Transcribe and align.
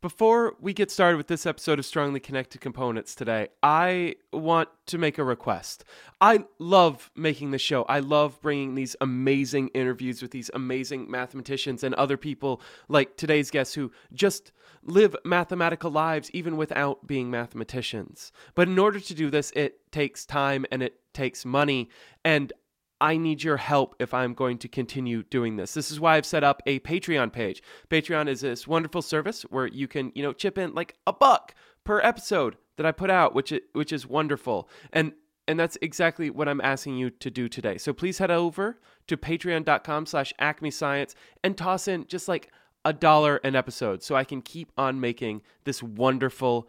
Before 0.00 0.54
we 0.60 0.74
get 0.74 0.92
started 0.92 1.16
with 1.16 1.26
this 1.26 1.44
episode 1.44 1.80
of 1.80 1.84
Strongly 1.84 2.20
Connected 2.20 2.60
Components 2.60 3.16
today, 3.16 3.48
I 3.64 4.14
want 4.32 4.68
to 4.86 4.96
make 4.96 5.18
a 5.18 5.24
request. 5.24 5.82
I 6.20 6.44
love 6.60 7.10
making 7.16 7.50
the 7.50 7.58
show. 7.58 7.82
I 7.82 7.98
love 7.98 8.40
bringing 8.40 8.76
these 8.76 8.94
amazing 9.00 9.70
interviews 9.74 10.22
with 10.22 10.30
these 10.30 10.52
amazing 10.54 11.10
mathematicians 11.10 11.82
and 11.82 11.96
other 11.96 12.16
people 12.16 12.62
like 12.86 13.16
today's 13.16 13.50
guests 13.50 13.74
who 13.74 13.90
just 14.12 14.52
live 14.84 15.16
mathematical 15.24 15.90
lives 15.90 16.30
even 16.32 16.56
without 16.56 17.08
being 17.08 17.28
mathematicians. 17.28 18.30
But 18.54 18.68
in 18.68 18.78
order 18.78 19.00
to 19.00 19.14
do 19.14 19.30
this, 19.30 19.50
it 19.56 19.90
takes 19.90 20.24
time 20.24 20.64
and 20.70 20.80
it 20.80 21.00
takes 21.12 21.44
money. 21.44 21.88
And 22.24 22.52
I 23.00 23.16
need 23.16 23.42
your 23.42 23.56
help 23.56 23.94
if 23.98 24.12
I'm 24.12 24.34
going 24.34 24.58
to 24.58 24.68
continue 24.68 25.22
doing 25.22 25.56
this. 25.56 25.74
This 25.74 25.90
is 25.90 26.00
why 26.00 26.16
I've 26.16 26.26
set 26.26 26.44
up 26.44 26.62
a 26.66 26.80
Patreon 26.80 27.32
page. 27.32 27.62
Patreon 27.88 28.28
is 28.28 28.40
this 28.40 28.66
wonderful 28.66 29.02
service 29.02 29.42
where 29.42 29.66
you 29.66 29.86
can, 29.86 30.12
you 30.14 30.22
know, 30.22 30.32
chip 30.32 30.58
in 30.58 30.74
like 30.74 30.96
a 31.06 31.12
buck 31.12 31.54
per 31.84 32.00
episode 32.00 32.56
that 32.76 32.86
I 32.86 32.92
put 32.92 33.10
out, 33.10 33.34
which 33.34 33.52
is, 33.52 33.60
which 33.72 33.92
is 33.92 34.06
wonderful. 34.06 34.68
And 34.92 35.12
and 35.46 35.58
that's 35.58 35.78
exactly 35.80 36.28
what 36.28 36.46
I'm 36.46 36.60
asking 36.60 36.98
you 36.98 37.08
to 37.08 37.30
do 37.30 37.48
today. 37.48 37.78
So 37.78 37.94
please 37.94 38.18
head 38.18 38.30
over 38.30 38.78
to 39.06 39.16
patreon.com 39.16 40.04
slash 40.04 40.34
acme 40.38 40.70
science 40.70 41.14
and 41.42 41.56
toss 41.56 41.88
in 41.88 42.06
just 42.06 42.28
like 42.28 42.50
a 42.84 42.92
dollar 42.92 43.36
an 43.36 43.56
episode 43.56 44.02
so 44.02 44.14
I 44.14 44.24
can 44.24 44.42
keep 44.42 44.70
on 44.76 45.00
making 45.00 45.40
this 45.64 45.82
wonderful 45.82 46.68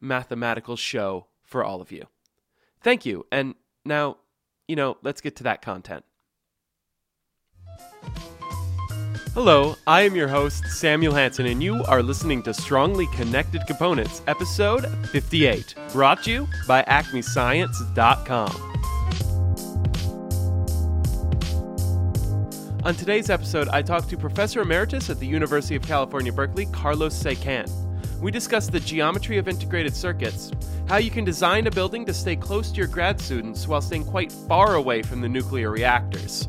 mathematical 0.00 0.74
show 0.74 1.26
for 1.42 1.62
all 1.62 1.82
of 1.82 1.92
you. 1.92 2.06
Thank 2.80 3.04
you. 3.04 3.26
And 3.30 3.56
now 3.84 4.16
you 4.68 4.76
know, 4.76 4.96
let's 5.02 5.20
get 5.20 5.36
to 5.36 5.44
that 5.44 5.62
content. 5.62 6.04
Hello, 9.34 9.74
I 9.86 10.02
am 10.02 10.14
your 10.14 10.28
host, 10.28 10.64
Samuel 10.68 11.12
Hansen, 11.12 11.46
and 11.46 11.60
you 11.60 11.82
are 11.84 12.04
listening 12.04 12.40
to 12.44 12.54
Strongly 12.54 13.08
Connected 13.08 13.66
Components, 13.66 14.22
episode 14.28 14.86
58, 15.08 15.74
brought 15.92 16.22
to 16.22 16.30
you 16.30 16.48
by 16.68 16.82
acmescience.com. 16.84 18.70
On 22.84 22.94
today's 22.94 23.28
episode, 23.28 23.66
I 23.68 23.82
talk 23.82 24.06
to 24.08 24.16
Professor 24.16 24.60
Emeritus 24.60 25.10
at 25.10 25.18
the 25.18 25.26
University 25.26 25.74
of 25.74 25.82
California, 25.82 26.32
Berkeley, 26.32 26.66
Carlos 26.66 27.14
Sequin. 27.14 27.66
We 28.24 28.30
discussed 28.30 28.72
the 28.72 28.80
geometry 28.80 29.36
of 29.36 29.48
integrated 29.48 29.94
circuits, 29.94 30.50
how 30.88 30.96
you 30.96 31.10
can 31.10 31.26
design 31.26 31.66
a 31.66 31.70
building 31.70 32.06
to 32.06 32.14
stay 32.14 32.36
close 32.36 32.70
to 32.70 32.78
your 32.78 32.86
grad 32.86 33.20
students 33.20 33.68
while 33.68 33.82
staying 33.82 34.06
quite 34.06 34.32
far 34.32 34.76
away 34.76 35.02
from 35.02 35.20
the 35.20 35.28
nuclear 35.28 35.68
reactors, 35.68 36.48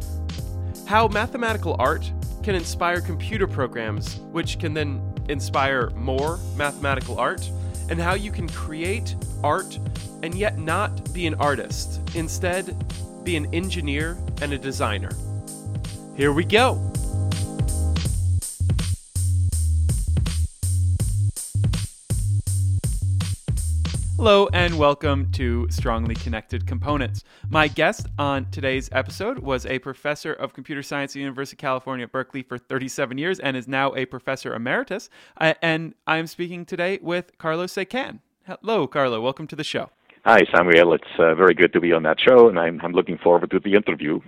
how 0.85 1.09
mathematical 1.09 1.75
art 1.77 2.09
can 2.43 2.55
inspire 2.55 3.01
computer 3.01 3.45
programs, 3.45 4.21
which 4.31 4.57
can 4.57 4.73
then 4.73 5.01
inspire 5.27 5.89
more 5.97 6.39
mathematical 6.55 7.19
art, 7.19 7.51
and 7.89 7.99
how 7.99 8.13
you 8.13 8.31
can 8.31 8.47
create 8.47 9.13
art 9.43 9.77
and 10.23 10.33
yet 10.33 10.57
not 10.57 11.13
be 11.13 11.27
an 11.27 11.33
artist, 11.33 11.99
instead, 12.15 12.73
be 13.25 13.35
an 13.35 13.53
engineer 13.53 14.17
and 14.41 14.53
a 14.53 14.57
designer. 14.57 15.11
Here 16.15 16.31
we 16.31 16.45
go. 16.45 16.75
Hello, 24.17 24.47
and 24.53 24.79
welcome 24.79 25.29
to 25.33 25.67
Strongly 25.69 26.15
Connected 26.15 26.65
Components. 26.65 27.25
My 27.49 27.67
guest 27.67 28.07
on 28.17 28.49
today's 28.49 28.87
episode 28.93 29.39
was 29.39 29.65
a 29.65 29.79
professor 29.79 30.31
of 30.31 30.53
computer 30.53 30.81
science 30.81 31.11
at 31.11 31.15
the 31.15 31.19
University 31.19 31.55
of 31.55 31.59
California 31.59 32.07
Berkeley 32.07 32.41
for 32.41 32.57
37 32.57 33.17
years 33.17 33.39
and 33.41 33.57
is 33.57 33.67
now 33.67 33.93
a 33.93 34.05
professor 34.05 34.55
emeritus. 34.55 35.09
Uh, 35.35 35.53
and 35.61 35.95
I'm 36.07 36.27
speaking 36.27 36.65
today 36.65 36.97
with 37.01 37.37
Carlos 37.37 37.73
Sequin. 37.73 38.21
Hello, 38.47 38.87
Carlo. 38.87 39.19
Welcome 39.19 39.47
to 39.47 39.55
the 39.55 39.65
show. 39.65 39.89
Hi, 40.23 40.43
Samuel. 40.55 40.93
It's 40.93 41.03
uh, 41.19 41.35
very 41.35 41.53
good 41.53 41.73
to 41.73 41.81
be 41.81 41.91
on 41.91 42.03
that 42.03 42.17
show, 42.19 42.47
and 42.47 42.57
I'm, 42.57 42.79
I'm 42.81 42.93
looking 42.93 43.17
forward 43.17 43.51
to 43.51 43.59
the 43.59 43.75
interview. 43.75 44.21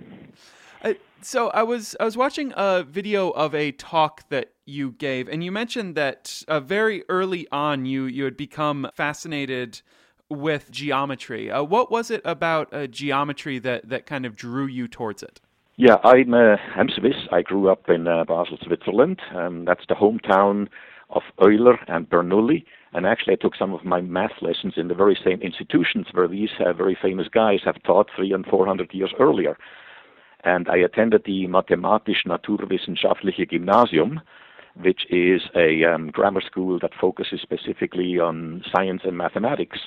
Uh, 0.82 0.94
so 1.22 1.48
I 1.48 1.62
was 1.62 1.96
I 1.98 2.04
was 2.04 2.16
watching 2.16 2.52
a 2.56 2.82
video 2.82 3.30
of 3.30 3.54
a 3.54 3.72
talk 3.72 4.28
that 4.28 4.52
you 4.68 4.92
gave, 4.92 5.28
and 5.32 5.42
you 5.42 5.50
mentioned 5.50 5.96
that 5.96 6.44
uh, 6.46 6.60
very 6.60 7.02
early 7.08 7.48
on 7.50 7.86
you 7.86 8.04
you 8.04 8.24
had 8.24 8.36
become 8.36 8.88
fascinated 8.94 9.80
with 10.28 10.70
geometry. 10.70 11.50
Uh, 11.50 11.62
what 11.62 11.90
was 11.90 12.10
it 12.10 12.20
about 12.24 12.72
uh, 12.72 12.86
geometry 12.86 13.58
that 13.58 13.88
that 13.88 14.06
kind 14.06 14.26
of 14.26 14.36
drew 14.36 14.66
you 14.66 14.86
towards 14.86 15.22
it? 15.22 15.40
Yeah, 15.76 15.96
I'm 16.04 16.34
uh, 16.34 16.56
I'm 16.76 16.88
Swiss. 16.88 17.16
I 17.32 17.42
grew 17.42 17.70
up 17.70 17.88
in 17.88 18.06
uh, 18.06 18.24
Basel, 18.24 18.58
Switzerland. 18.62 19.20
Um, 19.34 19.64
that's 19.64 19.86
the 19.88 19.94
hometown 19.94 20.68
of 21.10 21.22
Euler 21.40 21.78
and 21.88 22.08
Bernoulli. 22.10 22.64
And 22.92 23.06
actually, 23.06 23.34
I 23.34 23.36
took 23.36 23.56
some 23.56 23.72
of 23.72 23.84
my 23.84 24.00
math 24.00 24.42
lessons 24.42 24.74
in 24.76 24.88
the 24.88 24.94
very 24.94 25.18
same 25.24 25.40
institutions 25.40 26.06
where 26.12 26.28
these 26.28 26.50
uh, 26.58 26.72
very 26.72 26.98
famous 27.00 27.28
guys 27.28 27.60
have 27.64 27.82
taught 27.84 28.10
three 28.14 28.32
and 28.32 28.44
four 28.44 28.66
hundred 28.66 28.92
years 28.92 29.14
earlier. 29.18 29.56
And 30.44 30.68
I 30.68 30.76
attended 30.76 31.24
the 31.24 31.48
Mathematisch-Naturwissenschaftliche 31.48 33.50
Gymnasium, 33.50 34.20
which 34.80 35.02
is 35.10 35.42
a 35.54 35.84
um, 35.84 36.10
grammar 36.10 36.40
school 36.40 36.78
that 36.80 36.92
focuses 36.98 37.40
specifically 37.40 38.18
on 38.18 38.62
science 38.72 39.02
and 39.04 39.16
mathematics. 39.16 39.78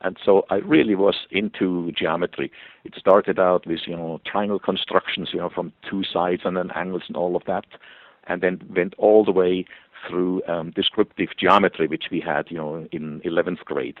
And 0.00 0.16
so 0.24 0.44
I 0.48 0.56
really 0.56 0.94
was 0.94 1.16
into 1.30 1.90
geometry. 1.92 2.52
It 2.84 2.94
started 2.96 3.38
out 3.38 3.66
with, 3.66 3.80
you 3.86 3.96
know, 3.96 4.20
triangle 4.24 4.60
constructions, 4.60 5.30
you 5.32 5.40
know, 5.40 5.50
from 5.50 5.72
two 5.88 6.04
sides 6.04 6.42
and 6.44 6.56
then 6.56 6.70
angles 6.74 7.02
and 7.08 7.16
all 7.16 7.34
of 7.34 7.42
that, 7.46 7.66
and 8.28 8.40
then 8.40 8.60
went 8.74 8.94
all 8.96 9.24
the 9.24 9.32
way 9.32 9.64
through 10.08 10.42
um, 10.46 10.70
descriptive 10.70 11.30
geometry, 11.36 11.88
which 11.88 12.04
we 12.10 12.20
had, 12.20 12.46
you 12.48 12.58
know, 12.58 12.86
in 12.92 13.20
11th 13.24 13.64
grade. 13.64 13.98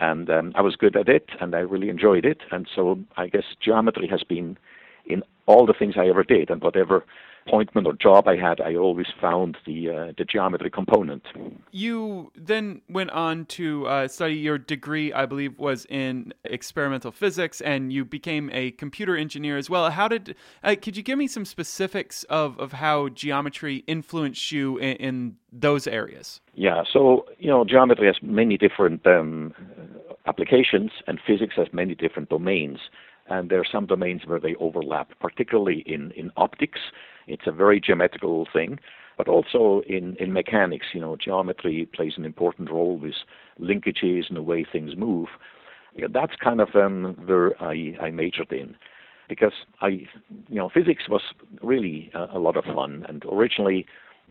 And 0.00 0.30
um, 0.30 0.52
I 0.54 0.62
was 0.62 0.76
good 0.76 0.96
at 0.96 1.08
it, 1.08 1.30
and 1.40 1.54
I 1.56 1.60
really 1.60 1.88
enjoyed 1.88 2.24
it. 2.24 2.42
And 2.52 2.68
so 2.72 3.00
I 3.16 3.26
guess 3.26 3.44
geometry 3.60 4.06
has 4.08 4.22
been 4.22 4.56
in 5.06 5.24
all 5.46 5.66
the 5.66 5.74
things 5.76 5.94
I 5.96 6.06
ever 6.06 6.22
did 6.22 6.50
and 6.50 6.62
whatever 6.62 7.04
appointment 7.46 7.86
or 7.86 7.94
job 7.94 8.28
I 8.28 8.36
had, 8.36 8.60
I 8.60 8.74
always 8.76 9.06
found 9.20 9.56
the 9.66 9.90
uh, 9.90 10.12
the 10.16 10.24
geometry 10.24 10.70
component. 10.70 11.22
You 11.70 12.32
then 12.36 12.82
went 12.88 13.10
on 13.10 13.46
to 13.46 13.86
uh, 13.86 14.08
study 14.08 14.34
your 14.34 14.58
degree, 14.58 15.12
I 15.12 15.26
believe, 15.26 15.58
was 15.58 15.84
in 15.86 16.32
experimental 16.44 17.10
physics, 17.10 17.60
and 17.60 17.92
you 17.92 18.04
became 18.04 18.50
a 18.52 18.72
computer 18.72 19.16
engineer 19.16 19.56
as 19.56 19.68
well. 19.68 19.90
How 19.90 20.08
did? 20.08 20.36
Uh, 20.62 20.74
could 20.80 20.96
you 20.96 21.02
give 21.02 21.18
me 21.18 21.26
some 21.26 21.44
specifics 21.44 22.24
of 22.24 22.58
of 22.58 22.72
how 22.72 23.08
geometry 23.08 23.84
influenced 23.86 24.52
you 24.52 24.78
in, 24.78 24.96
in 24.96 25.36
those 25.52 25.86
areas? 25.86 26.40
Yeah, 26.54 26.82
so 26.92 27.26
you 27.38 27.48
know, 27.48 27.64
geometry 27.64 28.06
has 28.06 28.16
many 28.22 28.56
different 28.56 29.06
um, 29.06 29.54
applications, 30.26 30.90
and 31.06 31.18
physics 31.26 31.54
has 31.56 31.68
many 31.72 31.94
different 31.94 32.28
domains 32.28 32.78
and 33.28 33.50
there 33.50 33.60
are 33.60 33.66
some 33.70 33.86
domains 33.86 34.22
where 34.26 34.40
they 34.40 34.54
overlap, 34.56 35.12
particularly 35.20 35.82
in, 35.86 36.10
in 36.12 36.30
optics. 36.36 36.80
It's 37.26 37.46
a 37.46 37.52
very 37.52 37.80
geometrical 37.80 38.46
thing, 38.52 38.78
but 39.16 39.28
also 39.28 39.82
in, 39.86 40.16
in 40.16 40.32
mechanics. 40.32 40.86
You 40.92 41.00
know, 41.00 41.16
geometry 41.16 41.88
plays 41.94 42.14
an 42.16 42.24
important 42.24 42.70
role 42.70 42.98
with 42.98 43.14
linkages 43.60 44.28
and 44.28 44.36
the 44.36 44.42
way 44.42 44.64
things 44.70 44.96
move. 44.96 45.28
Yeah, 45.94 46.06
that's 46.10 46.34
kind 46.42 46.60
of 46.60 46.74
um, 46.74 47.16
where 47.26 47.60
I, 47.62 47.94
I 48.00 48.10
majored 48.10 48.52
in 48.52 48.76
because 49.28 49.52
I, 49.80 49.88
you 49.88 50.08
know, 50.50 50.68
physics 50.68 51.04
was 51.08 51.22
really 51.62 52.10
a, 52.14 52.36
a 52.36 52.38
lot 52.38 52.56
of 52.56 52.64
fun. 52.64 53.04
And 53.08 53.24
originally, 53.30 53.86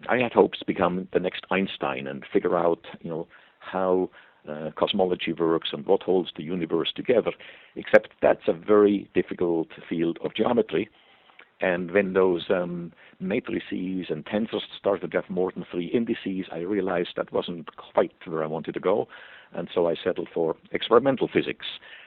I 0.09 0.17
had 0.17 0.33
hopes 0.33 0.59
to 0.59 0.65
become 0.65 1.07
the 1.13 1.19
next 1.19 1.45
Einstein 1.51 2.07
and 2.07 2.23
figure 2.31 2.57
out, 2.57 2.85
you 3.01 3.09
know, 3.09 3.27
how 3.59 4.09
uh, 4.49 4.71
cosmology 4.75 5.33
works 5.33 5.69
and 5.71 5.85
what 5.85 6.03
holds 6.03 6.29
the 6.35 6.43
universe 6.43 6.91
together, 6.95 7.31
except 7.75 8.09
that's 8.21 8.47
a 8.47 8.53
very 8.53 9.09
difficult 9.13 9.67
field 9.87 10.17
of 10.23 10.35
geometry. 10.35 10.89
And 11.61 11.91
when 11.91 12.13
those 12.13 12.45
um, 12.49 12.91
matrices 13.19 14.07
and 14.09 14.25
tensors 14.25 14.61
started 14.77 15.11
to 15.11 15.21
have 15.21 15.29
more 15.29 15.51
than 15.51 15.65
three 15.71 15.85
indices, 15.87 16.47
I 16.51 16.59
realized 16.59 17.09
that 17.17 17.31
wasn't 17.31 17.69
quite 17.75 18.13
where 18.25 18.43
I 18.43 18.47
wanted 18.47 18.73
to 18.73 18.79
go. 18.79 19.07
And 19.53 19.69
so 19.73 19.87
I 19.87 19.95
settled 20.03 20.29
for 20.33 20.55
experimental 20.71 21.29
physics, 21.31 21.65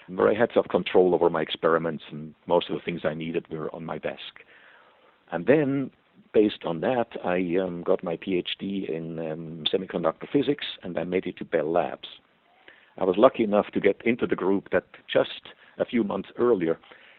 where 0.08 0.29
I 0.29 0.34
had 0.34 0.50
some 0.52 0.64
control 0.64 1.14
over 1.14 1.31
my 1.31 1.43
experiments 1.43 2.02
and 2.11 2.34
most 2.46 2.69
of 2.69 2.75
the 2.75 2.82
things 2.82 3.02
I 3.05 3.14
needed 3.14 3.46
were 3.49 3.73
on 3.75 3.84
my 3.84 3.99
desk. 3.99 4.43
And 5.31 5.46
then, 5.46 5.90
based 6.32 6.64
on 6.64 6.81
that, 6.81 7.08
I 7.25 7.56
um, 7.62 7.82
got 7.84 8.02
my 8.02 8.17
PhD 8.17 8.88
in 8.88 9.19
um, 9.19 9.64
semiconductor 9.73 10.29
physics 10.32 10.64
and 10.82 10.99
I 10.99 11.05
made 11.05 11.26
it 11.26 11.37
to 11.38 11.44
Bell 11.44 11.70
Labs. 11.70 12.08
I 12.99 13.05
was 13.05 13.17
lucky 13.19 13.44
enough 13.44 13.67
to 13.75 13.81
get 13.81 14.00
into 14.05 14.26
the 14.26 14.37
group 14.37 14.70
that 14.73 14.84
just 15.12 15.52
a 15.79 15.84
few 15.84 16.02
months 16.02 16.31
earlier 16.38 16.79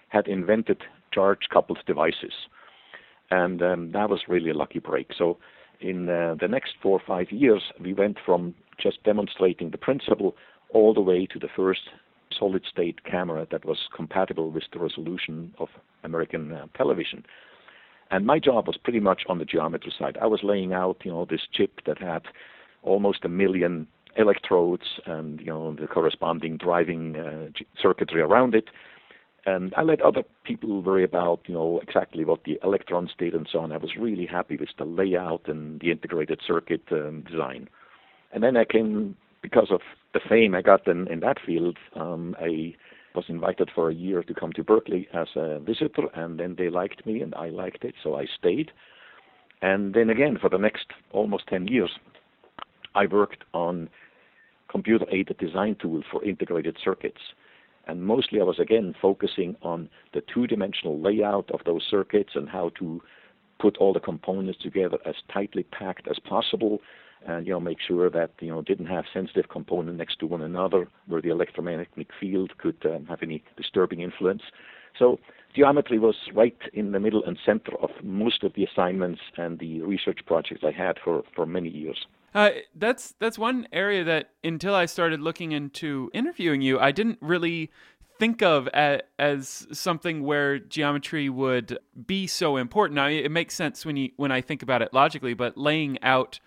had 0.10 0.27
invented 0.27 0.81
charge 1.15 1.47
coupled 1.51 1.79
devices. 1.88 2.33
And 3.31 3.62
um, 3.63 3.91
that 3.94 4.09
was 4.09 4.21
really 4.27 4.51
a 4.51 4.53
lucky 4.53 4.79
break. 4.79 5.12
So, 5.17 5.38
in 5.81 6.09
uh, 6.09 6.35
the 6.39 6.47
next 6.47 6.73
four 6.81 7.00
or 7.00 7.03
five 7.06 7.31
years, 7.31 7.62
we 7.81 7.94
went 7.94 8.17
from 8.25 8.56
just 8.81 9.03
demonstrating 9.03 9.71
the 9.71 9.77
principle 9.77 10.35
all 10.73 10.94
the 10.94 11.01
way 11.01 11.25
to 11.25 11.39
the 11.39 11.50
first 11.56 11.81
solid 12.38 12.63
state 12.69 13.03
camera 13.03 13.47
that 13.51 13.65
was 13.65 13.77
compatible 13.95 14.51
with 14.51 14.63
the 14.73 14.79
resolution 14.79 15.53
of 15.59 15.69
American 16.03 16.51
uh, 16.51 16.65
television. 16.77 17.25
And 18.12 18.25
my 18.25 18.39
job 18.39 18.67
was 18.67 18.77
pretty 18.77 19.00
much 19.00 19.23
on 19.27 19.39
the 19.39 19.45
geometry 19.45 19.94
side. 19.97 20.17
I 20.21 20.27
was 20.27 20.41
laying 20.44 20.73
out, 20.73 20.97
you 21.03 21.12
know, 21.12 21.25
this 21.29 21.41
chip 21.51 21.81
that 21.85 21.97
had 21.97 22.23
almost 22.83 23.25
a 23.25 23.29
million 23.29 23.88
electrodes 24.17 25.00
and 25.06 25.39
you 25.41 25.47
know 25.47 25.75
the 25.75 25.88
corresponding 25.88 26.57
driving 26.57 27.15
uh, 27.15 27.47
circuitry 27.81 28.21
around 28.21 28.56
it. 28.56 28.69
And 29.45 29.74
I 29.77 29.83
let 29.83 30.01
other 30.01 30.24
people 30.44 30.81
worry 30.81 31.03
about 31.03 31.42
you 31.45 31.53
know 31.53 31.80
exactly 31.83 32.25
what 32.25 32.44
the 32.45 32.59
electrons 32.63 33.12
did 33.18 33.36
and 33.36 33.47
so 33.51 33.59
on. 33.59 33.71
I 33.71 33.77
was 33.77 33.92
really 34.00 34.25
happy 34.25 34.57
with 34.57 34.69
the 34.77 34.86
layout 34.86 35.47
and 35.47 35.80
the 35.80 35.92
integrated 35.92 36.42
circuit 36.45 36.81
um, 36.92 37.24
design. 37.30 37.69
And 38.33 38.44
then 38.44 38.57
I 38.57 38.65
came 38.65 39.15
because 39.42 39.68
of 39.69 39.81
the 40.13 40.19
fame 40.27 40.56
I 40.56 40.62
got 40.62 40.88
in, 40.88 41.07
in 41.07 41.19
that 41.19 41.38
field. 41.45 41.77
Um, 41.95 42.36
I 42.39 42.74
was 43.13 43.25
invited 43.27 43.69
for 43.74 43.89
a 43.89 43.94
year 43.94 44.24
to 44.24 44.33
come 44.33 44.51
to 44.53 44.63
Berkeley 44.63 45.07
as 45.13 45.27
a 45.36 45.59
visitor, 45.59 46.07
and 46.15 46.39
then 46.39 46.56
they 46.57 46.69
liked 46.69 47.06
me 47.06 47.21
and 47.21 47.33
I 47.36 47.50
liked 47.50 47.83
it, 47.86 47.95
so 48.03 48.15
I 48.15 48.25
stayed. 48.25 48.71
And 49.62 49.94
then 49.94 50.09
again, 50.09 50.38
for 50.39 50.50
the 50.50 50.57
next 50.57 50.88
almost 51.12 51.48
10 51.48 51.68
years, 51.68 51.91
I 52.94 53.06
worked 53.06 53.44
on 53.53 53.89
computer 54.69 55.06
aided 55.12 55.38
design 55.38 55.75
tools 55.81 56.03
for 56.12 56.24
integrated 56.24 56.77
circuits. 56.83 57.21
And 57.88 58.04
mostly 58.04 58.40
I 58.42 58.44
was 58.44 58.60
again 58.60 58.96
focusing 59.02 59.56
on 59.62 59.90
the 60.14 60.22
two 60.22 60.48
dimensional 60.48 61.00
layout 61.00 61.50
of 61.52 61.62
those 61.66 61.84
circuits 61.90 62.32
and 62.36 62.50
how 62.50 62.72
to 62.80 63.02
put 63.60 63.78
all 63.78 63.94
the 63.94 64.00
components 64.00 64.60
together 64.62 64.98
as 65.06 65.16
tightly 65.32 65.64
packed 65.64 66.08
as 66.08 66.20
possible 66.20 66.82
and 67.26 67.48
you 67.48 67.54
know 67.54 67.60
make 67.60 67.78
sure 67.86 68.10
that 68.10 68.32
you 68.40 68.50
know 68.50 68.62
didn't 68.62 68.86
have 68.88 69.06
sensitive 69.14 69.50
components 69.50 69.98
next 69.98 70.20
to 70.20 70.28
one 70.28 70.42
another 70.42 70.88
where 71.08 71.22
the 71.22 71.30
electromagnetic 71.30 72.10
field 72.20 72.52
could 72.58 72.78
um, 72.86 73.06
have 73.06 73.20
any 73.22 73.44
disturbing 73.58 74.02
influence. 74.02 74.42
So 74.98 75.20
geometry 75.56 76.00
was 76.00 76.16
right 76.34 76.58
in 76.74 76.92
the 76.92 77.00
middle 77.00 77.24
and 77.26 77.38
center 77.46 77.76
of 77.82 77.90
most 78.04 78.44
of 78.44 78.54
the 78.54 78.64
assignments 78.64 79.22
and 79.38 79.60
the 79.60 79.82
research 79.82 80.20
projects 80.26 80.62
I 80.64 80.72
had 80.72 80.98
for, 81.04 81.24
for 81.36 81.46
many 81.46 81.70
years. 81.70 82.06
Uh, 82.36 82.50
that's 82.76 83.16
that's 83.20 83.40
one 83.40 83.66
area 83.72 84.04
that 84.04 84.32
until 84.44 84.76
I 84.76 84.88
started 84.88 85.22
looking 85.22 85.54
into 85.54 86.12
interviewing 86.14 86.62
you, 86.62 86.78
I 86.78 86.92
didn't 86.92 87.18
really 87.22 87.72
think 88.20 88.42
of 88.42 88.68
as, 88.70 89.02
as 89.18 89.68
something 89.72 90.22
where 90.22 90.60
geometry 90.60 91.30
would 91.30 91.80
be 92.06 92.28
so 92.28 92.58
important. 92.58 92.96
Now 92.96 93.08
it 93.08 93.32
makes 93.32 93.56
sense 93.56 93.86
when 93.86 93.96
you 93.96 94.12
when 94.18 94.34
I 94.34 94.42
think 94.42 94.62
about 94.62 94.82
it 94.82 94.94
logically, 94.94 95.34
but 95.34 95.58
laying 95.58 95.98
out 96.04 96.42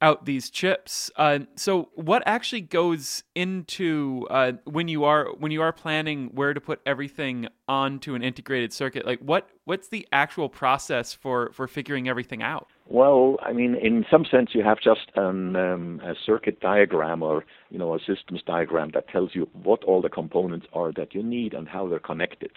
out 0.00 0.24
these 0.24 0.50
chips. 0.50 1.10
Uh, 1.16 1.40
so 1.56 1.88
what 1.94 2.22
actually 2.26 2.60
goes 2.60 3.24
into 3.34 4.26
uh, 4.30 4.52
when 4.64 4.88
you 4.88 5.04
are 5.04 5.32
when 5.38 5.52
you 5.52 5.62
are 5.62 5.72
planning 5.72 6.30
where 6.34 6.52
to 6.54 6.60
put 6.60 6.80
everything 6.84 7.48
onto 7.68 8.14
an 8.14 8.22
integrated 8.22 8.72
circuit? 8.72 9.06
Like 9.06 9.20
what 9.20 9.48
what's 9.64 9.88
the 9.88 10.06
actual 10.12 10.48
process 10.48 11.12
for 11.12 11.50
for 11.52 11.66
figuring 11.66 12.08
everything 12.08 12.42
out? 12.42 12.68
Well, 12.86 13.38
I 13.40 13.52
mean, 13.52 13.76
in 13.76 14.04
some 14.10 14.26
sense, 14.30 14.50
you 14.52 14.62
have 14.62 14.78
just 14.78 15.10
an, 15.16 15.56
um, 15.56 16.00
a 16.04 16.14
circuit 16.26 16.60
diagram 16.60 17.22
or 17.22 17.44
you 17.70 17.78
know 17.78 17.94
a 17.94 17.98
systems 17.98 18.42
diagram 18.46 18.90
that 18.94 19.08
tells 19.08 19.30
you 19.34 19.48
what 19.62 19.82
all 19.84 20.02
the 20.02 20.10
components 20.10 20.66
are 20.72 20.92
that 20.92 21.14
you 21.14 21.22
need 21.22 21.54
and 21.54 21.66
how 21.66 21.88
they're 21.88 21.98
connected, 21.98 22.50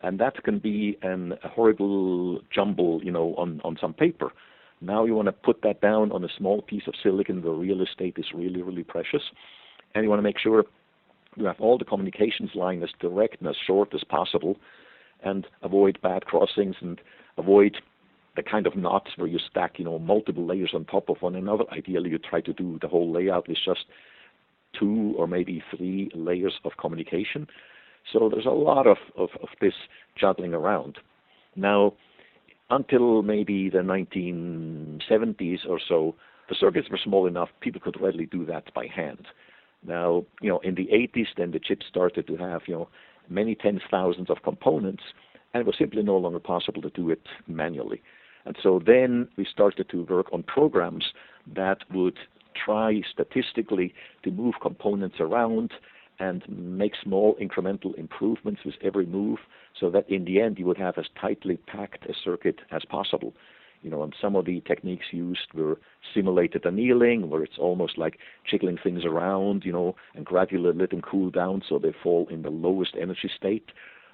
and 0.00 0.20
that 0.20 0.42
can 0.44 0.60
be 0.60 0.96
an, 1.02 1.34
a 1.42 1.48
horrible 1.48 2.40
jumble, 2.54 3.02
you 3.02 3.10
know, 3.10 3.34
on 3.36 3.60
on 3.64 3.76
some 3.80 3.94
paper. 3.94 4.32
Now 4.84 5.04
you 5.04 5.14
want 5.14 5.26
to 5.26 5.32
put 5.32 5.62
that 5.62 5.80
down 5.80 6.12
on 6.12 6.24
a 6.24 6.28
small 6.36 6.62
piece 6.62 6.86
of 6.86 6.94
silicon 7.02 7.42
where 7.42 7.54
real 7.54 7.82
estate 7.82 8.14
is 8.18 8.26
really, 8.34 8.62
really 8.62 8.84
precious. 8.84 9.22
And 9.94 10.04
you 10.04 10.10
want 10.10 10.18
to 10.18 10.24
make 10.24 10.38
sure 10.38 10.64
you 11.36 11.44
have 11.46 11.60
all 11.60 11.78
the 11.78 11.84
communications 11.84 12.50
line 12.54 12.82
as 12.82 12.90
direct 13.00 13.40
and 13.40 13.48
as 13.48 13.56
short 13.66 13.94
as 13.94 14.04
possible 14.04 14.56
and 15.22 15.46
avoid 15.62 15.98
bad 16.02 16.26
crossings 16.26 16.76
and 16.80 17.00
avoid 17.38 17.78
the 18.36 18.42
kind 18.42 18.66
of 18.66 18.76
knots 18.76 19.10
where 19.16 19.28
you 19.28 19.38
stack, 19.38 19.78
you 19.78 19.84
know, 19.84 19.98
multiple 19.98 20.44
layers 20.44 20.72
on 20.74 20.84
top 20.84 21.08
of 21.08 21.16
one 21.20 21.36
another. 21.36 21.64
Ideally, 21.72 22.10
you 22.10 22.18
try 22.18 22.40
to 22.42 22.52
do 22.52 22.78
the 22.82 22.88
whole 22.88 23.10
layout 23.10 23.48
with 23.48 23.58
just 23.64 23.86
two 24.78 25.14
or 25.16 25.26
maybe 25.26 25.62
three 25.76 26.10
layers 26.14 26.54
of 26.64 26.72
communication. 26.78 27.46
So 28.12 28.28
there's 28.28 28.46
a 28.46 28.50
lot 28.50 28.86
of, 28.86 28.98
of, 29.16 29.30
of 29.40 29.48
this 29.60 29.74
juggling 30.18 30.52
around. 30.52 30.98
Now, 31.56 31.94
until 32.74 33.22
maybe 33.22 33.70
the 33.70 33.78
1970s 33.78 35.60
or 35.68 35.80
so, 35.88 36.14
the 36.48 36.56
circuits 36.58 36.90
were 36.90 36.98
small 37.02 37.26
enough 37.26 37.48
people 37.60 37.80
could 37.80 38.00
readily 38.00 38.26
do 38.26 38.44
that 38.46 38.72
by 38.74 38.86
hand. 38.86 39.26
Now, 39.86 40.24
you 40.40 40.48
know, 40.50 40.58
in 40.60 40.74
the 40.74 40.86
80s, 40.86 41.28
then 41.36 41.52
the 41.52 41.60
chips 41.60 41.86
started 41.88 42.26
to 42.26 42.36
have, 42.36 42.62
you 42.66 42.74
know, 42.74 42.88
many 43.28 43.54
tens 43.54 43.82
thousands 43.90 44.28
of 44.28 44.42
components, 44.42 45.04
and 45.52 45.60
it 45.60 45.66
was 45.66 45.76
simply 45.78 46.02
no 46.02 46.16
longer 46.16 46.40
possible 46.40 46.82
to 46.82 46.90
do 46.90 47.10
it 47.10 47.22
manually. 47.46 48.02
And 48.44 48.56
so 48.62 48.80
then 48.84 49.28
we 49.36 49.46
started 49.50 49.88
to 49.90 50.04
work 50.04 50.32
on 50.32 50.42
programs 50.42 51.04
that 51.54 51.78
would 51.92 52.18
try 52.64 53.02
statistically 53.10 53.94
to 54.24 54.30
move 54.30 54.54
components 54.60 55.16
around 55.20 55.72
and 56.18 56.42
make 56.48 56.92
small 57.02 57.36
incremental 57.40 57.94
improvements 57.96 58.62
with 58.64 58.74
every 58.82 59.06
move 59.06 59.38
so 59.78 59.90
that 59.90 60.08
in 60.08 60.24
the 60.24 60.40
end 60.40 60.58
you 60.58 60.66
would 60.66 60.78
have 60.78 60.98
as 60.98 61.06
tightly 61.20 61.56
packed 61.56 62.04
a 62.06 62.14
circuit 62.24 62.60
as 62.70 62.84
possible. 62.84 63.34
You 63.82 63.90
know, 63.90 64.02
and 64.02 64.14
some 64.18 64.34
of 64.34 64.46
the 64.46 64.62
techniques 64.62 65.06
used 65.10 65.52
were 65.52 65.78
simulated 66.14 66.64
annealing, 66.64 67.28
where 67.28 67.42
it's 67.42 67.58
almost 67.58 67.98
like 67.98 68.18
jiggling 68.50 68.78
things 68.82 69.04
around, 69.04 69.64
you 69.64 69.72
know, 69.72 69.94
and 70.14 70.24
gradually 70.24 70.72
let 70.72 70.88
them 70.88 71.02
cool 71.02 71.30
down 71.30 71.62
so 71.68 71.78
they 71.78 71.92
fall 72.02 72.26
in 72.30 72.40
the 72.42 72.50
lowest 72.50 72.94
energy 72.98 73.30
state. 73.36 73.72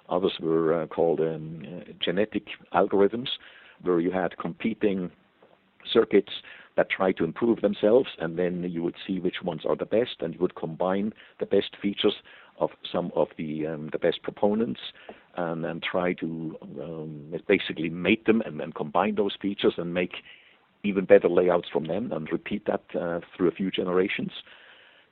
Others 0.08 0.32
were 0.40 0.82
uh, 0.82 0.86
called 0.88 1.20
um, 1.20 1.62
uh, 1.64 1.92
genetic 2.04 2.48
algorithms, 2.74 3.28
where 3.82 4.00
you 4.00 4.10
had 4.10 4.36
competing 4.38 5.12
circuits 5.92 6.32
that 6.76 6.90
try 6.90 7.12
to 7.12 7.24
improve 7.24 7.60
themselves, 7.60 8.08
and 8.18 8.38
then 8.38 8.62
you 8.70 8.82
would 8.82 8.94
see 9.06 9.20
which 9.20 9.42
ones 9.42 9.62
are 9.68 9.76
the 9.76 9.86
best, 9.86 10.16
and 10.20 10.34
you 10.34 10.40
would 10.40 10.54
combine 10.54 11.12
the 11.38 11.46
best 11.46 11.76
features 11.80 12.14
of 12.58 12.70
some 12.90 13.10
of 13.14 13.28
the 13.38 13.66
um, 13.66 13.88
the 13.92 13.98
best 13.98 14.22
proponents, 14.22 14.80
and 15.36 15.64
then 15.64 15.80
try 15.80 16.12
to 16.14 16.56
um, 16.80 17.34
basically 17.48 17.88
mate 17.88 18.24
them 18.26 18.40
and 18.42 18.60
then 18.60 18.72
combine 18.72 19.14
those 19.14 19.36
features 19.40 19.74
and 19.76 19.94
make 19.94 20.14
even 20.82 21.04
better 21.04 21.28
layouts 21.28 21.68
from 21.72 21.84
them, 21.84 22.12
and 22.12 22.30
repeat 22.32 22.66
that 22.66 22.84
uh, 22.98 23.20
through 23.36 23.48
a 23.48 23.52
few 23.52 23.70
generations. 23.70 24.32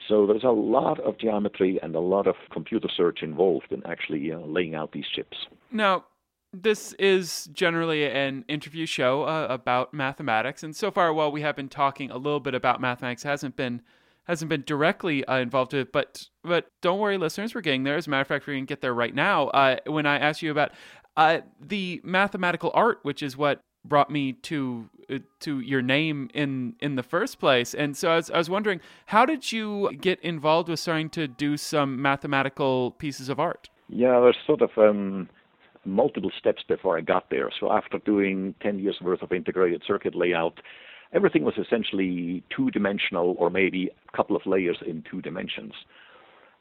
So 0.08 0.26
there's 0.26 0.44
a 0.44 0.50
lot 0.50 1.00
of 1.00 1.18
geometry 1.18 1.78
and 1.82 1.94
a 1.94 2.00
lot 2.00 2.26
of 2.26 2.36
computer 2.52 2.88
search 2.96 3.18
involved 3.22 3.72
in 3.72 3.84
actually 3.84 4.32
uh, 4.32 4.38
laying 4.38 4.74
out 4.74 4.92
these 4.92 5.06
chips. 5.14 5.36
Now, 5.72 6.04
this 6.52 6.92
is 6.94 7.48
generally 7.52 8.06
an 8.06 8.44
interview 8.48 8.86
show 8.86 9.22
uh, 9.24 9.46
about 9.50 9.92
mathematics, 9.92 10.62
and 10.62 10.74
so 10.74 10.90
far, 10.90 11.12
while 11.12 11.30
we 11.30 11.42
have 11.42 11.56
been 11.56 11.68
talking 11.68 12.10
a 12.10 12.16
little 12.16 12.40
bit 12.40 12.54
about 12.54 12.80
mathematics, 12.80 13.22
hasn't 13.22 13.56
been 13.56 13.82
hasn't 14.24 14.48
been 14.48 14.62
directly 14.66 15.24
uh, 15.24 15.38
involved 15.38 15.72
with 15.72 15.88
it. 15.88 15.92
But 15.92 16.28
but 16.42 16.70
don't 16.80 16.98
worry, 16.98 17.18
listeners, 17.18 17.54
we're 17.54 17.60
getting 17.60 17.84
there. 17.84 17.96
As 17.96 18.06
a 18.06 18.10
matter 18.10 18.22
of 18.22 18.28
fact, 18.28 18.46
we're 18.46 18.54
gonna 18.54 18.66
get 18.66 18.80
there 18.80 18.94
right 18.94 19.14
now. 19.14 19.48
Uh, 19.48 19.76
when 19.86 20.06
I 20.06 20.18
asked 20.18 20.42
you 20.42 20.50
about 20.50 20.72
uh, 21.16 21.40
the 21.60 22.00
mathematical 22.04 22.70
art, 22.74 23.00
which 23.02 23.22
is 23.22 23.36
what 23.36 23.60
brought 23.84 24.10
me 24.10 24.32
to 24.32 24.88
uh, 25.10 25.18
to 25.40 25.60
your 25.60 25.82
name 25.82 26.30
in 26.32 26.76
in 26.80 26.96
the 26.96 27.02
first 27.02 27.38
place, 27.38 27.74
and 27.74 27.96
so 27.96 28.10
I 28.10 28.16
was, 28.16 28.30
I 28.30 28.38
was 28.38 28.48
wondering, 28.48 28.80
how 29.06 29.26
did 29.26 29.52
you 29.52 29.90
get 30.00 30.18
involved 30.20 30.68
with 30.68 30.80
starting 30.80 31.10
to 31.10 31.28
do 31.28 31.56
some 31.56 32.00
mathematical 32.00 32.92
pieces 32.92 33.28
of 33.28 33.38
art? 33.38 33.68
Yeah, 33.88 34.20
there's 34.20 34.36
sort 34.46 34.60
of 34.60 34.70
um, 34.76 35.28
multiple 35.90 36.30
steps 36.38 36.62
before 36.66 36.98
I 36.98 37.00
got 37.00 37.30
there. 37.30 37.50
So 37.58 37.72
after 37.72 37.98
doing 37.98 38.54
10 38.62 38.78
years 38.78 38.96
worth 39.00 39.22
of 39.22 39.32
integrated 39.32 39.82
circuit 39.86 40.14
layout, 40.14 40.60
everything 41.12 41.44
was 41.44 41.54
essentially 41.58 42.42
two 42.54 42.70
dimensional 42.70 43.34
or 43.38 43.50
maybe 43.50 43.90
a 44.12 44.16
couple 44.16 44.36
of 44.36 44.46
layers 44.46 44.78
in 44.86 45.04
two 45.10 45.22
dimensions. 45.22 45.72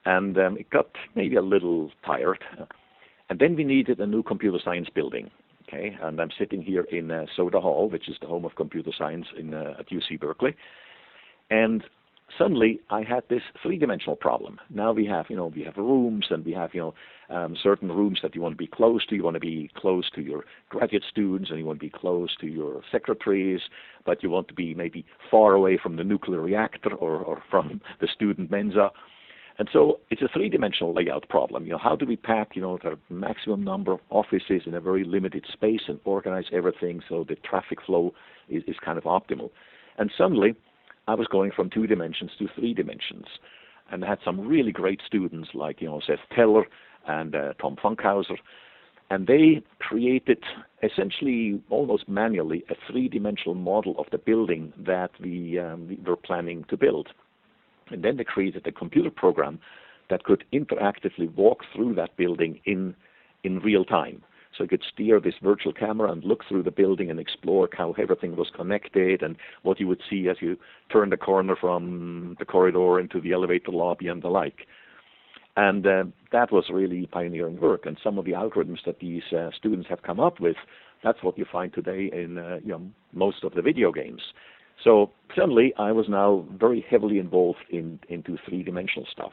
And 0.05 0.37
um, 0.37 0.57
it 0.57 0.69
got 0.69 0.89
maybe 1.15 1.35
a 1.35 1.41
little 1.41 1.91
tired. 2.05 2.43
And 3.29 3.39
then 3.39 3.55
we 3.55 3.63
needed 3.63 3.99
a 3.99 4.07
new 4.07 4.23
computer 4.23 4.59
science 4.63 4.87
building. 4.93 5.29
Okay, 5.67 5.97
and 6.01 6.21
I'm 6.21 6.29
sitting 6.39 6.61
here 6.61 6.83
in 6.83 7.11
uh, 7.11 7.25
Soda 7.35 7.59
Hall, 7.59 7.89
which 7.89 8.07
is 8.07 8.15
the 8.21 8.27
home 8.27 8.45
of 8.45 8.55
computer 8.55 8.91
science 8.97 9.25
in 9.37 9.53
uh, 9.53 9.73
at 9.77 9.89
UC 9.89 10.17
Berkeley. 10.17 10.55
And 11.49 11.83
suddenly 12.37 12.79
I 12.89 13.03
had 13.03 13.23
this 13.29 13.41
three-dimensional 13.61 14.15
problem. 14.15 14.59
Now 14.69 14.93
we 14.93 15.05
have, 15.07 15.25
you 15.29 15.35
know, 15.35 15.47
we 15.47 15.63
have 15.63 15.75
rooms 15.75 16.27
and 16.29 16.45
we 16.45 16.53
have, 16.53 16.73
you 16.73 16.81
know, 16.81 16.93
um, 17.29 17.55
certain 17.61 17.91
rooms 17.91 18.19
that 18.23 18.35
you 18.35 18.41
want 18.41 18.53
to 18.53 18.57
be 18.57 18.67
close 18.67 19.05
to. 19.07 19.15
You 19.15 19.23
want 19.23 19.35
to 19.35 19.39
be 19.39 19.69
close 19.75 20.09
to 20.15 20.21
your 20.21 20.45
graduate 20.69 21.03
students 21.09 21.49
and 21.49 21.59
you 21.59 21.65
want 21.65 21.79
to 21.79 21.85
be 21.85 21.91
close 21.91 22.35
to 22.41 22.47
your 22.47 22.81
secretaries, 22.91 23.61
but 24.05 24.23
you 24.23 24.29
want 24.29 24.47
to 24.47 24.53
be 24.53 24.73
maybe 24.73 25.05
far 25.29 25.53
away 25.53 25.77
from 25.81 25.95
the 25.97 26.03
nuclear 26.03 26.41
reactor 26.41 26.93
or, 26.93 27.17
or 27.17 27.41
from 27.49 27.81
the 28.01 28.07
student 28.13 28.49
mensa. 28.51 28.91
And 29.59 29.67
so 29.73 29.99
it's 30.11 30.21
a 30.21 30.27
three-dimensional 30.31 30.93
layout 30.93 31.27
problem. 31.29 31.65
You 31.65 31.71
know, 31.71 31.79
how 31.79 31.95
do 31.95 32.05
we 32.05 32.15
pack, 32.15 32.55
you 32.55 32.61
know, 32.61 32.77
the 32.77 32.97
maximum 33.09 33.63
number 33.63 33.91
of 33.91 33.99
offices 34.11 34.61
in 34.67 34.75
a 34.75 34.81
very 34.81 35.03
limited 35.03 35.45
space 35.51 35.81
and 35.87 35.99
organize 36.05 36.45
everything 36.53 37.01
so 37.09 37.25
the 37.27 37.35
traffic 37.37 37.79
flow 37.83 38.13
is, 38.49 38.61
is 38.67 38.75
kind 38.85 38.99
of 38.99 39.05
optimal? 39.05 39.49
And 39.97 40.11
suddenly, 40.15 40.55
I 41.07 41.15
was 41.15 41.27
going 41.27 41.51
from 41.55 41.71
two 41.71 41.87
dimensions 41.87 42.31
to 42.37 42.47
three 42.55 42.75
dimensions. 42.75 43.25
And 43.91 44.03
had 44.03 44.19
some 44.23 44.47
really 44.47 44.71
great 44.71 45.01
students 45.05 45.49
like, 45.53 45.81
you 45.81 45.87
know, 45.87 46.01
Seth 46.05 46.19
Teller 46.35 46.65
and 47.07 47.35
uh, 47.35 47.53
Tom 47.61 47.77
Funkhouser. 47.81 48.37
And 49.09 49.27
they 49.27 49.63
created 49.79 50.43
essentially 50.83 51.61
almost 51.69 52.09
manually 52.09 52.65
a 52.69 52.75
three 52.91 53.07
dimensional 53.07 53.55
model 53.55 53.95
of 53.97 54.07
the 54.11 54.17
building 54.17 54.73
that 54.77 55.11
we, 55.21 55.57
um, 55.57 55.87
we 55.87 55.95
were 56.05 56.17
planning 56.17 56.65
to 56.69 56.75
build. 56.75 57.07
And 57.89 58.03
then 58.03 58.17
they 58.17 58.25
created 58.25 58.67
a 58.67 58.71
computer 58.71 59.09
program 59.09 59.59
that 60.09 60.23
could 60.23 60.43
interactively 60.51 61.33
walk 61.35 61.63
through 61.73 61.95
that 61.95 62.15
building 62.17 62.59
in, 62.65 62.95
in 63.43 63.59
real 63.59 63.85
time. 63.85 64.21
So 64.57 64.63
you 64.63 64.69
could 64.69 64.83
steer 64.91 65.19
this 65.19 65.35
virtual 65.41 65.73
camera 65.73 66.11
and 66.11 66.23
look 66.23 66.43
through 66.47 66.63
the 66.63 66.71
building 66.71 67.11
and 67.11 67.19
explore 67.19 67.69
how 67.71 67.93
everything 67.97 68.35
was 68.35 68.49
connected 68.55 69.21
and 69.21 69.35
what 69.63 69.79
you 69.79 69.87
would 69.87 70.01
see 70.09 70.27
as 70.29 70.37
you 70.41 70.57
turn 70.91 71.09
the 71.09 71.17
corner 71.17 71.55
from 71.55 72.35
the 72.39 72.45
corridor 72.45 72.99
into 72.99 73.21
the 73.21 73.33
elevator 73.33 73.71
lobby 73.71 74.07
and 74.07 74.21
the 74.21 74.29
like. 74.29 74.67
And 75.55 75.87
uh, 75.87 76.03
that 76.31 76.51
was 76.51 76.65
really 76.71 77.07
pioneering 77.07 77.59
work. 77.59 77.85
And 77.85 77.97
some 78.03 78.17
of 78.17 78.25
the 78.25 78.31
algorithms 78.31 78.85
that 78.85 78.99
these 78.99 79.23
uh, 79.35 79.49
students 79.57 79.89
have 79.89 80.03
come 80.03 80.19
up 80.19 80.39
with, 80.39 80.55
that's 81.03 81.23
what 81.23 81.37
you 81.37 81.45
find 81.51 81.73
today 81.73 82.09
in 82.13 82.37
uh, 82.37 82.59
you 82.63 82.69
know, 82.69 82.81
most 83.13 83.43
of 83.43 83.53
the 83.53 83.61
video 83.61 83.91
games. 83.91 84.21
So 84.83 85.11
suddenly 85.35 85.73
I 85.77 85.91
was 85.91 86.05
now 86.07 86.45
very 86.59 86.85
heavily 86.87 87.17
involved 87.17 87.65
in 87.71 87.99
into 88.09 88.37
three-dimensional 88.47 89.07
stuff. 89.11 89.31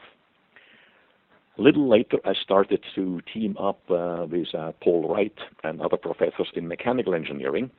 A 1.57 1.61
little 1.61 1.87
later, 1.87 2.17
I 2.25 2.33
started 2.33 2.83
to 2.95 3.21
team 3.33 3.55
up 3.57 3.79
uh, 3.89 4.25
with 4.29 4.53
uh, 4.53 4.73
Paul 4.83 5.07
Wright 5.09 5.33
and 5.63 5.81
other 5.81 5.95
professors 5.95 6.49
in 6.53 6.67
mechanical 6.67 7.15
engineering. 7.15 7.71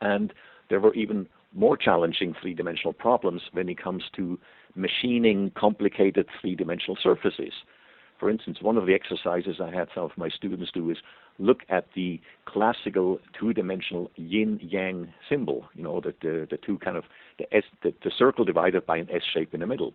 And 0.00 0.32
there 0.70 0.78
were 0.78 0.94
even 0.94 1.26
more 1.52 1.76
challenging 1.76 2.34
three-dimensional 2.40 2.92
problems 2.92 3.42
when 3.52 3.68
it 3.68 3.82
comes 3.82 4.04
to 4.16 4.38
machining 4.76 5.50
complicated 5.56 6.26
three-dimensional 6.40 6.96
surfaces. 7.02 7.52
For 8.20 8.30
instance, 8.30 8.58
one 8.60 8.76
of 8.76 8.86
the 8.86 8.94
exercises 8.94 9.56
I 9.60 9.74
had 9.74 9.88
some 9.92 10.04
of 10.04 10.12
my 10.16 10.28
students 10.28 10.70
do 10.72 10.90
is 10.90 10.98
look 11.40 11.62
at 11.68 11.86
the 11.96 12.20
classical 12.46 13.18
two-dimensional 13.38 14.12
yin-yang 14.14 15.12
symbol. 15.28 15.64
You 15.74 15.82
know, 15.82 16.00
the, 16.00 16.14
the, 16.22 16.46
the 16.48 16.56
two 16.56 16.78
kind 16.78 16.96
of 16.96 17.04
the, 17.38 17.52
S, 17.52 17.64
the, 17.82 17.92
the 18.04 18.12
circle 18.16 18.44
divided 18.44 18.86
by 18.86 18.98
an 18.98 19.08
S 19.12 19.22
shape 19.32 19.54
in 19.54 19.60
the 19.60 19.66
middle. 19.66 19.92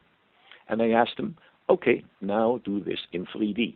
And 0.67 0.81
I 0.81 0.89
asked 0.89 1.15
them, 1.17 1.37
okay, 1.69 2.03
now 2.21 2.59
do 2.65 2.83
this 2.83 2.99
in 3.13 3.25
3D. 3.25 3.75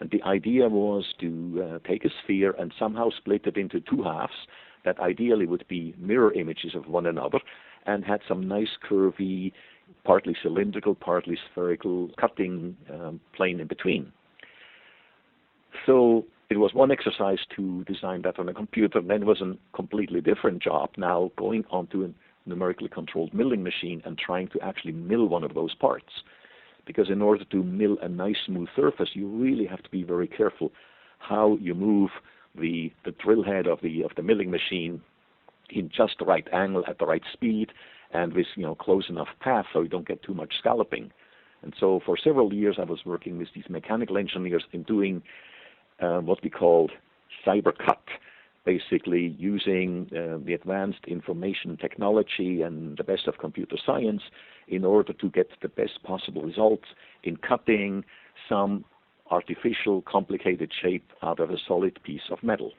And 0.00 0.10
the 0.10 0.22
idea 0.22 0.68
was 0.68 1.04
to 1.20 1.80
uh, 1.82 1.88
take 1.88 2.04
a 2.04 2.10
sphere 2.22 2.54
and 2.58 2.72
somehow 2.78 3.10
split 3.10 3.46
it 3.46 3.56
into 3.56 3.80
two 3.80 4.02
halves 4.02 4.32
that 4.84 4.98
ideally 5.00 5.46
would 5.46 5.66
be 5.68 5.94
mirror 5.98 6.32
images 6.32 6.74
of 6.74 6.86
one 6.86 7.06
another 7.06 7.40
and 7.86 8.04
had 8.04 8.20
some 8.28 8.46
nice 8.46 8.68
curvy, 8.88 9.52
partly 10.04 10.36
cylindrical, 10.42 10.94
partly 10.94 11.36
spherical 11.50 12.10
cutting 12.18 12.76
um, 12.92 13.20
plane 13.34 13.60
in 13.60 13.66
between. 13.66 14.12
So 15.84 16.26
it 16.50 16.58
was 16.58 16.72
one 16.74 16.90
exercise 16.90 17.38
to 17.56 17.84
design 17.84 18.22
that 18.22 18.38
on 18.38 18.48
a 18.48 18.54
computer, 18.54 18.98
and 18.98 19.10
then 19.10 19.22
it 19.22 19.26
was 19.26 19.40
a 19.40 19.54
completely 19.74 20.20
different 20.20 20.62
job 20.62 20.90
now 20.96 21.30
going 21.36 21.64
onto 21.70 22.04
a 22.04 22.10
numerically 22.48 22.88
controlled 22.88 23.34
milling 23.34 23.62
machine 23.62 24.00
and 24.04 24.16
trying 24.16 24.48
to 24.48 24.60
actually 24.60 24.92
mill 24.92 25.26
one 25.26 25.44
of 25.44 25.54
those 25.54 25.74
parts 25.74 26.12
because 26.88 27.10
in 27.10 27.22
order 27.22 27.44
to 27.44 27.62
mill 27.62 27.98
a 28.02 28.08
nice 28.08 28.38
smooth 28.46 28.68
surface, 28.74 29.10
you 29.12 29.28
really 29.28 29.66
have 29.66 29.82
to 29.82 29.90
be 29.90 30.02
very 30.02 30.26
careful 30.26 30.72
how 31.20 31.56
you 31.60 31.74
move 31.74 32.10
the, 32.58 32.90
the 33.04 33.12
drill 33.12 33.44
head 33.44 33.68
of 33.68 33.78
the 33.82 34.02
of 34.02 34.10
the 34.16 34.22
milling 34.22 34.50
machine 34.50 35.00
in 35.70 35.90
just 35.94 36.14
the 36.18 36.24
right 36.24 36.48
angle 36.52 36.82
at 36.88 36.98
the 36.98 37.04
right 37.04 37.22
speed 37.32 37.68
and 38.12 38.32
with 38.32 38.46
you 38.56 38.64
know 38.64 38.74
close 38.74 39.04
enough 39.10 39.28
path 39.40 39.66
so 39.72 39.82
you 39.82 39.88
don't 39.88 40.08
get 40.08 40.22
too 40.22 40.34
much 40.34 40.54
scalloping. 40.58 41.12
And 41.62 41.74
so 41.78 42.00
for 42.06 42.16
several 42.16 42.52
years 42.52 42.76
I 42.78 42.84
was 42.84 43.00
working 43.04 43.36
with 43.36 43.48
these 43.54 43.68
mechanical 43.68 44.16
engineers 44.16 44.64
in 44.72 44.82
doing 44.84 45.22
um, 46.00 46.26
what 46.26 46.42
we 46.42 46.48
called 46.48 46.92
cyber 47.46 47.76
cut, 47.76 48.04
basically 48.64 49.36
using 49.38 50.10
uh, 50.12 50.38
the 50.42 50.54
advanced 50.54 51.04
information 51.06 51.76
technology 51.76 52.62
and 52.62 52.96
the 52.96 53.04
best 53.04 53.26
of 53.26 53.36
computer 53.38 53.76
science 53.84 54.22
in 54.68 54.84
order 54.84 55.12
to 55.12 55.28
get 55.30 55.50
the 55.62 55.68
best 55.68 56.02
possible 56.02 56.42
results 56.42 56.84
in 57.24 57.36
cutting 57.36 58.04
some 58.48 58.84
artificial 59.30 60.02
complicated 60.02 60.72
shape 60.82 61.10
out 61.22 61.40
of 61.40 61.50
a 61.50 61.56
solid 61.66 61.98
piece 62.02 62.30
of 62.30 62.42
metal. 62.42 62.72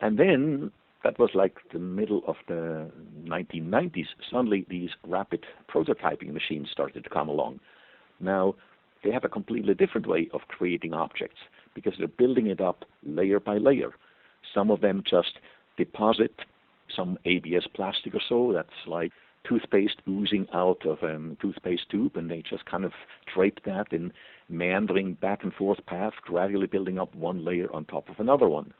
And 0.00 0.18
then 0.18 0.70
that 1.02 1.18
was 1.18 1.30
like 1.34 1.56
the 1.72 1.78
middle 1.78 2.22
of 2.26 2.36
the 2.48 2.90
1990s. 3.24 4.06
Suddenly, 4.30 4.66
these 4.68 4.90
rapid 5.06 5.44
prototyping 5.72 6.32
machines 6.32 6.68
started 6.72 7.04
to 7.04 7.10
come 7.10 7.28
along. 7.28 7.60
Now, 8.20 8.54
they 9.02 9.10
have 9.10 9.24
a 9.24 9.28
completely 9.28 9.74
different 9.74 10.06
way 10.06 10.28
of 10.32 10.40
creating 10.48 10.94
objects 10.94 11.38
because 11.74 11.92
they're 11.98 12.08
building 12.08 12.46
it 12.46 12.60
up 12.60 12.84
layer 13.04 13.38
by 13.38 13.58
layer. 13.58 13.94
Some 14.54 14.70
of 14.70 14.80
them 14.80 15.02
just 15.08 15.38
deposit 15.76 16.32
some 16.94 17.18
ABS 17.24 17.66
plastic 17.74 18.14
or 18.14 18.20
so 18.28 18.52
that's 18.54 18.68
like 18.86 19.12
toothpaste 19.48 20.00
oozing 20.08 20.46
out 20.52 20.84
of 20.86 21.02
a 21.02 21.36
toothpaste 21.40 21.88
tube, 21.90 22.16
and 22.16 22.30
they 22.30 22.42
just 22.48 22.64
kind 22.66 22.84
of 22.84 22.92
drape 23.32 23.60
that 23.64 23.92
in 23.92 24.12
meandering 24.48 25.14
back 25.14 25.42
and 25.42 25.52
forth 25.54 25.84
path, 25.86 26.12
gradually 26.22 26.66
building 26.66 26.98
up 26.98 27.14
one 27.14 27.44
layer 27.44 27.72
on 27.72 27.84
top 27.84 28.08
of 28.08 28.18
another 28.18 28.48
one. 28.48 28.72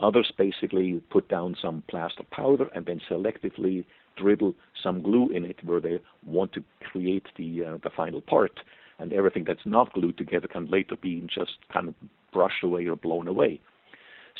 Others 0.00 0.32
basically 0.38 1.02
put 1.10 1.28
down 1.28 1.56
some 1.60 1.82
plaster 1.88 2.22
powder 2.30 2.68
and 2.74 2.86
then 2.86 3.00
selectively 3.10 3.84
dribble 4.16 4.54
some 4.82 5.02
glue 5.02 5.28
in 5.28 5.44
it 5.44 5.56
where 5.64 5.80
they 5.80 6.00
want 6.24 6.52
to 6.54 6.64
create 6.90 7.26
the 7.36 7.64
uh, 7.64 7.78
the 7.82 7.90
final 7.96 8.20
part, 8.20 8.60
and 8.98 9.12
everything 9.12 9.44
that's 9.44 9.66
not 9.66 9.92
glued 9.92 10.16
together 10.16 10.48
can 10.48 10.70
later 10.70 10.96
be 10.96 11.26
just 11.32 11.52
kind 11.72 11.88
of 11.88 11.94
brushed 12.32 12.64
away 12.64 12.86
or 12.86 12.96
blown 12.96 13.28
away. 13.28 13.60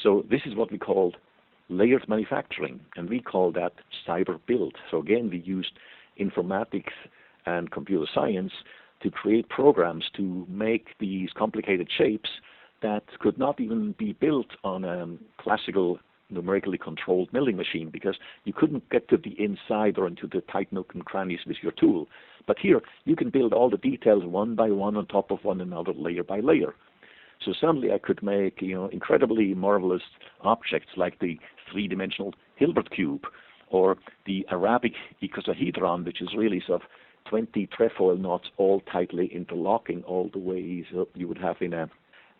So 0.02 0.24
this 0.30 0.40
is 0.46 0.54
what 0.54 0.72
we 0.72 0.78
call 0.78 1.14
layered 1.70 2.06
manufacturing, 2.08 2.80
and 2.96 3.08
we 3.08 3.20
call 3.20 3.52
that 3.52 3.72
cyber 4.06 4.38
build. 4.46 4.74
So 4.90 4.98
again, 4.98 5.30
we 5.30 5.38
used 5.38 5.72
informatics 6.20 6.92
and 7.46 7.70
computer 7.70 8.06
science 8.12 8.52
to 9.02 9.10
create 9.10 9.48
programs 9.48 10.04
to 10.16 10.46
make 10.48 10.88
these 10.98 11.30
complicated 11.36 11.88
shapes 11.96 12.28
that 12.82 13.04
could 13.20 13.38
not 13.38 13.60
even 13.60 13.94
be 13.98 14.12
built 14.12 14.48
on 14.64 14.84
a 14.84 15.06
classical 15.42 15.98
numerically 16.30 16.78
controlled 16.78 17.32
milling 17.32 17.56
machine 17.56 17.90
because 17.90 18.16
you 18.44 18.52
couldn't 18.52 18.88
get 18.90 19.08
to 19.08 19.16
the 19.16 19.34
inside 19.42 19.98
or 19.98 20.06
into 20.06 20.26
the 20.26 20.40
tight 20.42 20.72
nook 20.72 20.92
and 20.94 21.04
crannies 21.04 21.40
with 21.46 21.56
your 21.62 21.72
tool. 21.72 22.06
But 22.46 22.58
here, 22.58 22.80
you 23.04 23.16
can 23.16 23.30
build 23.30 23.52
all 23.52 23.68
the 23.68 23.78
details 23.78 24.24
one 24.24 24.54
by 24.54 24.70
one 24.70 24.96
on 24.96 25.06
top 25.06 25.30
of 25.30 25.44
one 25.44 25.60
another, 25.60 25.92
layer 25.92 26.22
by 26.22 26.40
layer. 26.40 26.74
So 27.44 27.52
suddenly 27.58 27.92
I 27.92 27.98
could 27.98 28.22
make, 28.22 28.60
you 28.60 28.74
know, 28.74 28.88
incredibly 28.88 29.54
marvelous 29.54 30.02
objects 30.42 30.90
like 30.96 31.18
the 31.20 31.38
three-dimensional 31.72 32.34
Hilbert 32.56 32.90
cube 32.90 33.24
or 33.68 33.96
the 34.26 34.46
Arabic 34.50 34.92
icosahedron, 35.22 36.04
which 36.04 36.20
is 36.20 36.28
really 36.36 36.62
sort 36.66 36.82
of 36.82 36.88
20 37.28 37.66
trefoil 37.68 38.16
knots 38.16 38.48
all 38.56 38.80
tightly 38.92 39.26
interlocking 39.32 40.02
all 40.04 40.28
the 40.32 40.38
way 40.38 40.84
so 40.92 41.08
you 41.14 41.28
would 41.28 41.38
have 41.38 41.56
in 41.60 41.72
a 41.72 41.88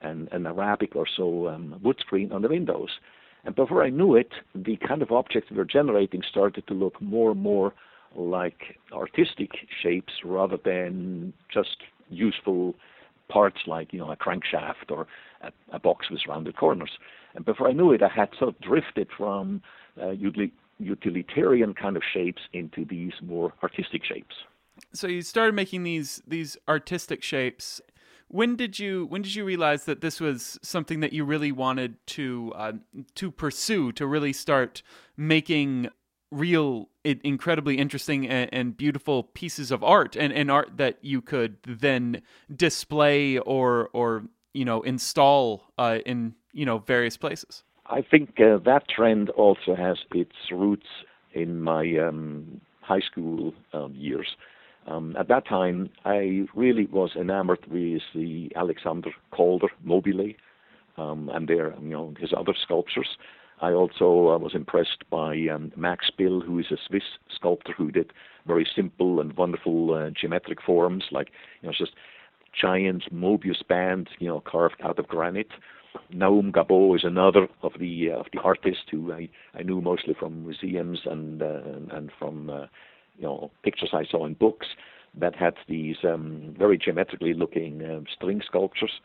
an, 0.03 0.29
an 0.33 0.47
Arabic 0.47 0.97
or 0.97 1.07
so 1.17 1.49
um, 1.49 1.79
wood 1.83 1.97
screen 2.01 2.33
on 2.33 2.41
the 2.41 2.49
windows. 2.49 2.89
And 3.45 3.55
before 3.55 3.85
I 3.85 3.91
knew 3.91 4.17
it, 4.17 4.31
the 4.55 4.77
kind 4.77 5.03
of 5.03 5.11
objects 5.11 5.51
we 5.51 5.57
were 5.57 5.65
generating 5.65 6.23
started 6.29 6.67
to 6.67 6.75
look 6.75 7.01
more 7.01 7.33
and 7.33 7.41
more 7.41 7.75
like 8.15 8.79
artistic 8.93 9.51
shapes 9.83 10.13
rather 10.25 10.57
than 10.65 11.33
just 11.53 11.77
useful 12.09 12.75
parts 13.31 13.61
like 13.67 13.93
you 13.93 13.99
know 13.99 14.11
a 14.11 14.17
crankshaft 14.17 14.91
or 14.91 15.07
a, 15.41 15.51
a 15.73 15.79
box 15.79 16.11
with 16.11 16.21
rounded 16.29 16.57
corners. 16.57 16.91
And 17.35 17.45
before 17.45 17.69
I 17.69 17.73
knew 17.73 17.93
it, 17.93 18.03
I 18.03 18.09
had 18.09 18.31
sort 18.39 18.55
of 18.55 18.61
drifted 18.61 19.09
from 19.17 19.63
uh, 20.01 20.11
utilitarian 20.81 21.75
kind 21.75 21.97
of 21.97 22.03
shapes 22.13 22.43
into 22.53 22.85
these 22.85 23.13
more 23.23 23.53
artistic 23.63 24.03
shapes. 24.05 24.35
So 24.93 25.07
you 25.07 25.23
started 25.23 25.55
making 25.55 25.83
these 25.85 26.23
these 26.27 26.57
artistic 26.69 27.23
shapes. 27.23 27.81
When 28.29 28.57
did 28.57 28.79
you 28.79 29.07
when 29.07 29.23
did 29.23 29.35
you 29.35 29.45
realize 29.45 29.85
that 29.85 30.01
this 30.01 30.21
was 30.21 30.59
something 30.63 31.01
that 31.01 31.13
you 31.13 31.25
really 31.25 31.53
wanted 31.53 31.95
to 32.09 32.53
uh, 32.55 32.73
to 33.17 33.31
pursue 33.31 33.93
to 33.93 34.07
really 34.07 34.33
start 34.33 34.83
making 35.17 35.89
real 36.31 36.89
incredibly 37.05 37.79
interesting 37.79 38.29
and, 38.29 38.49
and, 38.53 38.77
beautiful 38.77 39.25
pieces 39.25 39.71
of 39.71 39.83
art 39.83 40.17
and, 40.17 40.33
and 40.33 40.51
art 40.51 40.77
that 40.77 40.99
you 41.01 41.21
could 41.21 41.57
then 41.67 42.23
display 42.55 43.39
or 43.39 43.89
or 43.93 44.25
you 44.53 44.65
know 44.65 44.83
install 44.83 45.63
uh, 45.79 45.99
in 46.07 46.35
you 46.53 46.65
know 46.65 46.79
various 46.79 47.17
places. 47.17 47.65
I 47.87 48.03
think 48.03 48.39
uh, 48.41 48.59
that 48.65 48.89
trend 48.89 49.31
also 49.31 49.75
has 49.75 49.99
its 50.15 50.37
roots 50.53 50.87
in 51.33 51.61
my 51.61 51.97
um, 51.97 52.61
high 52.81 53.01
school 53.01 53.53
um, 53.73 53.95
years. 53.95 54.37
Um, 54.87 55.15
at 55.19 55.29
that 55.29 55.47
time 55.47 55.91
i 56.07 56.47
really 56.55 56.87
was 56.87 57.11
enamored 57.15 57.65
with 57.71 58.01
the 58.15 58.51
alexander 58.57 59.11
calder 59.31 59.69
mobile 59.85 60.33
um, 60.97 61.31
and 61.35 61.47
their 61.47 61.75
you 61.83 61.91
know 61.91 62.15
his 62.19 62.33
other 62.37 62.55
sculptures 62.61 63.19
I 63.61 63.73
also 63.73 64.31
uh, 64.31 64.39
was 64.39 64.55
impressed 64.55 65.05
by 65.11 65.37
um, 65.53 65.73
Max 65.77 66.11
Bill, 66.17 66.41
who 66.41 66.59
is 66.59 66.67
a 66.71 66.77
Swiss 66.87 67.03
sculptor 67.35 67.73
who 67.77 67.91
did 67.91 68.13
very 68.47 68.67
simple 68.75 69.21
and 69.21 69.37
wonderful 69.37 69.95
uh, 69.95 70.11
geometric 70.11 70.63
forms, 70.63 71.05
like 71.11 71.31
you 71.61 71.69
know, 71.69 71.75
just 71.77 71.93
giant 72.59 73.05
Mobius 73.13 73.67
band, 73.69 74.09
you 74.19 74.29
know, 74.29 74.41
carved 74.41 74.81
out 74.83 74.99
of 74.99 75.09
granite. 75.09 75.51
Naum 76.15 76.53
Gabo 76.53 76.95
is 76.97 77.05
another 77.05 77.49
of 77.63 77.73
the 77.79 78.11
uh, 78.13 78.21
of 78.21 78.27
the 78.33 78.41
artists 78.41 78.85
who 78.91 79.13
I, 79.13 79.29
I 79.55 79.63
knew 79.63 79.81
mostly 79.81 80.15
from 80.15 80.45
museums 80.45 81.01
and 81.05 81.43
uh, 81.43 81.61
and 81.93 82.11
from 82.19 82.49
uh, 82.49 82.67
you 83.17 83.25
know 83.25 83.51
pictures 83.63 83.91
I 83.93 84.05
saw 84.05 84.25
in 84.25 84.35
books 84.35 84.69
that 85.19 85.35
had 85.35 85.55
these 85.69 85.97
um, 86.05 86.55
very 86.57 86.79
geometrically 86.79 87.35
looking 87.35 87.85
um, 87.85 88.05
string 88.15 88.41
sculptures. 88.47 89.01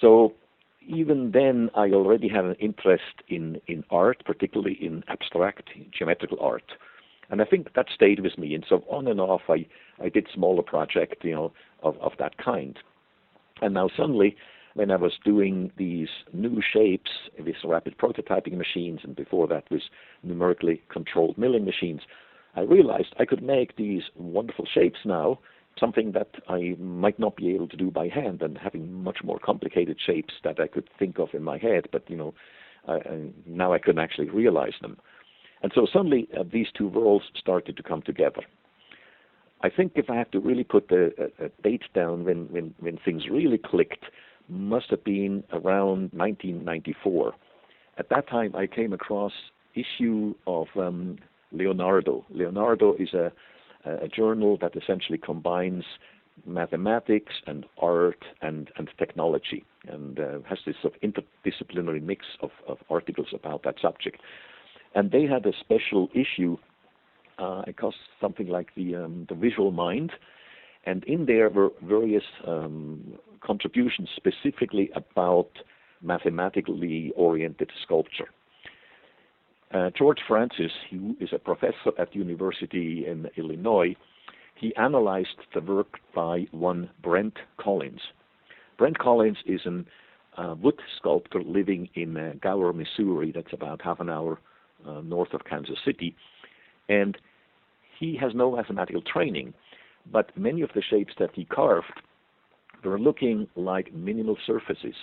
So 0.00 0.34
even 0.88 1.30
then, 1.32 1.70
I 1.74 1.90
already 1.90 2.28
had 2.28 2.44
an 2.44 2.54
interest 2.54 3.22
in 3.28 3.60
in 3.66 3.84
art, 3.90 4.22
particularly 4.24 4.78
in 4.80 5.04
abstract 5.08 5.70
geometrical 5.96 6.38
art, 6.40 6.72
and 7.30 7.40
I 7.40 7.44
think 7.44 7.74
that 7.74 7.86
stayed 7.94 8.20
with 8.20 8.38
me. 8.38 8.54
And 8.54 8.64
so 8.68 8.84
on 8.88 9.06
and 9.06 9.20
off, 9.20 9.42
I 9.48 9.66
I 10.02 10.08
did 10.08 10.26
smaller 10.34 10.62
projects, 10.62 11.18
you 11.22 11.34
know, 11.34 11.52
of 11.82 11.96
of 11.98 12.12
that 12.18 12.38
kind. 12.38 12.78
And 13.60 13.74
now 13.74 13.88
suddenly 13.96 14.36
when 14.74 14.90
I 14.90 14.96
was 14.96 15.12
doing 15.24 15.72
these 15.76 16.08
new 16.32 16.62
shapes 16.62 17.10
with 17.38 17.56
rapid 17.64 17.98
prototyping 17.98 18.56
machines, 18.56 19.00
and 19.02 19.16
before 19.16 19.48
that 19.48 19.64
with 19.70 19.82
numerically 20.22 20.80
controlled 20.88 21.36
milling 21.36 21.64
machines, 21.64 22.02
I 22.54 22.60
realized 22.60 23.14
I 23.18 23.24
could 23.24 23.42
make 23.42 23.76
these 23.76 24.02
wonderful 24.14 24.66
shapes 24.72 25.00
now, 25.04 25.40
something 25.78 26.12
that 26.12 26.28
I 26.48 26.76
might 26.78 27.18
not 27.18 27.36
be 27.36 27.54
able 27.54 27.68
to 27.68 27.76
do 27.76 27.90
by 27.90 28.08
hand, 28.08 28.42
and 28.42 28.58
having 28.58 29.02
much 29.02 29.18
more 29.22 29.38
complicated 29.38 29.98
shapes 30.04 30.34
that 30.44 30.60
I 30.60 30.66
could 30.66 30.88
think 30.98 31.18
of 31.18 31.28
in 31.32 31.42
my 31.42 31.58
head, 31.58 31.88
but 31.92 32.08
you 32.08 32.16
know, 32.16 32.34
now 33.46 33.72
I 33.72 33.78
could 33.78 33.98
actually 33.98 34.30
realize 34.30 34.74
them. 34.80 34.98
And 35.62 35.72
so 35.74 35.86
suddenly 35.92 36.28
uh, 36.38 36.44
these 36.50 36.68
two 36.76 36.88
worlds 36.88 37.24
started 37.36 37.76
to 37.76 37.82
come 37.82 38.02
together. 38.02 38.42
I 39.60 39.70
think 39.70 39.92
if 39.96 40.08
I 40.08 40.16
have 40.16 40.30
to 40.30 40.40
really 40.40 40.62
put 40.62 40.90
a, 40.92 41.06
a, 41.40 41.46
a 41.46 41.48
date 41.62 41.82
down 41.94 42.24
when, 42.24 42.46
when, 42.46 42.74
when 42.78 42.98
things 43.04 43.24
really 43.30 43.58
clicked, 43.58 44.04
must 44.48 44.88
have 44.90 45.02
been 45.04 45.42
around 45.52 46.12
1994. 46.12 47.34
At 47.98 48.08
that 48.10 48.28
time, 48.28 48.54
I 48.54 48.66
came 48.66 48.92
across 48.92 49.32
issue 49.74 50.34
of 50.46 50.68
um, 50.76 51.18
Leonardo. 51.52 52.24
Leonardo 52.30 52.94
is 52.98 53.12
a, 53.14 53.32
a 54.02 54.08
journal 54.08 54.58
that 54.60 54.76
essentially 54.76 55.18
combines 55.18 55.84
mathematics 56.46 57.32
and 57.46 57.66
art 57.80 58.24
and, 58.42 58.70
and 58.76 58.88
technology 58.98 59.64
and 59.88 60.20
uh, 60.20 60.38
has 60.48 60.58
this 60.66 60.76
sort 60.80 60.94
of 60.94 61.00
interdisciplinary 61.00 62.02
mix 62.02 62.24
of, 62.40 62.50
of 62.66 62.78
articles 62.90 63.28
about 63.32 63.62
that 63.64 63.74
subject. 63.80 64.20
And 64.94 65.10
they 65.10 65.24
had 65.24 65.46
a 65.46 65.52
special 65.60 66.08
issue. 66.14 66.56
Uh, 67.38 67.62
it 67.66 67.76
cost 67.76 67.96
something 68.20 68.48
like 68.48 68.74
the 68.74 68.96
um, 68.96 69.26
the 69.28 69.34
Visual 69.34 69.70
Mind, 69.70 70.12
and 70.84 71.04
in 71.04 71.26
there 71.26 71.50
were 71.50 71.70
various 71.82 72.24
um, 72.46 73.14
contributions 73.40 74.08
specifically 74.16 74.90
about 74.94 75.50
mathematically 76.02 77.12
oriented 77.14 77.70
sculpture. 77.82 78.30
Uh, 79.72 79.90
George 79.96 80.18
Francis, 80.26 80.72
who 80.90 81.16
is 81.20 81.28
a 81.32 81.38
professor 81.38 81.92
at 81.98 82.14
University 82.14 83.06
in 83.06 83.28
Illinois, 83.36 83.94
he 84.54 84.74
analyzed 84.76 85.36
the 85.54 85.60
work 85.60 85.98
by 86.14 86.46
one 86.52 86.90
Brent 87.02 87.34
Collins. 87.58 88.00
Brent 88.78 88.98
Collins 88.98 89.38
is 89.46 89.60
a 89.66 89.84
uh, 90.40 90.54
wood 90.54 90.80
sculptor 90.96 91.42
living 91.42 91.88
in 91.94 92.16
uh, 92.16 92.32
Gower, 92.40 92.72
Missouri. 92.72 93.32
That's 93.34 93.52
about 93.52 93.82
half 93.82 94.00
an 94.00 94.08
hour 94.08 94.38
uh, 94.86 95.00
north 95.00 95.34
of 95.34 95.44
Kansas 95.44 95.78
City. 95.84 96.16
And 96.88 97.18
he 97.98 98.16
has 98.16 98.32
no 98.34 98.56
mathematical 98.56 99.02
training, 99.02 99.52
but 100.10 100.36
many 100.36 100.62
of 100.62 100.70
the 100.74 100.82
shapes 100.82 101.12
that 101.18 101.30
he 101.34 101.44
carved 101.44 102.00
were 102.84 102.98
looking 102.98 103.48
like 103.56 103.92
minimal 103.92 104.36
surfaces. 104.46 104.94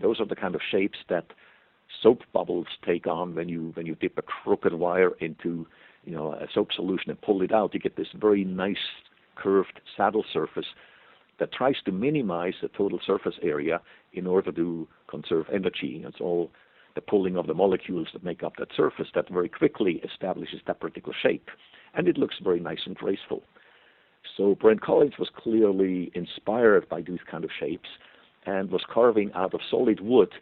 Those 0.00 0.18
are 0.20 0.26
the 0.26 0.34
kind 0.34 0.54
of 0.54 0.60
shapes 0.70 0.98
that 1.08 1.26
soap 2.02 2.22
bubbles 2.32 2.66
take 2.84 3.06
on 3.06 3.34
when 3.34 3.48
you 3.48 3.70
when 3.74 3.86
you 3.86 3.94
dip 3.94 4.18
a 4.18 4.22
crooked 4.22 4.74
wire 4.74 5.12
into 5.20 5.66
you 6.04 6.12
know 6.12 6.32
a 6.32 6.46
soap 6.52 6.72
solution 6.72 7.10
and 7.10 7.20
pull 7.20 7.42
it 7.42 7.52
out. 7.52 7.74
You 7.74 7.80
get 7.80 7.96
this 7.96 8.08
very 8.14 8.44
nice 8.44 8.76
curved 9.36 9.80
saddle 9.96 10.24
surface 10.32 10.66
that 11.38 11.52
tries 11.52 11.76
to 11.84 11.92
minimize 11.92 12.54
the 12.60 12.68
total 12.68 13.00
surface 13.04 13.34
area 13.42 13.80
in 14.12 14.26
order 14.26 14.52
to 14.52 14.86
conserve 15.08 15.46
energy. 15.52 16.02
It's 16.06 16.20
all 16.20 16.50
the 16.94 17.00
pulling 17.00 17.36
of 17.36 17.46
the 17.46 17.54
molecules 17.54 18.08
that 18.12 18.22
make 18.22 18.42
up 18.42 18.54
that 18.58 18.68
surface 18.76 19.08
that 19.14 19.28
very 19.30 19.48
quickly 19.48 20.02
establishes 20.04 20.60
that 20.66 20.80
particular 20.80 21.16
shape. 21.22 21.48
And 21.94 22.06
it 22.06 22.18
looks 22.18 22.36
very 22.42 22.60
nice 22.60 22.80
and 22.86 22.94
graceful. 22.94 23.42
So 24.36 24.54
Brent 24.54 24.82
Collins 24.82 25.14
was 25.18 25.30
clearly 25.34 26.10
inspired 26.14 26.88
by 26.88 27.00
these 27.02 27.18
kind 27.30 27.44
of 27.44 27.50
shapes 27.58 27.88
and 28.46 28.70
was 28.70 28.84
carving 28.92 29.32
out 29.34 29.54
of 29.54 29.60
solid 29.70 30.00
wood, 30.00 30.32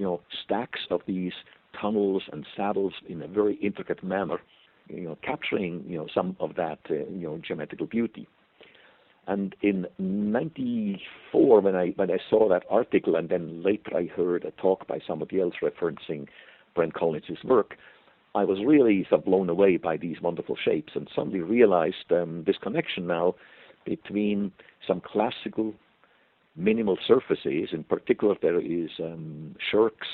you 0.00 0.06
know, 0.06 0.22
stacks 0.42 0.80
of 0.90 1.02
these 1.06 1.34
tunnels 1.78 2.22
and 2.32 2.46
saddles 2.56 2.94
in 3.06 3.20
a 3.20 3.28
very 3.28 3.56
intricate 3.56 4.02
manner, 4.02 4.38
you 4.88 5.02
know, 5.02 5.18
capturing, 5.22 5.84
you 5.86 5.98
know, 5.98 6.06
some 6.14 6.36
of 6.40 6.54
that, 6.54 6.78
uh, 6.88 6.94
you 6.94 7.26
know, 7.26 7.38
geometrical 7.46 7.86
beauty. 7.86 8.26
And 9.26 9.54
in 9.60 9.86
'94, 9.98 11.60
when 11.60 11.76
I 11.76 11.88
when 11.96 12.10
I 12.10 12.16
saw 12.30 12.48
that 12.48 12.64
article, 12.70 13.14
and 13.14 13.28
then 13.28 13.62
later 13.62 13.94
I 13.94 14.06
heard 14.06 14.46
a 14.46 14.52
talk 14.52 14.86
by 14.86 15.00
somebody 15.06 15.38
else 15.38 15.54
referencing 15.62 16.28
Brent 16.74 16.94
Collins's 16.94 17.44
work, 17.44 17.76
I 18.34 18.44
was 18.44 18.58
really 18.66 19.06
so 19.10 19.18
blown 19.18 19.50
away 19.50 19.76
by 19.76 19.98
these 19.98 20.22
wonderful 20.22 20.56
shapes 20.56 20.94
and 20.94 21.08
suddenly 21.14 21.40
realized 21.40 22.10
um, 22.10 22.44
this 22.46 22.56
connection 22.56 23.06
now 23.06 23.34
between 23.84 24.52
some 24.86 25.02
classical 25.02 25.74
minimal 26.56 26.98
surfaces. 27.06 27.70
In 27.72 27.84
particular, 27.84 28.34
there 28.40 28.60
is 28.60 28.90
um, 28.98 29.54
Scherk's 29.70 30.08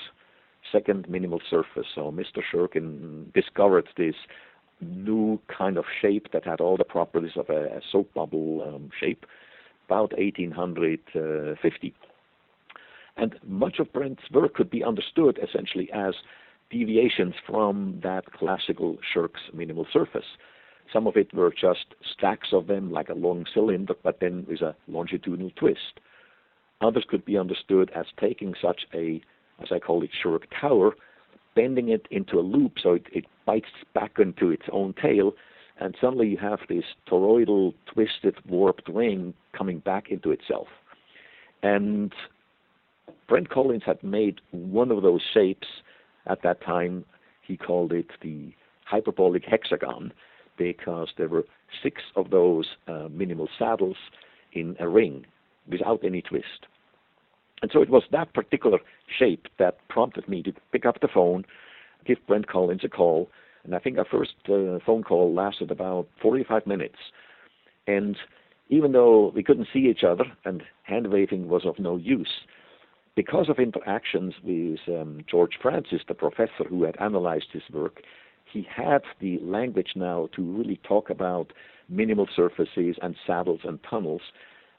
second 0.73 1.09
minimal 1.09 1.41
surface. 1.49 1.87
So 1.95 2.13
Mr. 2.13 2.43
Shirkin 2.53 3.33
discovered 3.33 3.89
this 3.97 4.15
new 4.81 5.41
kind 5.57 5.79
of 5.79 5.85
shape 6.03 6.29
that 6.33 6.45
had 6.45 6.61
all 6.61 6.77
the 6.77 6.85
properties 6.85 7.37
of 7.37 7.49
a, 7.49 7.77
a 7.77 7.81
soap 7.91 8.13
bubble 8.15 8.63
um, 8.67 8.91
shape 8.99 9.25
about 9.87 10.13
1850. 10.19 11.95
And 13.17 13.35
much 13.47 13.79
of 13.79 13.93
Brent's 13.93 14.31
work 14.31 14.55
could 14.55 14.71
be 14.71 14.85
understood 14.85 15.39
essentially 15.43 15.91
as 15.93 16.15
deviations 16.71 17.35
from 17.47 18.01
that 18.03 18.31
classical 18.33 18.99
Scherk's 19.15 19.41
minimal 19.55 19.87
surface. 19.93 20.27
Some 20.93 21.07
of 21.07 21.17
it 21.17 21.33
were 21.33 21.51
just 21.51 21.95
stacks 22.17 22.49
of 22.53 22.67
them, 22.67 22.91
like 22.91 23.09
a 23.09 23.15
long 23.15 23.47
cylinder, 23.53 23.95
but 24.03 24.21
then 24.21 24.45
with 24.49 24.61
a 24.61 24.77
longitudinal 24.89 25.51
twist. 25.57 26.01
Others 26.81 27.05
could 27.09 27.25
be 27.25 27.39
understood 27.39 27.91
as 27.95 28.07
taking 28.21 28.55
such 28.61 28.83
a, 28.95 29.21
as 29.63 29.69
I 29.73 29.79
call 29.79 30.03
it, 30.03 30.11
Scherk 30.23 30.43
tower, 30.61 30.95
bending 31.55 31.89
it 31.89 32.07
into 32.11 32.39
a 32.39 32.43
loop 32.43 32.75
so 32.83 32.95
it, 32.95 33.07
it 33.13 33.25
bites 33.47 33.67
back 33.95 34.19
into 34.19 34.51
its 34.51 34.65
own 34.73 34.95
tail, 35.01 35.33
and 35.79 35.97
suddenly 36.01 36.29
you 36.29 36.37
have 36.37 36.61
this 36.69 36.85
toroidal, 37.09 37.75
twisted, 37.87 38.37
warped 38.49 38.89
ring 38.89 39.35
coming 39.57 39.79
back 39.81 40.11
into 40.11 40.31
itself. 40.31 40.69
And 41.63 42.13
Brent 43.29 43.49
Collins 43.49 43.83
had 43.85 44.03
made 44.03 44.41
one 44.51 44.91
of 44.91 45.03
those 45.03 45.23
shapes 45.33 45.67
at 46.27 46.43
that 46.43 46.61
time, 46.63 47.05
he 47.43 47.57
called 47.57 47.93
it 47.93 48.11
the 48.23 48.53
hyperbolic 48.85 49.45
hexagon 49.45 50.13
because 50.59 51.09
there 51.17 51.29
were 51.29 51.45
six 51.83 52.03
of 52.17 52.31
those 52.31 52.67
uh, 52.89 53.09
minimal 53.11 53.49
saddles 53.59 53.97
in 54.53 54.77
a 54.81 54.89
ring 54.89 55.25
without 55.71 56.05
any 56.05 56.23
twist. 56.23 56.67
And 57.63 57.71
so 57.73 57.81
it 57.83 57.89
was 57.89 58.03
that 58.13 58.35
particular 58.35 58.79
shape 59.19 59.47
that 59.59 59.79
prompted 59.89 60.29
me 60.29 60.43
to 60.43 60.53
pick 60.73 60.85
up 60.85 61.01
the 61.01 61.09
phone, 61.09 61.45
give 62.07 62.19
Brent 62.27 62.49
Collins 62.49 62.85
a 62.85 62.89
call, 62.89 63.31
and 63.65 63.75
I 63.75 63.79
think 63.79 63.99
our 63.99 64.05
first 64.05 64.35
uh, 64.49 64.79
phone 64.85 65.03
call 65.03 65.35
lasted 65.35 65.71
about 65.71 66.07
45 66.23 66.67
minutes. 66.67 66.99
And 67.87 68.17
even 68.69 68.93
though 68.93 69.33
we 69.35 69.43
couldn't 69.43 69.69
see 69.73 69.89
each 69.91 70.05
other 70.05 70.25
and 70.45 70.63
hand 70.83 71.09
waving 71.09 71.49
was 71.49 71.65
of 71.65 71.79
no 71.79 71.97
use, 71.97 72.47
because 73.17 73.49
of 73.49 73.59
interactions 73.59 74.35
with 74.45 74.79
um, 74.89 75.25
George 75.29 75.59
Francis, 75.61 76.03
the 76.07 76.15
professor 76.15 76.65
who 76.69 76.85
had 76.85 76.97
analyzed 77.01 77.47
his 77.53 77.63
work, 77.73 78.03
he 78.53 78.67
had 78.71 79.03
the 79.21 79.39
language 79.41 79.93
now 79.97 80.29
to 80.37 80.43
really 80.43 80.79
talk 80.87 81.11
about 81.11 81.53
minimal 81.89 82.29
surfaces 82.35 82.97
and 83.03 83.17
saddles 83.27 83.61
and 83.65 83.79
tunnels. 83.89 84.23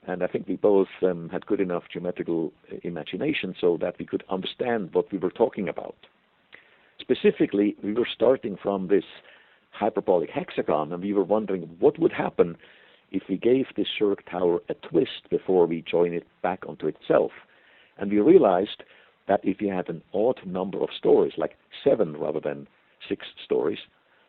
And 0.07 0.23
I 0.23 0.27
think 0.27 0.47
we 0.47 0.55
both 0.55 0.87
um, 1.03 1.27
had 1.29 1.45
good 1.45 1.59
enough 1.59 1.83
geometrical 1.91 2.53
uh, 2.71 2.77
imagination 2.83 3.53
so 3.59 3.77
that 3.81 3.99
we 3.99 4.05
could 4.05 4.23
understand 4.29 4.93
what 4.93 5.11
we 5.11 5.17
were 5.17 5.31
talking 5.31 5.67
about. 5.67 5.95
Specifically, 6.99 7.75
we 7.83 7.93
were 7.93 8.07
starting 8.11 8.57
from 8.61 8.87
this 8.87 9.03
hyperbolic 9.71 10.29
hexagon, 10.29 10.93
and 10.93 11.03
we 11.03 11.13
were 11.13 11.23
wondering 11.23 11.69
what 11.79 11.99
would 11.99 12.13
happen 12.13 12.55
if 13.11 13.23
we 13.29 13.37
gave 13.37 13.65
this 13.75 13.87
Scherk 13.99 14.19
tower 14.29 14.59
a 14.69 14.73
twist 14.75 15.29
before 15.29 15.65
we 15.65 15.81
join 15.81 16.13
it 16.13 16.25
back 16.41 16.63
onto 16.67 16.87
itself. 16.87 17.31
And 17.97 18.09
we 18.09 18.19
realized 18.19 18.83
that 19.27 19.41
if 19.43 19.61
you 19.61 19.71
had 19.71 19.89
an 19.89 20.01
odd 20.13 20.39
number 20.45 20.81
of 20.81 20.89
stories, 20.97 21.33
like 21.37 21.57
seven 21.83 22.15
rather 22.15 22.39
than 22.39 22.67
six 23.07 23.25
stories, 23.43 23.79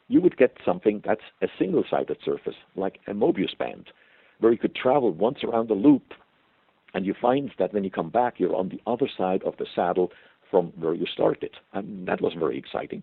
you 0.08 0.20
would 0.20 0.36
get 0.36 0.56
something 0.64 1.02
that's 1.04 1.20
a 1.40 1.48
single 1.58 1.84
sided 1.88 2.18
surface, 2.24 2.56
like 2.76 2.98
a 3.06 3.12
Mobius 3.12 3.56
band, 3.56 3.86
where 4.40 4.52
you 4.52 4.58
could 4.58 4.74
travel 4.74 5.12
once 5.12 5.38
around 5.44 5.68
the 5.68 5.74
loop 5.74 6.14
And 6.94 7.04
you 7.06 7.14
find 7.20 7.50
that 7.58 7.72
when 7.74 7.84
you 7.84 7.90
come 7.90 8.10
back, 8.10 8.34
you're 8.38 8.56
on 8.56 8.68
the 8.70 8.80
other 8.86 9.08
side 9.16 9.42
of 9.44 9.56
the 9.58 9.66
saddle 9.74 10.10
from 10.50 10.72
where 10.78 10.94
you 10.94 11.06
started. 11.06 11.50
And 11.72 12.08
that 12.08 12.20
was 12.20 12.32
very 12.38 12.58
exciting. 12.58 13.02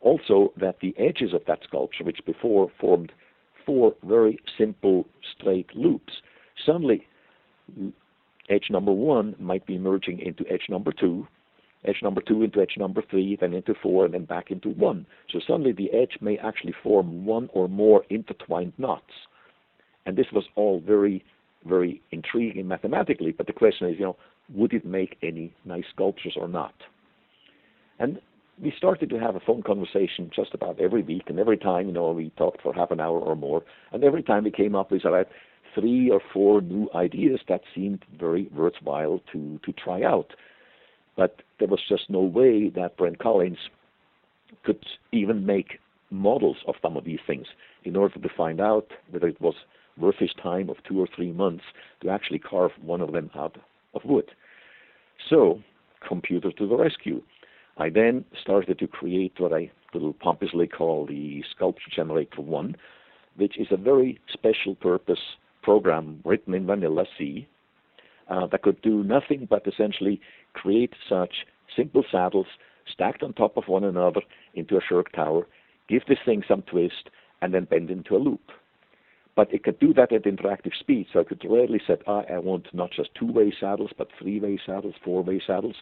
Also, 0.00 0.52
that 0.58 0.80
the 0.80 0.94
edges 0.98 1.32
of 1.34 1.42
that 1.46 1.60
sculpture, 1.64 2.04
which 2.04 2.20
before 2.26 2.70
formed 2.80 3.12
four 3.64 3.94
very 4.04 4.38
simple 4.58 5.06
straight 5.34 5.74
loops, 5.74 6.14
suddenly 6.64 7.06
edge 8.48 8.66
number 8.70 8.92
one 8.92 9.34
might 9.38 9.66
be 9.66 9.78
merging 9.78 10.18
into 10.20 10.44
edge 10.50 10.66
number 10.68 10.92
two, 10.92 11.26
edge 11.84 11.98
number 12.02 12.20
two 12.20 12.42
into 12.42 12.60
edge 12.60 12.74
number 12.78 13.02
three, 13.10 13.36
then 13.40 13.54
into 13.54 13.74
four, 13.82 14.04
and 14.04 14.14
then 14.14 14.24
back 14.24 14.50
into 14.50 14.70
one. 14.70 15.06
So 15.30 15.40
suddenly 15.46 15.72
the 15.72 15.90
edge 15.92 16.18
may 16.20 16.36
actually 16.38 16.74
form 16.82 17.24
one 17.24 17.48
or 17.52 17.68
more 17.68 18.04
intertwined 18.10 18.72
knots. 18.78 19.12
And 20.06 20.16
this 20.16 20.26
was 20.32 20.44
all 20.56 20.80
very, 20.84 21.24
very 21.64 22.00
intriguing 22.10 22.68
mathematically, 22.68 23.32
but 23.32 23.46
the 23.46 23.52
question 23.52 23.88
is, 23.88 23.96
you 23.98 24.04
know, 24.06 24.16
would 24.54 24.72
it 24.72 24.84
make 24.84 25.16
any 25.22 25.54
nice 25.64 25.84
sculptures 25.92 26.34
or 26.36 26.48
not? 26.48 26.74
And 27.98 28.20
we 28.62 28.72
started 28.76 29.10
to 29.10 29.18
have 29.18 29.36
a 29.36 29.40
phone 29.40 29.62
conversation 29.62 30.30
just 30.34 30.54
about 30.54 30.80
every 30.80 31.02
week, 31.02 31.24
and 31.28 31.38
every 31.38 31.56
time, 31.56 31.86
you 31.86 31.92
know, 31.92 32.10
we 32.10 32.30
talked 32.36 32.62
for 32.62 32.74
half 32.74 32.90
an 32.90 33.00
hour 33.00 33.18
or 33.18 33.36
more, 33.36 33.62
and 33.92 34.04
every 34.04 34.22
time 34.22 34.44
we 34.44 34.50
came 34.50 34.74
up 34.74 34.90
with 34.90 35.04
about 35.04 35.28
three 35.74 36.10
or 36.10 36.20
four 36.32 36.60
new 36.60 36.88
ideas 36.94 37.40
that 37.48 37.60
seemed 37.74 38.04
very 38.18 38.48
worthwhile 38.54 39.20
to, 39.32 39.60
to 39.64 39.72
try 39.72 40.02
out. 40.02 40.32
But 41.16 41.42
there 41.58 41.68
was 41.68 41.80
just 41.88 42.10
no 42.10 42.20
way 42.20 42.70
that 42.70 42.96
Brent 42.96 43.18
Collins 43.18 43.58
could 44.64 44.84
even 45.12 45.46
make 45.46 45.78
models 46.10 46.56
of 46.66 46.74
some 46.82 46.96
of 46.96 47.04
these 47.04 47.20
things 47.26 47.46
in 47.84 47.96
order 47.96 48.18
to 48.18 48.28
find 48.36 48.60
out 48.60 48.88
whether 49.10 49.28
it 49.28 49.40
was 49.40 49.54
worth 50.00 50.16
his 50.18 50.32
time 50.42 50.68
of 50.68 50.76
two 50.86 51.00
or 51.00 51.08
three 51.14 51.32
months 51.32 51.64
to 52.02 52.10
actually 52.10 52.38
carve 52.38 52.72
one 52.80 53.00
of 53.00 53.12
them 53.12 53.30
out 53.34 53.56
of 53.94 54.04
wood. 54.04 54.30
So, 55.28 55.60
computer 56.06 56.50
to 56.52 56.66
the 56.66 56.76
rescue. 56.76 57.22
I 57.76 57.88
then 57.90 58.24
started 58.40 58.78
to 58.78 58.86
create 58.86 59.34
what 59.38 59.52
I 59.52 59.70
little 59.94 60.12
pompously 60.12 60.66
call 60.66 61.06
the 61.06 61.42
Sculpture 61.50 61.90
Generator 61.94 62.40
1, 62.40 62.76
which 63.36 63.58
is 63.58 63.68
a 63.70 63.76
very 63.76 64.20
special 64.32 64.74
purpose 64.74 65.18
program 65.62 66.20
written 66.24 66.54
in 66.54 66.66
Vanilla 66.66 67.04
C 67.18 67.48
uh, 68.28 68.46
that 68.46 68.62
could 68.62 68.80
do 68.82 69.02
nothing 69.02 69.46
but 69.50 69.66
essentially 69.66 70.20
create 70.52 70.94
such 71.08 71.46
simple 71.76 72.04
saddles 72.10 72.46
stacked 72.92 73.22
on 73.22 73.32
top 73.32 73.56
of 73.56 73.68
one 73.68 73.84
another 73.84 74.20
into 74.54 74.76
a 74.76 74.80
Scherk 74.80 75.12
tower, 75.14 75.46
give 75.88 76.02
this 76.06 76.18
thing 76.24 76.42
some 76.46 76.62
twist, 76.62 77.10
and 77.42 77.54
then 77.54 77.64
bend 77.64 77.90
into 77.90 78.16
a 78.16 78.18
loop. 78.18 78.50
But 79.40 79.54
it 79.54 79.64
could 79.64 79.78
do 79.78 79.94
that 79.94 80.12
at 80.12 80.24
interactive 80.24 80.78
speed, 80.78 81.06
so 81.10 81.20
I 81.20 81.24
could 81.24 81.42
readily 81.48 81.80
set, 81.86 82.02
ah, 82.06 82.24
I 82.30 82.38
want 82.40 82.66
not 82.74 82.90
just 82.90 83.14
two-way 83.14 83.50
saddles, 83.58 83.90
but 83.96 84.08
three-way 84.20 84.60
saddles, 84.66 84.96
four-way 85.02 85.40
saddles. 85.46 85.76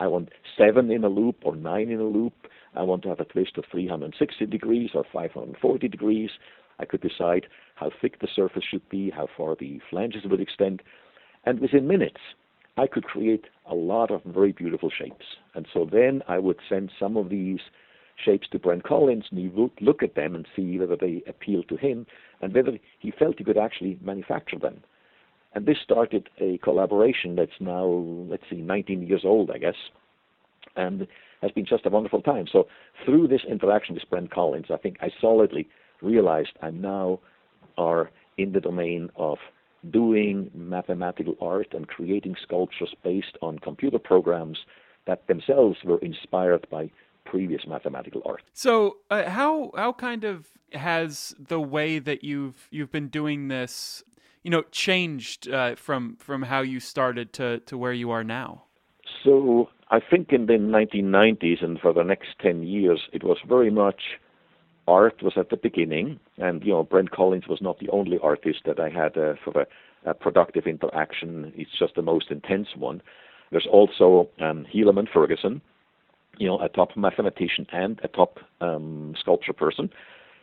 I 0.00 0.08
want 0.08 0.30
seven 0.58 0.90
in 0.90 1.04
a 1.04 1.08
loop 1.08 1.36
or 1.44 1.54
nine 1.54 1.90
in 1.92 2.00
a 2.00 2.04
loop. 2.04 2.32
I 2.74 2.82
want 2.82 3.04
to 3.04 3.08
have 3.10 3.20
a 3.20 3.24
twist 3.24 3.58
of 3.58 3.64
360 3.70 4.46
degrees 4.46 4.90
or 4.92 5.04
540 5.12 5.86
degrees. 5.86 6.30
I 6.80 6.84
could 6.84 7.00
decide 7.00 7.46
how 7.76 7.92
thick 8.02 8.18
the 8.18 8.26
surface 8.34 8.64
should 8.68 8.88
be, 8.88 9.10
how 9.10 9.28
far 9.36 9.54
the 9.54 9.80
flanges 9.88 10.24
would 10.24 10.40
extend. 10.40 10.82
And 11.44 11.60
within 11.60 11.86
minutes, 11.86 12.20
I 12.76 12.88
could 12.88 13.04
create 13.04 13.44
a 13.70 13.74
lot 13.76 14.10
of 14.10 14.24
very 14.24 14.50
beautiful 14.50 14.90
shapes. 14.90 15.26
And 15.54 15.68
so 15.72 15.88
then 15.88 16.22
I 16.26 16.40
would 16.40 16.58
send 16.68 16.90
some 16.98 17.16
of 17.16 17.28
these 17.28 17.60
shapes 18.24 18.48
to 18.48 18.58
Brent 18.58 18.84
Collins, 18.84 19.26
and 19.30 19.38
he 19.38 19.48
would 19.48 19.72
look 19.80 20.02
at 20.02 20.14
them 20.14 20.34
and 20.34 20.46
see 20.56 20.78
whether 20.78 20.96
they 20.96 21.22
appealed 21.26 21.68
to 21.68 21.76
him 21.76 22.06
and 22.40 22.54
whether 22.54 22.78
he 22.98 23.10
felt 23.10 23.38
he 23.38 23.44
could 23.44 23.58
actually 23.58 23.98
manufacture 24.02 24.58
them. 24.58 24.82
And 25.54 25.66
this 25.66 25.78
started 25.82 26.28
a 26.38 26.58
collaboration 26.58 27.36
that's 27.36 27.60
now, 27.60 27.86
let's 28.28 28.42
see, 28.50 28.56
19 28.56 29.06
years 29.06 29.22
old, 29.24 29.50
I 29.50 29.58
guess, 29.58 29.76
and 30.76 31.06
has 31.42 31.50
been 31.52 31.66
just 31.66 31.86
a 31.86 31.90
wonderful 31.90 32.22
time. 32.22 32.46
So 32.50 32.66
through 33.04 33.28
this 33.28 33.42
interaction 33.48 33.94
with 33.94 34.08
Brent 34.10 34.30
Collins, 34.30 34.66
I 34.70 34.76
think 34.76 34.96
I 35.00 35.10
solidly 35.20 35.68
realized 36.02 36.50
I 36.62 36.70
now 36.70 37.20
are 37.78 38.10
in 38.38 38.52
the 38.52 38.60
domain 38.60 39.10
of 39.16 39.38
doing 39.90 40.50
mathematical 40.54 41.36
art 41.40 41.68
and 41.72 41.88
creating 41.88 42.36
sculptures 42.42 42.94
based 43.04 43.38
on 43.40 43.58
computer 43.58 43.98
programs 43.98 44.58
that 45.06 45.26
themselves 45.26 45.78
were 45.84 45.98
inspired 45.98 46.66
by 46.70 46.90
previous 47.26 47.66
mathematical 47.66 48.22
art. 48.24 48.42
So, 48.52 48.98
uh, 49.10 49.28
how 49.28 49.72
how 49.76 49.92
kind 49.92 50.24
of 50.24 50.46
has 50.72 51.34
the 51.38 51.60
way 51.60 51.98
that 51.98 52.24
you've 52.24 52.68
you've 52.70 52.92
been 52.92 53.08
doing 53.08 53.48
this, 53.48 54.02
you 54.42 54.50
know, 54.50 54.62
changed 54.70 55.48
uh, 55.48 55.74
from 55.76 56.16
from 56.16 56.42
how 56.42 56.60
you 56.60 56.80
started 56.80 57.32
to 57.34 57.60
to 57.60 57.76
where 57.76 57.92
you 57.92 58.10
are 58.10 58.24
now? 58.24 58.64
So, 59.24 59.68
I 59.90 60.00
think 60.00 60.32
in 60.32 60.46
the 60.46 60.54
1990s 60.54 61.64
and 61.64 61.80
for 61.80 61.92
the 61.92 62.02
next 62.02 62.28
10 62.40 62.62
years, 62.62 63.00
it 63.12 63.22
was 63.24 63.38
very 63.46 63.70
much 63.70 64.00
art 64.88 65.22
was 65.22 65.34
at 65.36 65.50
the 65.50 65.56
beginning, 65.56 66.20
and 66.38 66.62
you 66.64 66.72
know 66.72 66.82
Brent 66.82 67.10
Collins 67.10 67.48
was 67.48 67.60
not 67.60 67.78
the 67.78 67.88
only 67.90 68.18
artist 68.22 68.60
that 68.66 68.80
I 68.80 68.88
had 68.88 69.16
a 69.16 69.36
sort 69.44 69.56
of 69.56 69.66
a, 70.04 70.10
a 70.10 70.14
productive 70.14 70.66
interaction. 70.66 71.52
It's 71.56 71.76
just 71.78 71.94
the 71.94 72.02
most 72.02 72.30
intense 72.30 72.68
one. 72.76 73.02
There's 73.50 73.66
also 73.70 74.28
um, 74.40 74.66
Helaman 74.72 75.08
Ferguson, 75.12 75.60
you 76.38 76.46
know, 76.46 76.58
a 76.60 76.68
top 76.68 76.96
mathematician 76.96 77.66
and 77.72 78.00
a 78.02 78.08
top 78.08 78.38
um, 78.60 79.14
sculpture 79.18 79.52
person. 79.52 79.90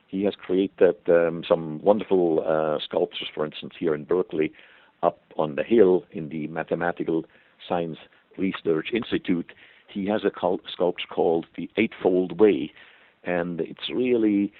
He 0.08 0.24
has 0.26 0.36
created 0.36 0.96
um, 1.08 1.44
some 1.48 1.82
wonderful 1.82 2.44
uh, 2.46 2.84
sculptures, 2.84 3.30
for 3.34 3.46
instance, 3.46 3.74
here 3.80 3.96
in 3.96 4.04
Berkeley, 4.04 4.52
up 5.02 5.20
on 5.38 5.56
the 5.56 5.64
hill 5.64 6.06
in 6.12 6.30
the 6.30 6.48
Mathematical 6.48 7.26
Science 7.68 7.98
Research 8.38 8.90
Institute. 8.94 9.54
He 9.88 10.08
has 10.08 10.24
a 10.24 10.32
sculpture 10.72 11.08
called 11.10 11.46
the 11.56 11.70
Eightfold 11.78 12.40
Way, 12.40 12.72
and 13.24 13.62
it's 13.62 13.90
really 13.94 14.54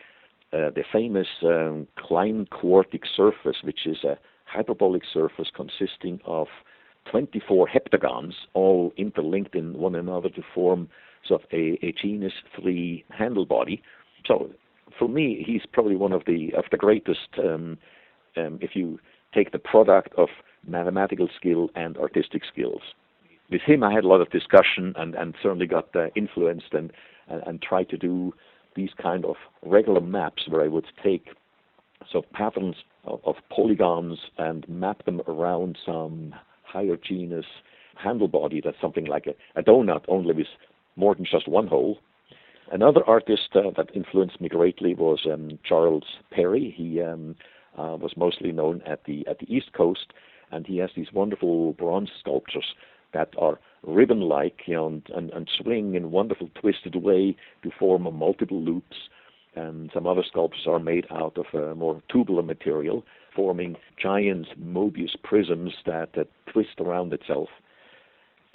uh, 0.52 0.70
the 0.70 0.84
famous 0.92 1.28
um, 1.44 1.88
Klein 1.98 2.48
quartic 2.52 3.04
surface, 3.16 3.58
which 3.64 3.86
is 3.86 4.04
a 4.04 4.18
hyperbolic 4.46 5.04
surface 5.12 5.50
consisting 5.56 6.20
of 6.26 6.48
24 7.10 7.68
heptagons, 7.68 8.34
all 8.54 8.94
interlinked 8.98 9.56
in 9.56 9.74
one 9.78 9.96
another 9.96 10.30
to 10.30 10.42
form 10.54 10.90
of 11.30 11.42
a, 11.52 11.78
a 11.82 11.92
genus 11.92 12.34
3 12.60 13.04
handle 13.10 13.46
body. 13.46 13.82
So 14.26 14.52
for 14.98 15.08
me, 15.08 15.44
he's 15.46 15.62
probably 15.72 15.96
one 15.96 16.14
of 16.14 16.24
the 16.26 16.54
of 16.58 16.66
the 16.72 16.78
greatest. 16.78 17.30
Um, 17.38 17.78
um, 18.36 18.58
if 18.62 18.72
you 18.76 19.00
take 19.34 19.52
the 19.52 19.60
product 19.60 20.14
of 20.18 20.30
mathematical 20.68 21.28
skill 21.36 21.70
and 21.76 21.98
artistic 21.98 22.44
skills, 22.52 22.82
with 23.50 23.62
him, 23.62 23.84
I 23.84 23.94
had 23.94 24.04
a 24.04 24.08
lot 24.08 24.22
of 24.22 24.30
discussion 24.32 24.94
and, 24.96 25.14
and 25.16 25.36
certainly 25.42 25.68
got 25.68 25.96
uh, 25.96 26.08
influenced 26.16 26.74
and, 26.74 26.92
and 27.28 27.44
and 27.46 27.62
tried 27.62 27.90
to 27.90 27.98
do 27.98 28.34
these 28.76 28.92
kind 29.02 29.26
of 29.26 29.36
regular 29.64 30.02
maps 30.02 30.44
where 30.48 30.64
I 30.64 30.68
would 30.68 30.86
take 31.04 31.28
so 32.12 32.24
patterns 32.34 32.76
of, 33.06 33.20
of 33.26 33.36
polygons 33.50 34.20
and 34.38 34.68
map 34.68 35.06
them 35.06 35.22
around 35.28 35.78
some 35.86 36.34
higher 36.64 36.98
genus 36.98 37.46
handle 37.96 38.28
body 38.28 38.62
that's 38.64 38.80
something 38.82 39.06
like 39.06 39.28
a, 39.28 39.60
a 39.60 39.64
donut, 39.64 40.04
only 40.08 40.34
with 40.34 40.48
more 40.96 41.16
than 41.16 41.26
just 41.26 41.48
one 41.48 41.68
hole. 41.68 42.00
Another 42.72 43.04
artist 43.06 43.50
uh, 43.56 43.72
that 43.78 43.96
influenced 43.96 44.40
me 44.42 44.50
greatly 44.50 44.94
was 44.96 45.28
um, 45.32 45.60
Charles 45.64 46.06
Perry. 46.32 46.74
He 46.76 47.02
um, 47.02 47.36
uh, 47.78 47.98
was 48.00 48.14
mostly 48.16 48.52
known 48.52 48.82
at 48.86 49.04
the 49.06 49.26
at 49.28 49.40
the 49.40 49.54
East 49.54 49.74
Coast, 49.74 50.14
and 50.52 50.66
he 50.66 50.78
has 50.78 50.90
these 50.96 51.12
wonderful 51.14 51.74
bronze 51.74 52.10
sculptures 52.20 52.74
that 53.14 53.34
are 53.38 53.60
ribbon-like, 53.84 54.62
you 54.66 54.74
know, 54.76 54.88
and, 54.88 55.04
and, 55.16 55.30
and 55.32 55.50
swing 55.62 55.94
in 55.94 56.10
wonderful 56.10 56.50
twisted 56.60 56.96
way 56.96 57.36
to 57.62 57.70
form 57.78 58.04
multiple 58.18 58.62
loops. 58.62 58.98
And 59.56 59.92
some 59.94 60.08
other 60.08 60.24
sculptures 60.28 60.66
are 60.68 60.80
made 60.80 61.06
out 61.12 61.38
of 61.38 61.46
a 61.54 61.76
more 61.76 62.02
tubular 62.12 62.42
material, 62.42 63.04
forming 63.36 63.76
giant 64.02 64.48
Mobius 64.60 65.16
prisms 65.22 65.74
that, 65.86 66.14
that 66.16 66.28
twist 66.52 66.80
around 66.80 67.14
itself. 67.14 67.50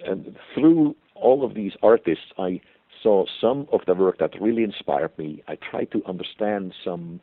And 0.05 0.37
through 0.55 0.97
all 1.21 1.45
of 1.45 1.55
these 1.55 1.73
artists, 1.83 2.33
I 2.39 2.61
saw 3.03 3.25
some 3.41 3.69
of 3.73 3.81
the 3.87 3.95
work 3.95 4.19
that 4.19 4.41
really 4.41 4.65
inspired 4.65 5.17
me. 5.19 5.43
I 5.47 5.57
tried 5.57 5.91
to 5.93 6.05
understand 6.07 6.75
some 6.85 7.21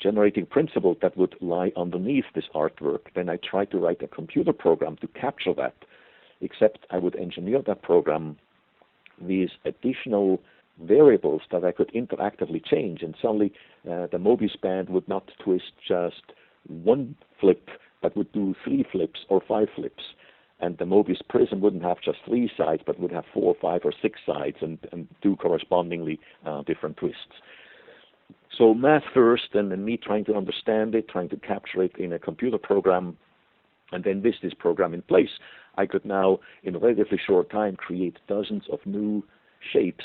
generating 0.00 0.46
principle 0.46 0.96
that 1.02 1.16
would 1.16 1.36
lie 1.40 1.72
underneath 1.76 2.24
this 2.34 2.46
artwork. 2.54 3.00
Then 3.14 3.28
I 3.28 3.36
tried 3.36 3.70
to 3.72 3.78
write 3.78 4.02
a 4.02 4.08
computer 4.08 4.52
program 4.52 4.96
to 5.02 5.06
capture 5.08 5.52
that 5.54 5.74
except 6.40 6.86
I 6.90 6.98
would 6.98 7.16
engineer 7.16 7.62
that 7.66 7.82
program 7.82 8.38
with 9.20 9.50
additional 9.64 10.40
variables 10.82 11.42
that 11.52 11.64
I 11.64 11.72
could 11.72 11.92
interactively 11.92 12.64
change. 12.64 13.02
And 13.02 13.14
suddenly 13.20 13.52
uh, 13.84 14.06
the 14.10 14.18
Mobius 14.18 14.58
band 14.60 14.88
would 14.88 15.06
not 15.08 15.30
twist 15.44 15.72
just 15.86 16.22
one 16.66 17.16
flip, 17.38 17.68
but 18.00 18.16
would 18.16 18.32
do 18.32 18.54
three 18.64 18.86
flips 18.90 19.20
or 19.28 19.42
five 19.46 19.68
flips. 19.74 20.02
And 20.60 20.76
the 20.78 20.84
Mobius 20.84 21.20
prism 21.28 21.60
wouldn't 21.60 21.82
have 21.82 22.00
just 22.04 22.18
three 22.26 22.50
sides, 22.56 22.82
but 22.84 23.00
would 23.00 23.12
have 23.12 23.24
four, 23.32 23.54
five, 23.60 23.80
or 23.84 23.92
six 24.02 24.20
sides 24.26 24.58
and, 24.60 24.78
and 24.92 25.08
do 25.22 25.36
correspondingly 25.36 26.20
uh, 26.46 26.62
different 26.62 26.96
twists. 26.98 27.40
So 28.58 28.74
math 28.74 29.04
first, 29.14 29.54
and 29.54 29.70
then 29.70 29.84
me 29.84 29.96
trying 29.96 30.24
to 30.26 30.34
understand 30.34 30.94
it, 30.94 31.08
trying 31.08 31.30
to 31.30 31.36
capture 31.36 31.82
it 31.82 31.96
in 31.98 32.12
a 32.12 32.18
computer 32.18 32.58
program 32.58 33.16
And 33.92 34.04
then 34.04 34.22
with 34.22 34.34
this 34.42 34.54
program 34.54 34.94
in 34.94 35.02
place, 35.02 35.30
I 35.76 35.86
could 35.86 36.04
now, 36.04 36.38
in 36.62 36.74
a 36.74 36.78
relatively 36.78 37.18
short 37.24 37.50
time, 37.50 37.76
create 37.76 38.18
dozens 38.28 38.64
of 38.70 38.80
new 38.86 39.24
shapes 39.72 40.04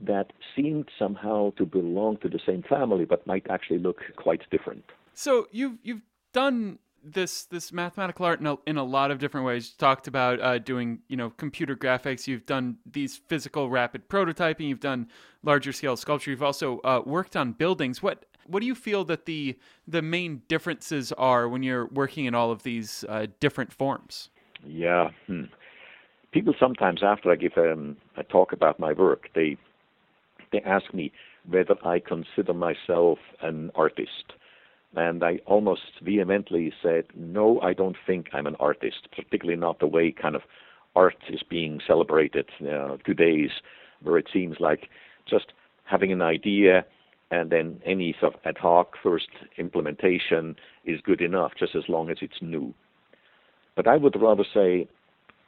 that 0.00 0.32
seemed 0.54 0.88
somehow 0.98 1.52
to 1.56 1.64
belong 1.64 2.18
to 2.18 2.28
the 2.28 2.40
same 2.44 2.62
family, 2.68 3.04
but 3.04 3.26
might 3.26 3.46
actually 3.48 3.78
look 3.78 3.98
quite 4.16 4.42
different. 4.50 4.84
So 5.14 5.46
you've 5.52 5.78
you've 5.82 6.02
done 6.32 6.78
this 7.04 7.44
this 7.44 7.72
mathematical 7.72 8.24
art 8.24 8.40
in 8.40 8.46
a, 8.46 8.56
in 8.66 8.76
a 8.76 8.84
lot 8.84 9.10
of 9.10 9.18
different 9.18 9.46
ways. 9.46 9.68
You 9.68 9.74
talked 9.78 10.08
about 10.08 10.40
uh, 10.40 10.58
doing 10.58 11.00
you 11.08 11.16
know 11.16 11.30
computer 11.30 11.76
graphics. 11.76 12.26
You've 12.26 12.46
done 12.46 12.78
these 12.90 13.20
physical 13.28 13.68
rapid 13.68 14.08
prototyping. 14.08 14.68
You've 14.68 14.80
done 14.80 15.08
larger 15.42 15.72
scale 15.72 15.96
sculpture. 15.96 16.30
You've 16.30 16.42
also 16.42 16.80
uh, 16.80 17.02
worked 17.04 17.36
on 17.36 17.52
buildings. 17.52 18.02
What 18.02 18.24
what 18.46 18.60
do 18.60 18.66
you 18.66 18.74
feel 18.74 19.04
that 19.04 19.26
the 19.26 19.58
the 19.86 20.02
main 20.02 20.42
differences 20.48 21.12
are 21.12 21.48
when 21.48 21.62
you're 21.62 21.86
working 21.86 22.24
in 22.24 22.34
all 22.34 22.50
of 22.50 22.62
these 22.62 23.04
uh, 23.08 23.26
different 23.40 23.72
forms? 23.72 24.30
Yeah. 24.66 25.10
Hmm. 25.26 25.44
People 26.32 26.54
sometimes, 26.58 27.02
after 27.04 27.30
I 27.30 27.36
give 27.36 27.52
um, 27.56 27.96
a 28.16 28.24
talk 28.24 28.52
about 28.52 28.80
my 28.80 28.92
work, 28.92 29.28
they 29.34 29.56
they 30.52 30.60
ask 30.60 30.92
me 30.94 31.12
whether 31.48 31.76
I 31.84 32.00
consider 32.00 32.54
myself 32.54 33.18
an 33.42 33.70
artist. 33.74 34.32
And 34.96 35.24
I 35.24 35.40
almost 35.46 36.00
vehemently 36.02 36.72
said, 36.82 37.04
no, 37.16 37.60
I 37.60 37.72
don't 37.72 37.96
think 38.06 38.28
I'm 38.32 38.46
an 38.46 38.56
artist, 38.60 39.08
particularly 39.14 39.58
not 39.58 39.80
the 39.80 39.86
way 39.86 40.12
kind 40.12 40.36
of 40.36 40.42
art 40.94 41.16
is 41.28 41.42
being 41.48 41.80
celebrated 41.86 42.48
uh, 42.62 42.96
today's, 43.04 43.50
where 44.02 44.18
it 44.18 44.28
seems 44.32 44.56
like 44.60 44.88
just 45.28 45.52
having 45.84 46.12
an 46.12 46.22
idea 46.22 46.84
and 47.30 47.50
then 47.50 47.80
any 47.84 48.14
sort 48.20 48.34
of 48.34 48.40
ad 48.44 48.58
hoc 48.58 48.94
first 49.02 49.28
implementation 49.58 50.54
is 50.84 51.00
good 51.00 51.20
enough, 51.20 51.52
just 51.58 51.74
as 51.74 51.84
long 51.88 52.10
as 52.10 52.18
it's 52.20 52.40
new. 52.40 52.72
But 53.74 53.88
I 53.88 53.96
would 53.96 54.20
rather 54.20 54.44
say 54.54 54.86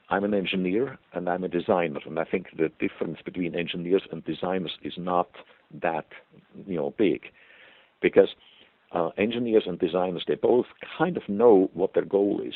I'm 0.09 0.25
an 0.25 0.35
engineer 0.35 0.99
and 1.13 1.29
I'm 1.29 1.45
a 1.45 1.49
designer, 1.49 2.01
and 2.05 2.19
I 2.19 2.25
think 2.25 2.47
the 2.57 2.71
difference 2.81 3.19
between 3.25 3.55
engineers 3.55 4.03
and 4.11 4.25
designers 4.25 4.73
is 4.83 4.95
not 4.97 5.29
that 5.83 6.07
you 6.67 6.77
know 6.77 6.95
big, 6.97 7.23
because 8.01 8.29
uh, 8.93 9.11
engineers 9.19 9.65
and 9.67 9.79
designers 9.79 10.25
they 10.27 10.37
both 10.37 10.67
kind 10.99 11.17
of 11.17 11.29
know 11.29 11.71
what 11.75 11.95
their 11.95 12.05
goal 12.05 12.41
is, 12.45 12.55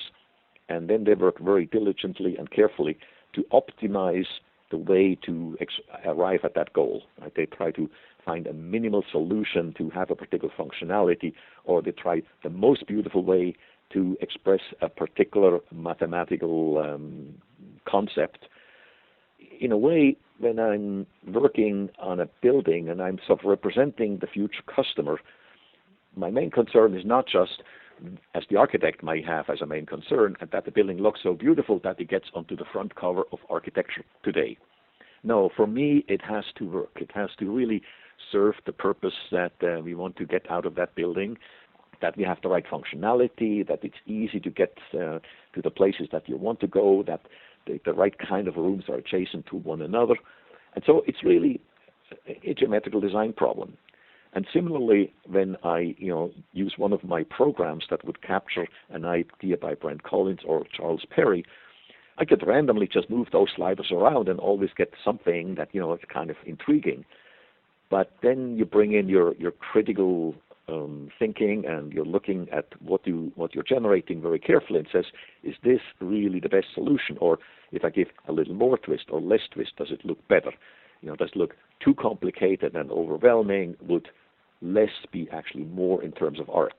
and 0.69 0.89
then 0.89 1.05
they 1.05 1.15
work 1.15 1.39
very 1.39 1.67
diligently 1.67 2.37
and 2.37 2.51
carefully 2.51 2.99
to 3.35 3.45
optimize 3.53 4.27
the 4.71 4.77
way 4.77 5.17
to 5.27 5.57
ex- 5.61 5.81
arrive 6.05 6.41
at 6.45 6.55
that 6.55 6.73
goal. 6.73 7.03
Right? 7.21 7.33
They 7.35 7.47
try 7.47 7.71
to 7.73 7.91
find 8.25 8.47
a 8.47 8.53
minimal 8.53 9.05
solution 9.11 9.75
to 9.79 9.91
have 9.91 10.11
a 10.11 10.15
particular 10.15 10.53
functionality, 10.57 11.33
or 11.65 11.83
they 11.83 11.93
try 11.93 12.23
the 12.43 12.51
most 12.51 12.87
beautiful 12.87 13.25
way 13.25 13.55
to 13.93 14.17
express 14.21 14.61
a 14.81 14.89
particular 14.89 15.59
mathematical 15.73 16.79
um, 16.79 17.35
concept. 17.87 18.47
In 19.61 19.73
a 19.73 19.77
way, 19.77 20.17
when 20.39 20.59
I'm 20.59 21.07
working 21.27 21.91
on 21.99 22.21
a 22.21 22.27
building 22.41 22.89
and 22.89 23.03
I'm 23.03 23.19
sort 23.27 23.41
of 23.41 23.47
representing 23.47 24.19
the 24.19 24.27
future 24.27 24.63
customer, 24.75 25.19
my 26.17 26.31
main 26.31 26.51
concern 26.51 26.97
is 26.97 27.05
not 27.05 27.27
just 27.27 27.63
as 28.35 28.43
the 28.51 28.57
architect 28.57 29.03
might 29.03 29.27
have 29.27 29.51
as 29.51 29.61
a 29.61 29.67
main 29.67 29.87
concern, 29.87 30.37
and 30.41 30.51
that 30.51 30.65
the 30.65 30.71
building 30.71 30.99
looks 30.99 31.21
so 31.23 31.35
beautiful 31.35 31.81
that 31.85 32.01
it 32.01 32.09
gets 32.09 32.27
onto 32.35 32.57
the 32.57 32.65
front 32.73 32.95
cover 32.95 33.25
of 33.33 33.39
architecture 33.49 34.05
today. 34.25 34.57
No, 35.23 35.51
for 35.55 35.67
me, 35.67 36.05
it 36.09 36.23
has 36.23 36.45
to 36.57 36.65
work. 36.65 36.97
It 36.97 37.11
has 37.15 37.29
to 37.39 37.55
really 37.55 37.83
serve 38.33 38.55
the 38.65 38.73
purpose 38.73 39.15
that 39.31 39.53
uh, 39.63 39.81
we 39.83 39.95
want 39.95 40.17
to 40.17 40.25
get 40.25 40.51
out 40.51 40.65
of 40.65 40.75
that 40.77 40.95
building, 40.95 41.37
that 42.01 42.17
we 42.17 42.25
have 42.25 42.39
the 42.43 42.49
right 42.49 42.65
functionality, 42.67 43.67
that 43.69 43.81
it's 43.83 43.97
easy 44.07 44.41
to 44.41 44.51
get 44.51 44.79
uh, 44.95 45.19
to 45.55 45.63
the 45.63 45.71
places 45.71 46.09
that 46.13 46.29
you 46.29 46.37
want 46.37 46.61
to 46.61 46.67
go, 46.67 47.05
that 47.07 47.21
the, 47.67 47.79
the 47.85 47.93
right 47.93 48.15
kind 48.19 48.49
of 48.49 48.57
rooms 48.57 48.85
are 48.89 48.97
adjacent 48.97 49.47
to 49.47 49.57
one 49.57 49.83
another. 49.83 50.15
And 50.75 50.83
so 50.87 51.03
it's 51.07 51.23
really 51.23 51.61
a 52.27 52.55
geometrical 52.55 53.01
design 53.01 53.33
problem. 53.35 53.77
And 54.33 54.47
similarly, 54.53 55.13
when 55.27 55.57
I 55.65 55.95
you 55.99 56.09
know 56.09 56.31
use 56.53 56.75
one 56.77 56.93
of 56.93 57.03
my 57.05 57.25
programs 57.25 57.85
that 57.91 58.05
would 58.05 58.23
capture 58.23 58.67
an 58.91 59.05
idea 59.05 59.57
by 59.57 59.75
Brent 59.75 60.03
Collins 60.03 60.41
or 60.47 60.65
Charles 60.77 61.05
Perry, 61.11 61.45
I 62.19 62.25
could 62.25 62.47
randomly 62.47 62.87
just 62.87 63.11
move 63.11 63.29
those 63.33 63.49
sliders 63.57 63.91
around 63.91 64.29
and 64.29 64.39
always 64.39 64.71
get 64.77 64.93
something 65.05 65.57
that 65.57 65.69
you 65.73 65.81
know 65.81 65.93
is 65.95 66.01
kind 66.13 66.31
of 66.31 66.37
intriguing. 66.47 67.05
But 67.91 68.13
then 68.23 68.57
you 68.57 68.65
bring 68.65 68.93
in 68.93 69.09
your 69.09 69.35
your 69.35 69.51
critical 69.51 70.37
um, 70.69 71.11
thinking 71.19 71.65
and 71.67 71.93
you're 71.93 72.05
looking 72.05 72.49
at 72.53 72.67
what 72.81 73.07
you 73.07 73.33
what 73.35 73.55
you're 73.55 73.65
generating 73.65 74.23
very 74.23 74.39
carefully 74.39 74.79
and 74.79 74.89
says, 74.93 75.07
is 75.43 75.55
this 75.65 75.81
really 76.01 76.41
the 76.41 76.49
best 76.49 76.69
solution? 76.75 77.19
Or 77.21 77.39
if 77.73 77.85
I 77.85 77.91
give 77.91 78.09
a 78.29 78.33
little 78.33 78.55
more 78.55 78.79
twist 78.79 79.07
or 79.11 79.21
less 79.21 79.41
twist, 79.53 79.77
does 79.77 79.91
it 79.91 80.05
look 80.05 80.27
better? 80.29 80.53
You 81.01 81.09
know, 81.09 81.17
does 81.17 81.31
it 81.35 81.37
look 81.37 81.57
too 81.85 81.95
complicated 81.95 82.77
and 82.77 82.91
overwhelming? 82.91 83.77
Would 83.89 84.09
less 84.61 84.91
be 85.13 85.29
actually 85.33 85.65
more 85.65 86.03
in 86.03 86.13
terms 86.13 86.41
of 86.41 86.49
art? 86.51 86.75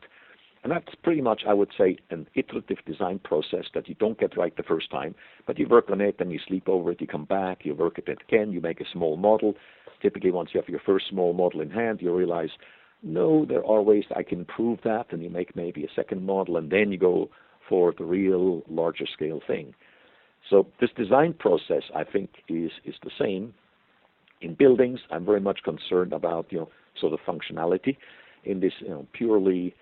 And 0.64 0.72
that's 0.72 0.94
pretty 1.04 1.22
much, 1.22 1.42
I 1.48 1.54
would 1.54 1.72
say, 1.76 1.98
an 2.12 2.28
iterative 2.36 2.78
design 2.86 3.20
process 3.24 3.66
that 3.74 3.90
you 3.90 3.96
don't 3.96 4.20
get 4.20 4.38
right 4.38 4.56
the 4.56 4.64
first 4.64 4.92
time, 4.92 5.16
but 5.48 5.58
you 5.58 5.68
work 5.68 5.90
on 5.90 6.02
it, 6.02 6.18
and 6.20 6.32
you 6.32 6.40
sleep 6.48 6.70
over 6.70 6.92
it, 6.92 7.02
you 7.02 7.08
come 7.08 7.26
back, 7.26 7.66
you 7.66 7.74
work 7.74 7.98
at 7.98 8.08
it 8.08 8.20
again, 8.28 8.52
you 8.52 8.62
make 8.62 8.80
a 8.80 8.86
small 8.94 9.18
model. 9.18 9.56
Typically, 10.02 10.30
once 10.30 10.52
you 10.54 10.62
have 10.62 10.70
your 10.70 10.82
first 10.86 11.06
small 11.10 11.34
model 11.34 11.62
in 11.62 11.72
hand, 11.72 12.00
you 12.02 12.16
realize, 12.16 12.50
no, 13.02 13.44
there 13.46 13.66
are 13.66 13.82
ways 13.82 14.04
I 14.16 14.22
can 14.22 14.40
improve 14.40 14.80
that, 14.84 15.08
and 15.12 15.24
you 15.24 15.32
make 15.32 15.56
maybe 15.56 15.84
a 15.84 15.94
second 15.96 16.24
model, 16.24 16.58
and 16.58 16.72
then 16.72 16.92
you 16.92 17.00
go 17.00 17.30
for 17.68 17.94
the 17.98 18.04
real 18.04 18.62
larger 18.70 19.08
scale 19.12 19.42
thing. 19.48 19.74
So 20.50 20.68
this 20.80 20.90
design 20.96 21.34
process, 21.34 21.84
I 21.96 22.04
think, 22.04 22.30
is 22.48 22.72
is 22.86 22.96
the 23.04 23.12
same. 23.20 23.54
In 24.42 24.56
buildings, 24.56 25.00
I'm 25.10 25.26
very 25.26 25.40
much 25.40 25.60
concerned 25.64 26.14
about 26.14 26.48
you 26.52 26.60
know 26.60 26.70
sort 27.00 27.14
the 27.14 27.32
functionality. 27.32 27.98
In 28.44 28.60
this 28.60 28.74
you 28.80 28.90
know, 28.90 29.08
purely 29.14 29.76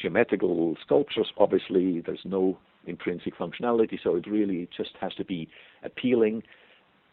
geometrical 0.00 0.76
sculptures, 0.84 1.32
obviously 1.36 2.00
there's 2.00 2.24
no 2.24 2.58
intrinsic 2.86 3.36
functionality, 3.36 3.98
so 4.02 4.16
it 4.16 4.26
really 4.26 4.68
just 4.76 4.90
has 5.00 5.14
to 5.14 5.24
be 5.24 5.48
appealing. 5.82 6.42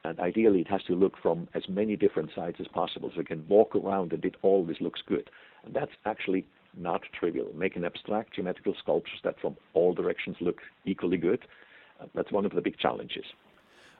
And 0.03 0.19
ideally, 0.19 0.61
it 0.61 0.67
has 0.67 0.83
to 0.83 0.95
look 0.95 1.13
from 1.21 1.47
as 1.53 1.63
many 1.69 1.95
different 1.95 2.31
sides 2.35 2.57
as 2.59 2.67
possible, 2.67 3.11
so 3.13 3.19
you 3.19 3.25
can 3.25 3.47
walk 3.47 3.75
around 3.75 4.13
and 4.13 4.25
it 4.25 4.35
always 4.41 4.77
looks 4.81 5.01
good. 5.07 5.29
And 5.63 5.73
that's 5.73 5.91
actually 6.05 6.45
not 6.75 7.01
trivial. 7.17 7.51
Making 7.55 7.85
abstract 7.85 8.35
geometrical 8.35 8.73
sculptures 8.81 9.19
that 9.23 9.39
from 9.39 9.57
all 9.73 9.93
directions 9.93 10.37
look 10.41 10.57
equally 10.85 11.17
good, 11.17 11.45
uh, 11.99 12.05
that's 12.15 12.31
one 12.31 12.45
of 12.45 12.53
the 12.53 12.61
big 12.61 12.77
challenges. 12.79 13.25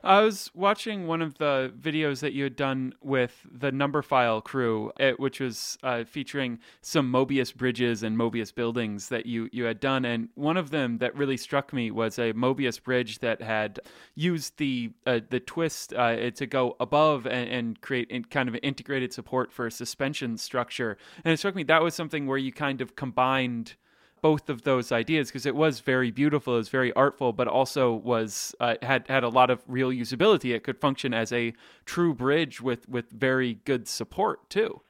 I 0.04 0.22
was 0.22 0.50
watching 0.56 1.06
one 1.06 1.22
of 1.22 1.38
the 1.38 1.72
videos 1.80 2.22
that 2.22 2.34
you 2.34 2.44
had 2.44 2.56
done 2.56 2.94
with 3.02 3.46
the 3.52 3.72
Numberphile 3.72 4.44
crew, 4.44 4.92
eh, 5.00 5.14
which 5.18 5.40
was 5.40 5.78
uh, 5.84 6.04
featuring 6.06 6.60
some 6.82 7.12
Mobius 7.12 7.56
bridges 7.56 8.02
and 8.02 8.18
Mobius 8.18 8.54
buildings 8.54 9.10
that 9.10 9.28
you, 9.28 9.48
you 9.52 9.66
had 9.66 9.80
done. 9.80 10.06
And 10.06 10.30
one 10.36 10.58
of 10.58 10.72
them 10.72 10.98
that 10.98 11.16
really 11.16 11.38
struck 11.38 11.72
me 11.72 11.92
was 11.92 12.18
a 12.18 12.34
Mobius 12.34 12.82
bridge 12.82 13.20
that 13.20 13.42
had 13.42 13.80
used 14.16 14.58
the 14.58 14.92
uh, 15.06 15.20
the 15.30 15.40
twist 15.40 15.94
uh, 15.94 16.32
to 16.32 16.46
go 16.48 16.76
above 16.80 17.28
and, 17.28 17.50
and 17.50 17.82
create 17.82 18.30
kind 18.30 18.50
of 18.50 18.56
an 18.56 18.62
integrated 18.62 19.14
support 19.14 19.52
for 19.52 19.68
a 19.68 19.72
suspension 19.72 20.38
structure. 20.38 20.98
And 21.24 21.34
it 21.34 21.38
struck 21.38 21.56
me 21.56 21.64
that 21.64 21.84
was 21.84 21.94
something 21.94 22.26
where 22.26 22.38
you 22.38 22.52
kind 22.52 22.82
of 22.82 22.96
combined 22.96 23.76
both 24.22 24.50
of 24.50 24.62
those 24.64 24.92
ideas 24.92 25.30
because 25.30 25.46
it 25.46 25.56
was 25.56 25.80
very 25.80 26.12
beautiful, 26.12 26.54
it 26.56 26.58
was 26.58 26.70
very 26.70 26.94
artful, 26.94 27.34
but 27.34 27.48
also 27.48 27.94
was 27.94 28.56
uh, 28.60 28.76
had 28.82 29.08
had 29.08 29.24
a 29.24 29.30
lot 29.30 29.50
of 29.50 29.62
real 29.68 29.90
usability. 29.90 30.54
It 30.54 30.64
could 30.64 30.80
function 30.80 31.14
as 31.14 31.32
a 31.32 31.54
true 31.86 32.14
bridge 32.14 32.62
with 32.62 32.88
with 32.88 33.10
very 33.10 33.60
good 33.66 33.88
support 33.88 34.50
too. 34.50 34.82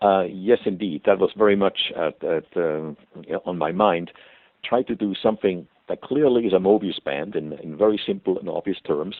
Uh, 0.00 0.24
yes, 0.28 0.58
indeed, 0.64 1.02
that 1.06 1.18
was 1.18 1.30
very 1.36 1.56
much 1.56 1.92
at, 1.96 2.22
at, 2.22 2.44
uh, 2.56 2.92
on 3.44 3.58
my 3.58 3.72
mind. 3.72 4.12
Try 4.64 4.82
to 4.82 4.94
do 4.94 5.14
something 5.20 5.66
that 5.88 6.02
clearly 6.02 6.46
is 6.46 6.52
a 6.52 6.58
Mobius 6.58 7.02
band 7.02 7.34
in, 7.34 7.54
in 7.54 7.76
very 7.76 8.00
simple 8.06 8.38
and 8.38 8.48
obvious 8.48 8.78
terms, 8.86 9.16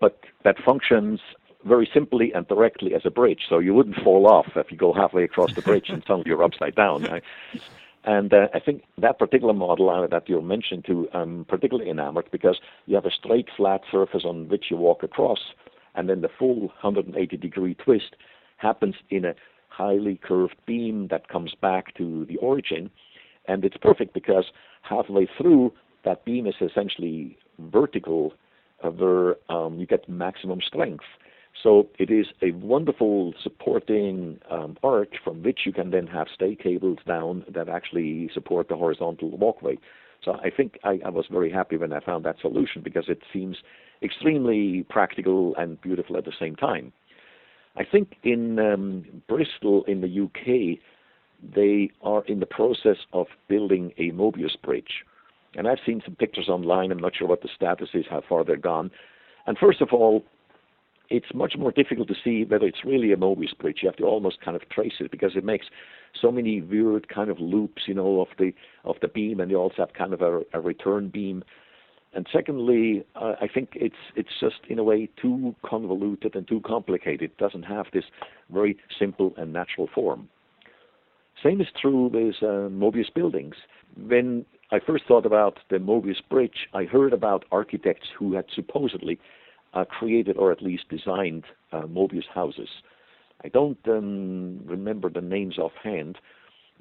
but 0.00 0.18
that 0.44 0.56
functions 0.64 1.20
very 1.64 1.88
simply 1.92 2.32
and 2.32 2.48
directly 2.48 2.94
as 2.94 3.02
a 3.04 3.10
bridge. 3.10 3.40
So 3.48 3.58
you 3.58 3.74
wouldn't 3.74 3.96
fall 4.02 4.26
off 4.26 4.46
if 4.56 4.70
you 4.72 4.78
go 4.78 4.92
halfway 4.92 5.24
across 5.24 5.54
the 5.54 5.62
bridge 5.62 5.88
and 5.88 6.02
suddenly 6.06 6.24
you're 6.26 6.42
upside 6.42 6.74
down. 6.74 7.04
Right? 7.04 7.22
And 8.04 8.34
uh, 8.34 8.48
I 8.52 8.58
think 8.58 8.82
that 8.98 9.18
particular 9.18 9.54
model 9.54 9.88
uh, 9.88 10.06
that 10.08 10.28
you 10.28 10.40
mentioned 10.42 10.84
to 10.86 11.08
um, 11.14 11.46
particularly 11.48 11.90
enamored 11.90 12.28
because 12.32 12.58
you 12.86 12.96
have 12.96 13.06
a 13.06 13.10
straight 13.10 13.48
flat 13.56 13.82
surface 13.90 14.22
on 14.24 14.48
which 14.48 14.66
you 14.70 14.76
walk 14.76 15.02
across, 15.02 15.38
and 15.94 16.08
then 16.08 16.20
the 16.20 16.28
full 16.38 16.60
180 16.82 17.36
degree 17.36 17.74
twist 17.74 18.16
happens 18.56 18.96
in 19.10 19.24
a 19.24 19.34
highly 19.68 20.20
curved 20.22 20.56
beam 20.66 21.08
that 21.10 21.28
comes 21.28 21.54
back 21.60 21.94
to 21.96 22.26
the 22.26 22.36
origin. 22.38 22.90
And 23.46 23.64
it's 23.64 23.76
perfect 23.76 24.14
because 24.14 24.44
halfway 24.82 25.28
through, 25.38 25.72
that 26.04 26.24
beam 26.24 26.46
is 26.46 26.54
essentially 26.60 27.38
vertical, 27.58 28.34
uh, 28.82 28.90
where 28.90 29.36
um, 29.48 29.78
you 29.78 29.86
get 29.86 30.08
maximum 30.08 30.60
strength. 30.60 31.04
So 31.62 31.88
it 31.98 32.10
is 32.10 32.26
a 32.42 32.50
wonderful 32.52 33.34
supporting 33.40 34.40
um, 34.50 34.76
arch 34.82 35.14
from 35.22 35.42
which 35.42 35.60
you 35.64 35.72
can 35.72 35.90
then 35.90 36.08
have 36.08 36.26
stay 36.34 36.56
cables 36.56 36.98
down 37.06 37.44
that 37.52 37.68
actually 37.68 38.30
support 38.34 38.68
the 38.68 38.76
horizontal 38.76 39.30
walkway. 39.30 39.78
So 40.24 40.32
I 40.34 40.50
think 40.50 40.78
I, 40.82 41.00
I 41.04 41.10
was 41.10 41.26
very 41.30 41.50
happy 41.50 41.76
when 41.76 41.92
I 41.92 42.00
found 42.00 42.24
that 42.24 42.40
solution 42.40 42.82
because 42.82 43.04
it 43.08 43.22
seems 43.32 43.58
extremely 44.02 44.84
practical 44.88 45.54
and 45.56 45.80
beautiful 45.80 46.16
at 46.16 46.24
the 46.24 46.32
same 46.38 46.56
time. 46.56 46.92
I 47.76 47.84
think 47.84 48.16
in 48.22 48.58
um, 48.58 49.22
Bristol, 49.28 49.84
in 49.84 50.00
the 50.00 50.20
UK, 50.24 50.78
they 51.54 51.90
are 52.02 52.24
in 52.24 52.40
the 52.40 52.46
process 52.46 52.98
of 53.12 53.26
building 53.48 53.92
a 53.98 54.10
Mobius 54.10 54.60
bridge. 54.62 55.04
And 55.54 55.68
I've 55.68 55.78
seen 55.84 56.02
some 56.04 56.14
pictures 56.14 56.48
online. 56.48 56.92
I'm 56.92 56.98
not 56.98 57.16
sure 57.16 57.28
what 57.28 57.42
the 57.42 57.48
status 57.54 57.90
is, 57.94 58.04
how 58.08 58.22
far 58.28 58.44
they're 58.44 58.56
gone. 58.56 58.90
And 59.46 59.58
first 59.58 59.80
of 59.80 59.88
all, 59.92 60.24
it's 61.12 61.34
much 61.34 61.54
more 61.58 61.70
difficult 61.70 62.08
to 62.08 62.14
see 62.24 62.44
whether 62.44 62.66
it's 62.66 62.84
really 62.84 63.12
a 63.12 63.16
Mobius 63.16 63.56
bridge. 63.58 63.78
You 63.82 63.88
have 63.88 63.96
to 63.96 64.04
almost 64.04 64.40
kind 64.40 64.56
of 64.56 64.66
trace 64.70 64.94
it 64.98 65.10
because 65.10 65.32
it 65.36 65.44
makes 65.44 65.66
so 66.20 66.32
many 66.32 66.62
weird 66.62 67.08
kind 67.08 67.30
of 67.30 67.38
loops, 67.38 67.82
you 67.86 67.94
know, 67.94 68.22
of 68.22 68.28
the 68.38 68.52
of 68.84 68.96
the 69.02 69.08
beam, 69.08 69.38
and 69.40 69.50
you 69.50 69.58
also 69.58 69.76
have 69.78 69.92
kind 69.92 70.14
of 70.14 70.22
a, 70.22 70.40
a 70.54 70.60
return 70.60 71.08
beam. 71.08 71.44
And 72.14 72.26
secondly, 72.32 73.04
uh, 73.14 73.34
I 73.40 73.46
think 73.46 73.70
it's 73.74 74.02
it's 74.16 74.40
just 74.40 74.60
in 74.68 74.78
a 74.78 74.84
way 74.84 75.08
too 75.20 75.54
convoluted 75.64 76.34
and 76.34 76.48
too 76.48 76.62
complicated. 76.64 77.22
It 77.22 77.36
doesn't 77.36 77.64
have 77.64 77.86
this 77.92 78.04
very 78.50 78.78
simple 78.98 79.34
and 79.36 79.52
natural 79.52 79.88
form. 79.94 80.28
Same 81.42 81.60
is 81.60 81.68
true 81.80 82.06
with 82.06 82.36
uh, 82.42 82.68
Mobius 82.70 83.12
buildings. 83.14 83.54
When 83.96 84.46
I 84.70 84.78
first 84.86 85.04
thought 85.06 85.26
about 85.26 85.58
the 85.68 85.76
Mobius 85.76 86.22
bridge, 86.30 86.68
I 86.72 86.84
heard 86.84 87.12
about 87.12 87.44
architects 87.52 88.08
who 88.18 88.34
had 88.34 88.46
supposedly 88.54 89.18
uh, 89.74 89.84
created 89.84 90.36
or 90.36 90.52
at 90.52 90.62
least 90.62 90.84
designed 90.88 91.44
uh, 91.72 91.82
Mobius 91.82 92.28
houses. 92.32 92.68
I 93.44 93.48
don't 93.48 93.78
um, 93.88 94.60
remember 94.64 95.10
the 95.10 95.20
names 95.20 95.58
offhand, 95.58 96.18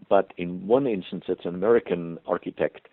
but 0.09 0.33
in 0.37 0.67
one 0.67 0.87
instance, 0.87 1.25
it's 1.27 1.45
an 1.45 1.55
American 1.55 2.19
architect. 2.27 2.87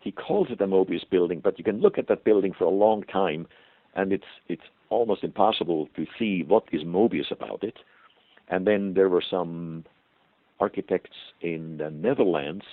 He 0.00 0.12
calls 0.12 0.48
it 0.50 0.60
a 0.60 0.66
Mobius 0.66 1.08
building, 1.10 1.40
but 1.42 1.58
you 1.58 1.64
can 1.64 1.80
look 1.80 1.98
at 1.98 2.08
that 2.08 2.24
building 2.24 2.54
for 2.56 2.64
a 2.64 2.70
long 2.70 3.02
time, 3.02 3.46
and 3.94 4.12
it's 4.12 4.24
it's 4.48 4.62
almost 4.88 5.22
impossible 5.22 5.88
to 5.96 6.06
see 6.18 6.42
what 6.42 6.64
is 6.72 6.82
Mobius 6.82 7.30
about 7.30 7.62
it. 7.62 7.78
And 8.48 8.66
then 8.66 8.94
there 8.94 9.08
were 9.08 9.22
some 9.28 9.84
architects 10.58 11.16
in 11.40 11.78
the 11.78 11.90
Netherlands 11.90 12.64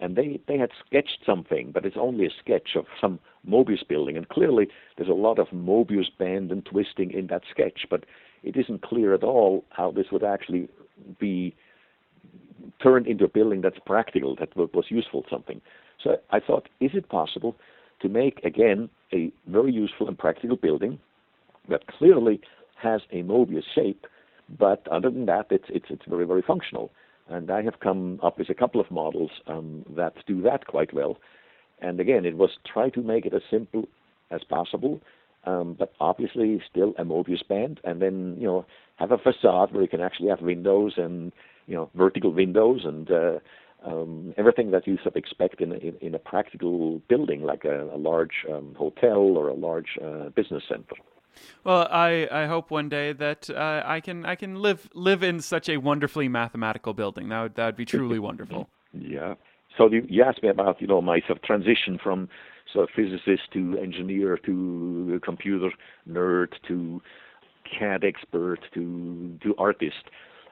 and 0.00 0.16
they 0.16 0.40
they 0.46 0.58
had 0.58 0.70
sketched 0.86 1.20
something, 1.24 1.70
but 1.72 1.84
it's 1.84 1.96
only 1.98 2.26
a 2.26 2.30
sketch 2.38 2.70
of 2.76 2.86
some 3.00 3.18
Mobius 3.48 3.86
building, 3.86 4.16
and 4.16 4.28
clearly 4.28 4.68
there's 4.96 5.08
a 5.08 5.12
lot 5.12 5.38
of 5.38 5.48
Mobius 5.48 6.06
bend 6.18 6.50
and 6.52 6.64
twisting 6.64 7.10
in 7.10 7.26
that 7.28 7.42
sketch, 7.50 7.86
but 7.90 8.04
it 8.42 8.56
isn't 8.56 8.82
clear 8.82 9.14
at 9.14 9.24
all 9.24 9.64
how 9.70 9.90
this 9.90 10.06
would 10.12 10.24
actually 10.24 10.68
be 11.18 11.54
turned 12.82 13.06
into 13.06 13.24
a 13.24 13.28
building 13.28 13.60
that's 13.60 13.78
practical, 13.84 14.36
that 14.36 14.54
was 14.56 14.86
useful 14.88 15.24
something. 15.30 15.60
So 16.02 16.16
I 16.30 16.40
thought, 16.40 16.68
is 16.80 16.90
it 16.94 17.08
possible 17.08 17.56
to 18.00 18.08
make 18.08 18.40
again 18.44 18.88
a 19.12 19.32
very 19.46 19.72
useful 19.72 20.06
and 20.06 20.18
practical 20.18 20.56
building 20.56 20.98
that 21.68 21.86
clearly 21.86 22.40
has 22.80 23.00
a 23.10 23.22
Mobius 23.22 23.64
shape, 23.74 24.06
but 24.58 24.86
other 24.88 25.10
than 25.10 25.26
that, 25.26 25.46
it's 25.50 25.64
it's 25.68 25.86
it's 25.90 26.04
very 26.06 26.24
very 26.24 26.42
functional. 26.42 26.90
And 27.28 27.50
I 27.50 27.62
have 27.62 27.80
come 27.80 28.20
up 28.22 28.38
with 28.38 28.48
a 28.48 28.54
couple 28.54 28.80
of 28.80 28.90
models 28.90 29.30
um, 29.46 29.84
that 29.96 30.14
do 30.26 30.40
that 30.42 30.66
quite 30.66 30.94
well. 30.94 31.18
And 31.80 32.00
again, 32.00 32.24
it 32.24 32.36
was 32.36 32.50
try 32.70 32.90
to 32.90 33.02
make 33.02 33.26
it 33.26 33.34
as 33.34 33.42
simple 33.50 33.84
as 34.30 34.42
possible, 34.44 35.00
um, 35.44 35.76
but 35.78 35.92
obviously 36.00 36.60
still 36.68 36.94
a 36.98 37.04
Mobius 37.04 37.46
band, 37.46 37.80
and 37.84 38.02
then 38.02 38.36
you 38.38 38.46
know 38.46 38.66
have 38.96 39.12
a 39.12 39.18
facade 39.18 39.72
where 39.72 39.82
you 39.82 39.88
can 39.88 40.00
actually 40.00 40.28
have 40.28 40.40
windows 40.40 40.94
and 40.96 41.32
you 41.66 41.76
know 41.76 41.90
vertical 41.94 42.32
windows 42.32 42.80
and 42.84 43.10
uh, 43.10 43.38
um, 43.84 44.34
everything 44.36 44.70
that 44.72 44.86
you 44.86 44.96
sort 44.96 45.08
of 45.08 45.16
expect 45.16 45.60
in, 45.60 45.72
in, 45.72 45.94
in 46.00 46.14
a 46.14 46.18
practical 46.18 47.00
building 47.08 47.42
like 47.42 47.64
a, 47.64 47.84
a 47.94 47.96
large 47.96 48.44
um, 48.50 48.74
hotel 48.76 49.36
or 49.36 49.48
a 49.48 49.54
large 49.54 49.98
uh, 50.04 50.30
business 50.30 50.64
center. 50.68 50.96
Well, 51.64 51.88
I, 51.90 52.28
I 52.30 52.46
hope 52.46 52.70
one 52.70 52.88
day 52.88 53.12
that 53.12 53.50
uh, 53.50 53.82
I 53.84 54.00
can 54.00 54.24
I 54.24 54.34
can 54.34 54.56
live 54.56 54.88
live 54.94 55.22
in 55.22 55.40
such 55.40 55.68
a 55.68 55.76
wonderfully 55.76 56.28
mathematical 56.28 56.94
building. 56.94 57.28
That 57.28 57.42
would 57.42 57.54
that 57.56 57.66
would 57.66 57.76
be 57.76 57.84
truly 57.84 58.18
wonderful. 58.28 58.68
Yeah. 58.92 59.34
So 59.76 59.90
you, 59.90 60.04
you 60.08 60.22
asked 60.24 60.42
me 60.42 60.48
about 60.48 60.80
you 60.80 60.86
know 60.86 61.00
my 61.00 61.20
sort 61.20 61.38
of 61.38 61.42
transition 61.42 61.98
from 62.02 62.28
sort 62.72 62.88
of 62.88 62.94
physicist 62.94 63.52
to 63.52 63.78
engineer 63.78 64.38
to 64.44 65.20
computer 65.22 65.70
nerd 66.08 66.48
to 66.68 67.00
CAD 67.78 68.04
expert 68.04 68.60
to 68.74 69.38
to 69.42 69.54
artist, 69.58 70.04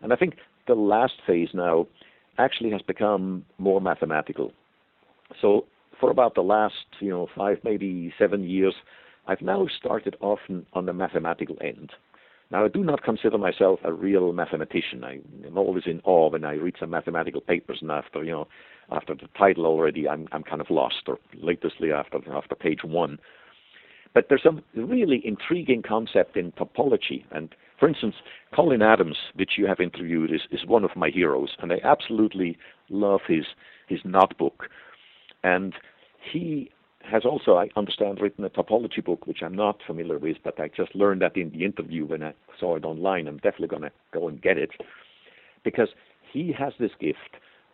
and 0.03 0.12
I 0.12 0.16
think 0.16 0.37
the 0.66 0.75
last 0.75 1.14
phase 1.27 1.51
now 1.55 1.87
actually 2.38 2.70
has 2.70 2.83
become 2.83 3.44
more 3.59 3.81
mathematical. 3.81 4.53
So 5.40 5.66
for 5.99 6.11
about 6.11 6.35
the 6.35 6.42
last 6.42 6.87
you 7.01 7.11
know 7.11 7.29
five 7.35 7.59
maybe 7.64 8.12
seven 8.18 8.44
years 8.44 8.75
I've 9.27 9.43
now 9.43 9.67
started 9.77 10.17
often 10.21 10.67
on 10.73 10.87
the 10.87 10.93
mathematical 10.93 11.57
end. 11.61 11.93
Now, 12.51 12.65
I 12.65 12.69
do 12.69 12.85
not 12.85 13.03
consider 13.03 13.39
myself 13.39 13.81
a 13.83 13.93
real 13.93 14.33
mathematician. 14.33 15.03
I 15.03 15.19
am 15.45 15.59
always 15.59 15.85
in 15.87 16.01
awe 16.05 16.31
when 16.31 16.45
I 16.45 16.55
read 16.55 16.77
some 16.79 16.91
mathematical 16.91 17.41
papers, 17.41 17.79
and 17.81 17.91
after 17.91 18.23
you 18.23 18.31
know, 18.31 18.49
after 18.93 19.15
the 19.15 19.29
title 19.37 19.67
already, 19.67 20.09
I'm 20.09 20.29
I'm 20.31 20.45
kind 20.45 20.61
of 20.61 20.71
lost, 20.71 21.03
or 21.09 21.19
latestly 21.35 21.91
after 21.91 22.19
after 22.33 22.55
page 22.55 22.85
one. 22.85 23.19
But 24.15 24.27
there's 24.29 24.45
some 24.45 24.62
really 24.75 25.21
intriguing 25.27 25.83
concept 25.83 26.37
in 26.37 26.53
topology, 26.53 27.25
and 27.33 27.53
for 27.81 27.89
instance, 27.89 28.15
Colin 28.55 28.81
Adams, 28.81 29.17
which 29.35 29.53
you 29.59 29.67
have 29.67 29.81
interviewed, 29.81 30.33
is 30.33 30.43
is 30.53 30.65
one 30.65 30.85
of 30.85 30.95
my 30.95 31.11
heroes, 31.11 31.57
and 31.59 31.73
I 31.73 31.81
absolutely 31.83 32.57
love 32.89 33.23
his 33.27 33.45
his 33.89 33.99
Knot 34.05 34.39
Book, 34.39 34.69
and 35.43 35.75
he 36.33 36.71
has 37.11 37.25
also, 37.25 37.57
I 37.57 37.69
understand, 37.77 38.21
written 38.21 38.45
a 38.45 38.51
topology 38.51 39.05
book, 39.05 39.27
which 39.27 39.42
I'm 39.42 39.55
not 39.55 39.79
familiar 39.87 40.19
with, 40.19 40.37
but 40.45 40.59
I 40.61 40.69
just 40.69 40.95
learned 40.95 41.23
that 41.23 41.37
in 41.37 41.51
the 41.51 41.64
interview 41.64 42.05
when 42.07 42.23
I 42.23 42.35
saw 42.59 42.77
it 42.77 42.85
online. 42.85 43.29
I'm 43.29 43.37
definitely 43.37 43.69
going 43.69 43.83
to 43.83 43.92
go 44.12 44.29
and 44.29 44.40
get 44.40 44.59
it 44.59 44.71
because 45.64 45.88
he 46.33 46.55
has 46.59 46.73
this 46.79 46.92
gift 47.01 47.19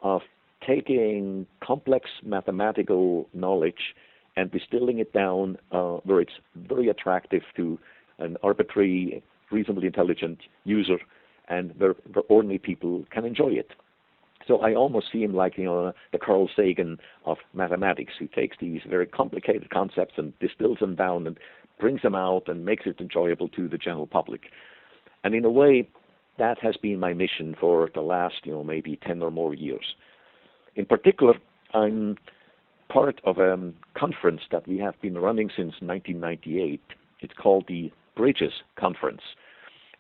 of 0.03 0.23
taking 0.67 1.47
complex 1.63 2.09
mathematical 2.25 3.29
knowledge 3.35 3.95
and 4.37 4.51
distilling 4.51 4.99
it 4.99 5.13
down 5.13 5.59
uh, 5.73 5.99
where 6.05 6.21
it's 6.21 6.33
very 6.57 6.89
attractive 6.89 7.43
to 7.57 7.79
an 8.19 8.37
arbitrary, 8.43 9.23
reasonably 9.51 9.87
intelligent 9.87 10.39
user, 10.65 10.99
and 11.49 11.73
where, 11.79 11.95
where 12.13 12.25
ordinary 12.29 12.59
people 12.59 13.05
can 13.11 13.25
enjoy 13.25 13.49
it. 13.49 13.71
So 14.53 14.59
I 14.59 14.75
almost 14.75 15.07
see 15.11 15.23
him 15.23 15.35
like 15.35 15.57
you 15.57 15.65
know 15.65 15.95
the 16.13 16.19
Carl 16.19 16.47
Sagan 16.55 16.99
of 17.25 17.39
mathematics, 17.55 18.13
who 18.19 18.27
takes 18.27 18.59
these 18.61 18.83
very 18.87 19.07
complicated 19.07 19.71
concepts 19.71 20.13
and 20.19 20.39
distills 20.41 20.79
them 20.79 20.95
down 20.95 21.27
and 21.27 21.39
brings 21.81 22.03
them 22.03 22.15
out 22.15 22.49
and 22.49 22.63
makes 22.63 22.83
it 22.85 23.01
enjoyable 23.01 23.49
to 23.49 23.67
the 23.67 23.79
general 23.79 24.07
public. 24.07 24.43
And 25.25 25.35
in 25.35 25.47
a 25.47 25.51
way, 25.51 25.89
that 26.39 26.59
has 26.59 26.77
been 26.77 27.01
my 27.01 27.15
mission 27.15 27.57
for 27.59 27.89
the 27.95 28.03
last 28.03 28.45
you 28.45 28.53
know 28.53 28.63
maybe 28.63 28.97
ten 28.97 29.23
or 29.23 29.31
more 29.31 29.55
years. 29.55 29.95
In 30.77 30.85
particular, 30.85 31.33
I'm 31.73 32.19
part 32.91 33.23
of 33.25 33.39
a 33.39 33.73
conference 33.97 34.43
that 34.51 34.69
we 34.69 34.77
have 34.81 35.01
been 35.01 35.17
running 35.17 35.49
since 35.49 35.73
1998. 35.81 36.79
It's 37.21 37.33
called 37.43 37.65
the 37.69 37.91
Bridges 38.17 38.53
Conference, 38.79 39.23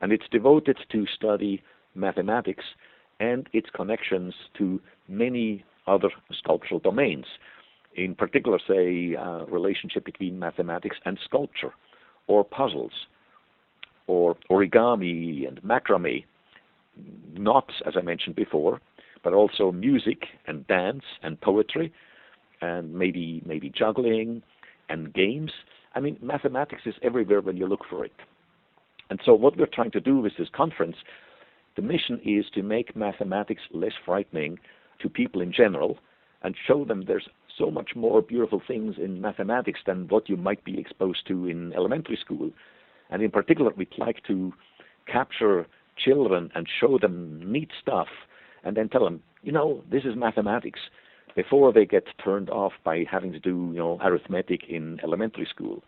and 0.03 0.12
it's 0.12 0.29
devoted 0.31 0.77
to 0.91 1.07
study 1.07 1.62
mathematics 1.95 2.65
and 3.23 3.49
its 3.53 3.69
connections 3.73 4.35
to 4.59 4.81
many 5.09 5.65
other 5.87 6.09
sculptural 6.37 6.81
domains. 6.81 7.25
In 7.95 8.17
particular, 8.17 8.59
say, 8.67 9.15
uh, 9.15 9.45
relationship 9.47 10.05
between 10.05 10.39
mathematics 10.39 10.97
and 11.05 11.19
sculpture, 11.25 11.73
or 12.27 12.43
puzzles, 12.43 13.07
or 14.09 14.37
origami 14.51 15.47
and 15.47 15.63
macrame, 15.63 16.25
knots, 17.35 17.75
as 17.87 17.95
I 17.97 18.03
mentioned 18.03 18.35
before, 18.35 18.81
but 19.23 19.33
also 19.33 19.71
music 19.71 20.25
and 20.49 20.67
dance 20.67 21.05
and 21.23 21.41
poetry, 21.41 21.93
and 22.61 22.93
maybe 22.93 23.41
maybe 23.47 23.71
juggling 23.71 24.43
and 24.89 25.15
games. 25.15 25.53
I 25.95 26.01
mean, 26.01 26.17
mathematics 26.21 26.83
is 26.87 26.95
everywhere 27.03 27.41
when 27.41 27.57
you 27.57 27.67
look 27.69 27.85
for 27.89 28.05
it. 28.05 28.17
And 29.11 29.21
so, 29.25 29.33
what 29.35 29.57
we're 29.57 29.67
trying 29.79 29.93
to 29.93 30.01
do 30.01 30.19
with 30.19 30.33
this 30.39 30.49
conference 30.53 30.97
the 31.77 31.83
mission 31.83 32.20
is 32.25 32.47
to 32.55 32.62
make 32.62 32.97
mathematics 32.97 33.62
less 33.73 33.93
frightening 34.05 34.59
to 35.01 35.09
people 35.09 35.41
in 35.41 35.53
general 35.53 35.99
and 36.43 36.55
show 36.66 36.85
them 36.85 37.05
there's 37.07 37.29
so 37.59 37.70
much 37.70 37.91
more 37.95 38.23
beautiful 38.23 38.61
things 38.66 38.97
in 38.99 39.20
mathematics 39.20 39.81
than 39.87 40.09
what 40.09 40.29
you 40.29 40.37
might 40.37 40.64
be 40.64 40.79
exposed 40.79 41.27
to 41.29 41.47
in 41.47 41.73
elementary 41.75 42.16
school. 42.16 42.51
And 43.11 43.23
in 43.23 43.31
particular, 43.31 43.73
we'd 43.77 43.89
like 43.99 44.23
to 44.27 44.53
capture 45.07 45.66
children 45.97 46.51
and 46.55 46.66
show 46.81 46.99
them 46.99 47.41
neat 47.53 47.70
stuff 47.81 48.09
and 48.64 48.77
then 48.77 48.89
tell 48.89 49.05
them, 49.05 49.23
you 49.43 49.53
know, 49.53 49.83
this 49.91 50.05
is 50.05 50.16
mathematics 50.16 50.81
before 51.35 51.73
they 51.73 51.85
get 51.85 52.05
turned 52.23 52.51
off 52.51 52.73
by 52.85 53.05
having 53.11 53.33
to 53.33 53.41
do, 53.41 53.70
you 53.73 53.79
know, 53.79 53.99
arithmetic 54.03 54.62
in 54.68 55.01
elementary 55.03 55.47
school. 55.49 55.83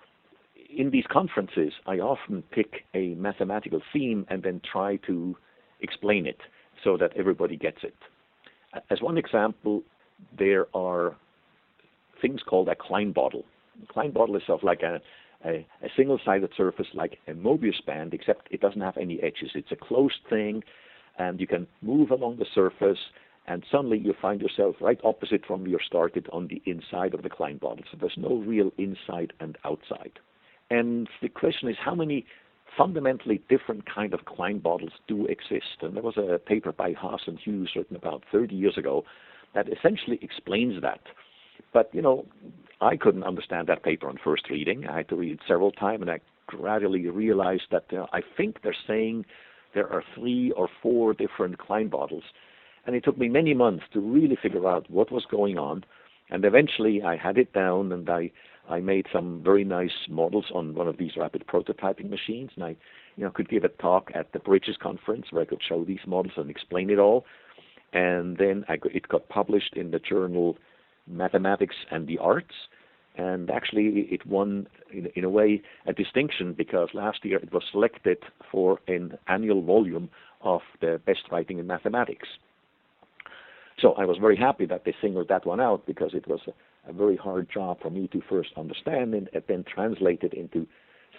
In 0.76 0.90
these 0.90 1.04
conferences, 1.10 1.72
I 1.86 1.98
often 1.98 2.42
pick 2.50 2.84
a 2.94 3.14
mathematical 3.14 3.80
theme 3.92 4.26
and 4.28 4.42
then 4.42 4.60
try 4.70 4.96
to 5.06 5.36
explain 5.80 6.26
it 6.26 6.38
so 6.82 6.96
that 6.96 7.12
everybody 7.16 7.56
gets 7.56 7.78
it. 7.82 7.94
As 8.90 9.00
one 9.00 9.18
example, 9.18 9.82
there 10.38 10.66
are 10.74 11.16
things 12.20 12.40
called 12.48 12.68
a 12.68 12.74
Klein 12.74 13.12
bottle. 13.12 13.44
A 13.82 13.92
Klein 13.92 14.10
bottle 14.10 14.36
is 14.36 14.42
of 14.48 14.62
like 14.62 14.82
a, 14.82 15.00
a, 15.44 15.66
a 15.82 15.88
single-sided 15.96 16.50
surface 16.56 16.86
like 16.94 17.18
a 17.28 17.32
Mobius 17.32 17.84
band, 17.86 18.14
except 18.14 18.48
it 18.50 18.60
doesn't 18.60 18.80
have 18.80 18.96
any 18.96 19.20
edges. 19.22 19.50
It's 19.54 19.72
a 19.72 19.76
closed 19.76 20.20
thing, 20.28 20.62
and 21.18 21.40
you 21.40 21.46
can 21.46 21.66
move 21.82 22.10
along 22.10 22.38
the 22.38 22.46
surface, 22.54 22.98
and 23.46 23.64
suddenly 23.70 23.98
you 23.98 24.14
find 24.20 24.40
yourself 24.40 24.76
right 24.80 24.98
opposite 25.04 25.44
from 25.46 25.60
where 25.60 25.70
you 25.70 25.78
started 25.86 26.28
on 26.32 26.48
the 26.48 26.62
inside 26.66 27.14
of 27.14 27.22
the 27.22 27.28
Klein 27.28 27.58
bottle. 27.58 27.84
So 27.90 27.98
there's 28.00 28.16
no 28.16 28.36
real 28.36 28.72
inside 28.78 29.32
and 29.40 29.56
outside. 29.64 30.18
And 30.70 31.08
the 31.20 31.28
question 31.28 31.68
is 31.68 31.76
how 31.78 31.94
many 31.94 32.26
fundamentally 32.76 33.40
different 33.48 33.84
kind 33.92 34.14
of 34.14 34.24
Klein 34.24 34.58
bottles 34.58 34.92
do 35.08 35.26
exist. 35.26 35.82
And 35.82 35.96
there 35.96 36.02
was 36.02 36.16
a 36.16 36.38
paper 36.38 36.72
by 36.72 36.94
Hass 37.00 37.22
and 37.26 37.38
Hughes 37.38 37.70
written 37.76 37.96
about 37.96 38.24
30 38.32 38.54
years 38.54 38.76
ago 38.76 39.04
that 39.54 39.68
essentially 39.68 40.18
explains 40.22 40.80
that. 40.82 41.00
But, 41.72 41.90
you 41.92 42.02
know, 42.02 42.26
I 42.80 42.96
couldn't 42.96 43.24
understand 43.24 43.68
that 43.68 43.82
paper 43.82 44.08
on 44.08 44.18
first 44.22 44.50
reading. 44.50 44.86
I 44.86 44.98
had 44.98 45.08
to 45.08 45.16
read 45.16 45.32
it 45.32 45.40
several 45.46 45.72
times, 45.72 46.02
and 46.02 46.10
I 46.10 46.20
gradually 46.46 47.08
realized 47.08 47.64
that 47.70 47.86
uh, 47.92 48.06
I 48.12 48.20
think 48.36 48.62
they're 48.62 48.76
saying 48.86 49.24
there 49.74 49.90
are 49.92 50.02
three 50.14 50.52
or 50.52 50.68
four 50.82 51.14
different 51.14 51.58
Klein 51.58 51.88
bottles. 51.88 52.24
And 52.86 52.94
it 52.94 53.04
took 53.04 53.18
me 53.18 53.28
many 53.28 53.54
months 53.54 53.84
to 53.92 54.00
really 54.00 54.36
figure 54.40 54.68
out 54.68 54.90
what 54.90 55.10
was 55.10 55.24
going 55.30 55.58
on. 55.58 55.84
And 56.30 56.44
eventually 56.44 57.02
I 57.02 57.16
had 57.16 57.38
it 57.38 57.52
down 57.52 57.92
and 57.92 58.08
I 58.08 58.30
I 58.68 58.80
made 58.80 59.06
some 59.12 59.42
very 59.44 59.64
nice 59.64 60.08
models 60.08 60.46
on 60.54 60.74
one 60.74 60.88
of 60.88 60.96
these 60.96 61.12
rapid 61.16 61.46
prototyping 61.46 62.08
machines, 62.08 62.50
and 62.54 62.64
I, 62.64 62.76
you 63.16 63.24
know, 63.24 63.30
could 63.30 63.48
give 63.48 63.64
a 63.64 63.68
talk 63.68 64.10
at 64.14 64.32
the 64.32 64.38
Bridges 64.38 64.76
conference 64.80 65.26
where 65.30 65.42
I 65.42 65.46
could 65.46 65.60
show 65.66 65.84
these 65.84 66.00
models 66.06 66.34
and 66.36 66.50
explain 66.50 66.90
it 66.90 66.98
all. 66.98 67.24
And 67.92 68.36
then 68.38 68.64
I, 68.68 68.78
it 68.92 69.08
got 69.08 69.28
published 69.28 69.74
in 69.76 69.90
the 69.90 69.98
journal 69.98 70.56
Mathematics 71.06 71.76
and 71.90 72.06
the 72.06 72.18
Arts, 72.18 72.54
and 73.16 73.50
actually 73.50 74.08
it 74.10 74.26
won, 74.26 74.66
in, 74.92 75.06
in 75.14 75.24
a 75.24 75.30
way, 75.30 75.62
a 75.86 75.92
distinction 75.92 76.54
because 76.54 76.88
last 76.94 77.24
year 77.24 77.38
it 77.38 77.52
was 77.52 77.62
selected 77.70 78.18
for 78.50 78.80
an 78.88 79.18
annual 79.28 79.62
volume 79.62 80.08
of 80.40 80.62
the 80.80 81.00
best 81.06 81.20
writing 81.30 81.58
in 81.58 81.66
mathematics. 81.66 82.28
So 83.78 83.92
I 83.92 84.04
was 84.04 84.18
very 84.18 84.36
happy 84.36 84.66
that 84.66 84.84
they 84.84 84.94
singled 85.00 85.28
that 85.28 85.46
one 85.46 85.60
out 85.60 85.86
because 85.86 86.14
it 86.14 86.26
was 86.26 86.40
a, 86.88 86.92
very 86.92 87.16
hard 87.16 87.48
job 87.52 87.78
for 87.80 87.90
me 87.90 88.08
to 88.08 88.22
first 88.28 88.50
understand 88.56 89.14
and, 89.14 89.28
and 89.32 89.42
then 89.48 89.64
translate 89.64 90.22
it 90.22 90.34
into 90.34 90.66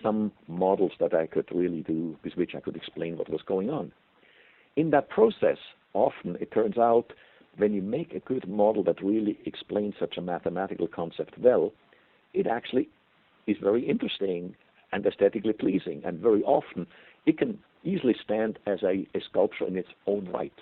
some 0.02 0.32
models 0.48 0.92
that 1.00 1.14
I 1.14 1.28
could 1.28 1.48
really 1.54 1.82
do, 1.82 2.18
with 2.24 2.34
which 2.36 2.52
I 2.56 2.60
could 2.60 2.76
explain 2.76 3.18
what 3.18 3.30
was 3.30 3.42
going 3.46 3.70
on. 3.70 3.92
In 4.76 4.90
that 4.92 5.10
process, 5.10 5.58
often 5.94 6.38
it 6.42 6.52
turns 6.52 6.78
out 6.78 7.14
when 7.58 7.74
you 7.74 7.82
make 7.82 8.14
a 8.14 8.20
good 8.20 8.48
model 8.48 8.84
that 8.84 9.02
really 9.02 9.40
explains 9.46 9.94
such 10.00 10.18
a 10.18 10.22
mathematical 10.22 10.88
concept 10.88 11.38
well, 11.40 11.72
it 12.34 12.48
actually 12.48 12.90
is 13.48 13.56
very 13.62 13.88
interesting 13.88 14.56
and 14.92 15.06
aesthetically 15.06 15.54
pleasing. 15.54 16.02
And 16.06 16.20
very 16.20 16.44
often 16.44 16.88
it 17.26 17.38
can 17.38 17.60
easily 17.84 18.16
stand 18.24 18.60
as 18.66 18.84
a, 18.84 19.08
a 19.16 19.22
sculpture 19.30 19.68
in 19.68 19.78
its 19.78 19.90
own 20.08 20.30
right. 20.34 20.54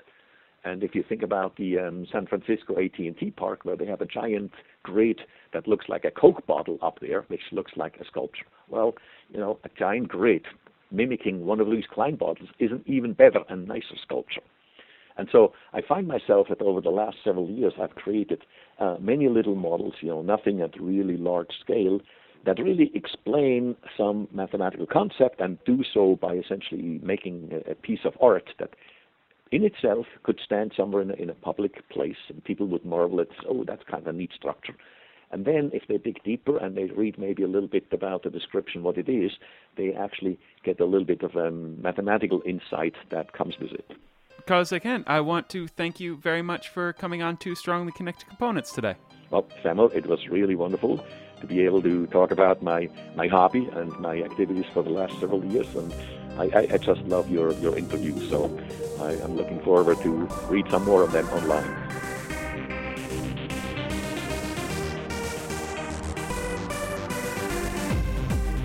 And 0.65 0.83
if 0.83 0.95
you 0.95 1.03
think 1.07 1.23
about 1.23 1.57
the 1.57 1.77
um, 1.79 2.07
San 2.11 2.25
Francisco 2.25 2.79
AT&T 2.79 3.33
park, 3.35 3.65
where 3.65 3.75
they 3.75 3.85
have 3.85 4.01
a 4.01 4.05
giant 4.05 4.51
grid 4.83 5.21
that 5.53 5.67
looks 5.67 5.85
like 5.89 6.05
a 6.05 6.11
Coke 6.11 6.45
bottle 6.47 6.77
up 6.81 6.99
there, 7.01 7.23
which 7.27 7.41
looks 7.51 7.73
like 7.75 7.97
a 7.97 8.05
sculpture. 8.05 8.45
Well, 8.69 8.95
you 9.29 9.39
know, 9.39 9.59
a 9.63 9.69
giant 9.77 10.07
grid 10.07 10.45
mimicking 10.91 11.45
one 11.45 11.59
of 11.59 11.69
these 11.69 11.85
Klein 11.91 12.15
bottles 12.15 12.49
is 12.59 12.71
an 12.71 12.83
even 12.85 13.13
better 13.13 13.39
and 13.49 13.67
nicer 13.67 13.95
sculpture. 14.01 14.41
And 15.17 15.27
so 15.31 15.53
I 15.73 15.81
find 15.81 16.07
myself 16.07 16.47
that 16.49 16.61
over 16.61 16.81
the 16.81 16.89
last 16.89 17.17
several 17.23 17.49
years, 17.49 17.73
I've 17.81 17.95
created 17.95 18.43
uh, 18.79 18.97
many 18.99 19.27
little 19.29 19.55
models, 19.55 19.95
you 20.01 20.09
know, 20.09 20.21
nothing 20.21 20.61
at 20.61 20.79
really 20.79 21.17
large 21.17 21.51
scale, 21.61 21.99
that 22.45 22.59
really 22.59 22.91
explain 22.93 23.75
some 23.97 24.27
mathematical 24.31 24.85
concept 24.85 25.39
and 25.39 25.57
do 25.65 25.83
so 25.93 26.17
by 26.21 26.35
essentially 26.35 26.99
making 27.03 27.49
a, 27.51 27.71
a 27.71 27.75
piece 27.75 28.01
of 28.05 28.13
art 28.21 28.49
that 28.59 28.71
in 29.53 29.63
itself 29.63 30.07
could 30.23 30.39
stand 30.43 30.73
somewhere 30.75 31.03
in 31.03 31.11
a, 31.11 31.13
in 31.13 31.29
a 31.29 31.35
public 31.35 31.87
place 31.89 32.17
and 32.29 32.43
people 32.43 32.65
would 32.65 32.83
marvel 32.83 33.21
at, 33.21 33.27
oh, 33.47 33.63
that's 33.63 33.83
kind 33.83 34.01
of 34.01 34.07
a 34.07 34.17
neat 34.17 34.31
structure. 34.35 34.73
And 35.31 35.45
then 35.45 35.69
if 35.73 35.83
they 35.87 35.97
dig 35.97 36.23
deeper 36.23 36.57
and 36.57 36.75
they 36.75 36.85
read 36.85 37.19
maybe 37.19 37.43
a 37.43 37.47
little 37.47 37.69
bit 37.69 37.85
about 37.91 38.23
the 38.23 38.31
description, 38.31 38.81
what 38.81 38.97
it 38.97 39.07
is, 39.07 39.31
they 39.77 39.93
actually 39.93 40.39
get 40.63 40.79
a 40.79 40.85
little 40.85 41.05
bit 41.05 41.21
of 41.21 41.35
um, 41.35 41.79
mathematical 41.79 42.41
insight 42.47 42.95
that 43.11 43.33
comes 43.33 43.55
with 43.59 43.71
it. 43.71 43.91
Carlo 44.47 44.63
Sequin, 44.63 45.03
I 45.05 45.21
want 45.21 45.49
to 45.49 45.67
thank 45.67 45.99
you 45.99 46.17
very 46.17 46.41
much 46.41 46.69
for 46.69 46.91
coming 46.91 47.21
on 47.21 47.37
to 47.37 47.53
Strongly 47.53 47.91
Connected 47.91 48.27
Components 48.27 48.73
today. 48.73 48.95
Well, 49.29 49.45
Samuel, 49.61 49.89
it 49.89 50.07
was 50.07 50.27
really 50.29 50.55
wonderful 50.55 51.05
to 51.43 51.47
be 51.47 51.65
able 51.65 51.81
to 51.81 52.07
talk 52.07 52.31
about 52.31 52.63
my, 52.63 52.89
my 53.15 53.27
hobby 53.27 53.67
and 53.73 53.91
my 53.99 54.21
activities 54.21 54.65
for 54.73 54.81
the 54.81 54.89
last 54.89 55.19
several 55.19 55.43
years. 55.43 55.75
And 55.75 55.93
I, 56.39 56.67
I, 56.71 56.77
just 56.77 57.01
love 57.01 57.29
your, 57.29 57.51
your 57.55 57.77
interviews, 57.77 58.29
so 58.29 58.45
I, 59.01 59.11
am 59.15 59.35
looking 59.35 59.59
forward 59.61 60.01
to 60.03 60.09
read 60.47 60.69
some 60.71 60.85
more 60.85 61.03
of 61.03 61.11
them 61.11 61.27
online. 61.29 61.69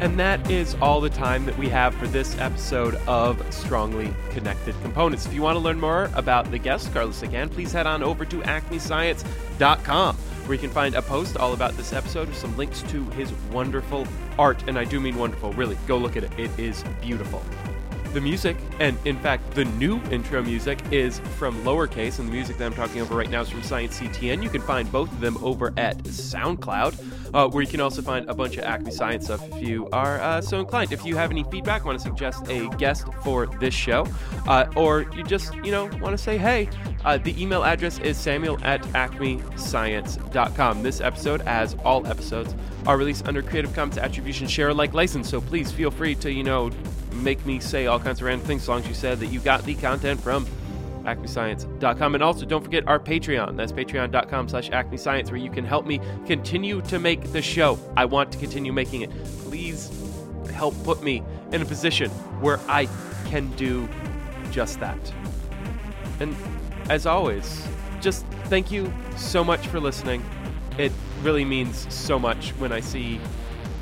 And 0.01 0.17
that 0.21 0.49
is 0.49 0.77
all 0.81 1.01
the 1.01 1.11
time 1.11 1.45
that 1.47 1.59
we 1.59 1.69
have 1.71 1.93
for 1.97 2.07
this 2.07 2.39
episode 2.39 2.95
of 3.09 3.43
Strongly 3.53 4.15
Connected 4.31 4.81
Components. 4.83 5.27
If 5.27 5.35
you 5.35 5.43
want 5.43 5.57
to 5.57 5.61
learn 5.61 5.81
more 5.81 6.09
about 6.15 6.49
the 6.53 6.59
guest, 6.59 6.93
Carlo 6.93 7.11
Sequin, 7.11 7.49
please 7.49 7.73
head 7.73 7.89
on 7.89 8.05
over 8.05 8.25
to 8.25 8.37
acmescience.com 8.43 10.17
where 10.49 10.55
you 10.55 10.61
can 10.61 10.71
find 10.71 10.95
a 10.95 11.03
post 11.03 11.37
all 11.37 11.53
about 11.53 11.77
this 11.77 11.93
episode 11.93 12.27
with 12.27 12.37
some 12.39 12.57
links 12.57 12.83
to 12.83 13.05
his 13.11 13.31
wonderful 13.53 14.07
art. 14.39 14.65
And 14.67 14.79
I 14.79 14.85
do 14.85 14.99
mean 14.99 15.17
wonderful, 15.17 15.53
really. 15.53 15.77
Go 15.87 15.99
look 15.99 16.17
at 16.17 16.25
it, 16.25 16.33
it 16.39 16.59
is 16.59 16.83
beautiful. 17.03 17.43
The 18.19 18.25
music, 18.25 18.57
and 18.81 18.99
in 19.05 19.17
fact, 19.21 19.53
the 19.53 19.65
new 19.65 20.03
intro 20.11 20.43
music 20.43 20.81
is 20.91 21.21
from 21.37 21.63
Lowercase, 21.63 22.19
and 22.19 22.27
the 22.27 22.33
music 22.33 22.59
that 22.59 22.67
I'm 22.67 22.75
talking 22.75 23.01
over 23.01 23.15
right 23.15 23.31
now 23.31 23.43
is 23.43 23.49
from 23.49 23.63
Science 23.63 24.01
CTN. 24.01 24.43
You 24.43 24.51
can 24.51 24.61
find 24.61 24.91
both 24.91 25.13
of 25.13 25.21
them 25.21 25.39
over 25.41 25.73
at 25.77 25.99
SoundCloud, 25.99 27.33
uh, 27.33 27.49
where 27.49 27.63
you 27.63 27.69
can 27.69 27.81
also 27.81 28.03
find 28.03 28.29
a 28.29 28.35
bunch 28.35 28.57
of 28.57 28.65
Acme 28.65 28.91
Science 28.91 29.27
stuff 29.27 29.49
if 29.53 29.63
you 29.63 29.89
are 29.93 30.21
uh, 30.21 30.41
so 30.41 30.59
inclined. 30.59 30.91
If 30.93 31.07
you 31.07 31.15
have 31.15 31.31
any 31.31 31.45
feedback, 31.45 31.85
want 31.85 31.97
to 31.97 32.03
suggest 32.05 32.45
a 32.49 32.69
guest 32.71 33.07
for 33.23 33.47
this 33.61 33.73
show, 33.73 34.05
uh, 34.49 34.67
or 34.75 35.07
you 35.15 35.23
just, 35.23 35.55
you 35.55 35.71
know, 35.71 35.85
want 36.03 36.11
to 36.11 36.19
say 36.19 36.37
hey, 36.39 36.69
uh, 37.05 37.19
the 37.19 37.41
email 37.41 37.63
address 37.63 38.01
is 38.01 38.17
samuel 38.17 38.59
at 38.65 38.83
acmescience.com. 38.95 40.83
This 40.83 41.01
episode, 41.01 41.43
as 41.43 41.77
all 41.85 42.05
episodes, 42.05 42.53
are 42.85 42.99
released 42.99 43.29
under 43.29 43.43
Creative 43.43 43.73
Commons 43.73 43.97
Attribution 43.97 44.49
Share 44.49 44.71
Alike 44.71 44.93
license, 44.93 45.29
so 45.29 45.41
please 45.41 45.71
feel 45.71 45.93
free 45.93 46.17
to, 46.17 46.33
you 46.33 46.43
know, 46.43 46.73
make 47.23 47.45
me 47.45 47.61
say 47.61 47.87
all 47.87 47.99
kinds 47.99 48.21
of 48.21 48.27
random 48.27 48.47
things 48.47 48.63
as 48.63 48.69
long 48.69 48.81
as 48.81 48.89
you 48.89 48.95
said 48.95 49.21
that 49.21 49.27
you 49.27 49.41
got 49.41 49.65
the 49.65 49.75
content 49.75 50.21
from 50.21 50.47
acmescience.com. 51.05 52.15
And 52.15 52.23
also 52.23 52.45
don't 52.45 52.63
forget 52.63 52.87
our 52.87 52.99
Patreon. 52.99 53.57
That's 53.57 53.73
patreon.com 53.73 54.49
slash 54.49 54.71
acmescience 54.71 55.31
where 55.31 55.41
you 55.41 55.51
can 55.51 55.65
help 55.65 55.87
me 55.87 56.01
continue 56.27 56.81
to 56.83 56.99
make 56.99 57.33
the 57.33 57.43
show. 57.43 57.79
I 57.97 58.05
want 58.05 58.33
to 58.33 58.39
continue 58.39 58.73
making 58.73 59.03
it. 59.03 59.11
Please 59.45 59.91
help 60.53 60.75
put 60.85 61.03
me 61.03 61.23
in 61.53 61.63
a 61.63 61.65
position 61.65 62.11
where 62.41 62.61
I 62.69 62.89
can 63.27 63.51
do 63.53 63.89
just 64.51 64.81
that. 64.81 64.99
And 66.21 66.37
as 66.91 67.07
always, 67.07 67.67
just 68.01 68.27
thank 68.45 68.71
you 68.71 68.93
so 69.17 69.45
much 69.45 69.67
for 69.69 69.81
listening. 69.81 70.25
It 70.79 70.93
really 71.23 71.45
means 71.45 71.93
so 71.93 72.19
much 72.19 72.51
when 72.53 72.73
I 72.73 72.81
see 72.81 73.21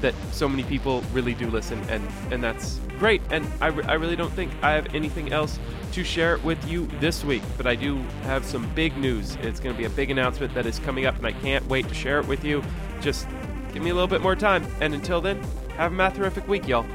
that 0.00 0.14
so 0.32 0.48
many 0.48 0.62
people 0.64 1.02
really 1.12 1.34
do 1.34 1.50
listen, 1.50 1.78
and, 1.88 2.06
and 2.30 2.42
that's 2.42 2.80
great. 2.98 3.22
And 3.30 3.46
I, 3.60 3.68
re- 3.68 3.84
I 3.84 3.94
really 3.94 4.16
don't 4.16 4.32
think 4.32 4.52
I 4.62 4.72
have 4.72 4.94
anything 4.94 5.32
else 5.32 5.58
to 5.92 6.04
share 6.04 6.38
with 6.38 6.66
you 6.68 6.86
this 7.00 7.24
week, 7.24 7.42
but 7.56 7.66
I 7.66 7.74
do 7.74 7.96
have 8.22 8.44
some 8.44 8.68
big 8.74 8.96
news. 8.96 9.36
It's 9.42 9.60
going 9.60 9.74
to 9.74 9.78
be 9.78 9.86
a 9.86 9.90
big 9.90 10.10
announcement 10.10 10.54
that 10.54 10.66
is 10.66 10.78
coming 10.80 11.06
up, 11.06 11.16
and 11.16 11.26
I 11.26 11.32
can't 11.32 11.66
wait 11.68 11.88
to 11.88 11.94
share 11.94 12.20
it 12.20 12.26
with 12.26 12.44
you. 12.44 12.62
Just 13.00 13.26
give 13.72 13.82
me 13.82 13.90
a 13.90 13.94
little 13.94 14.08
bit 14.08 14.20
more 14.20 14.36
time. 14.36 14.66
And 14.80 14.94
until 14.94 15.20
then, 15.20 15.42
have 15.76 15.92
a 15.92 15.96
matherific 15.96 16.46
week, 16.48 16.66
y'all. 16.66 16.86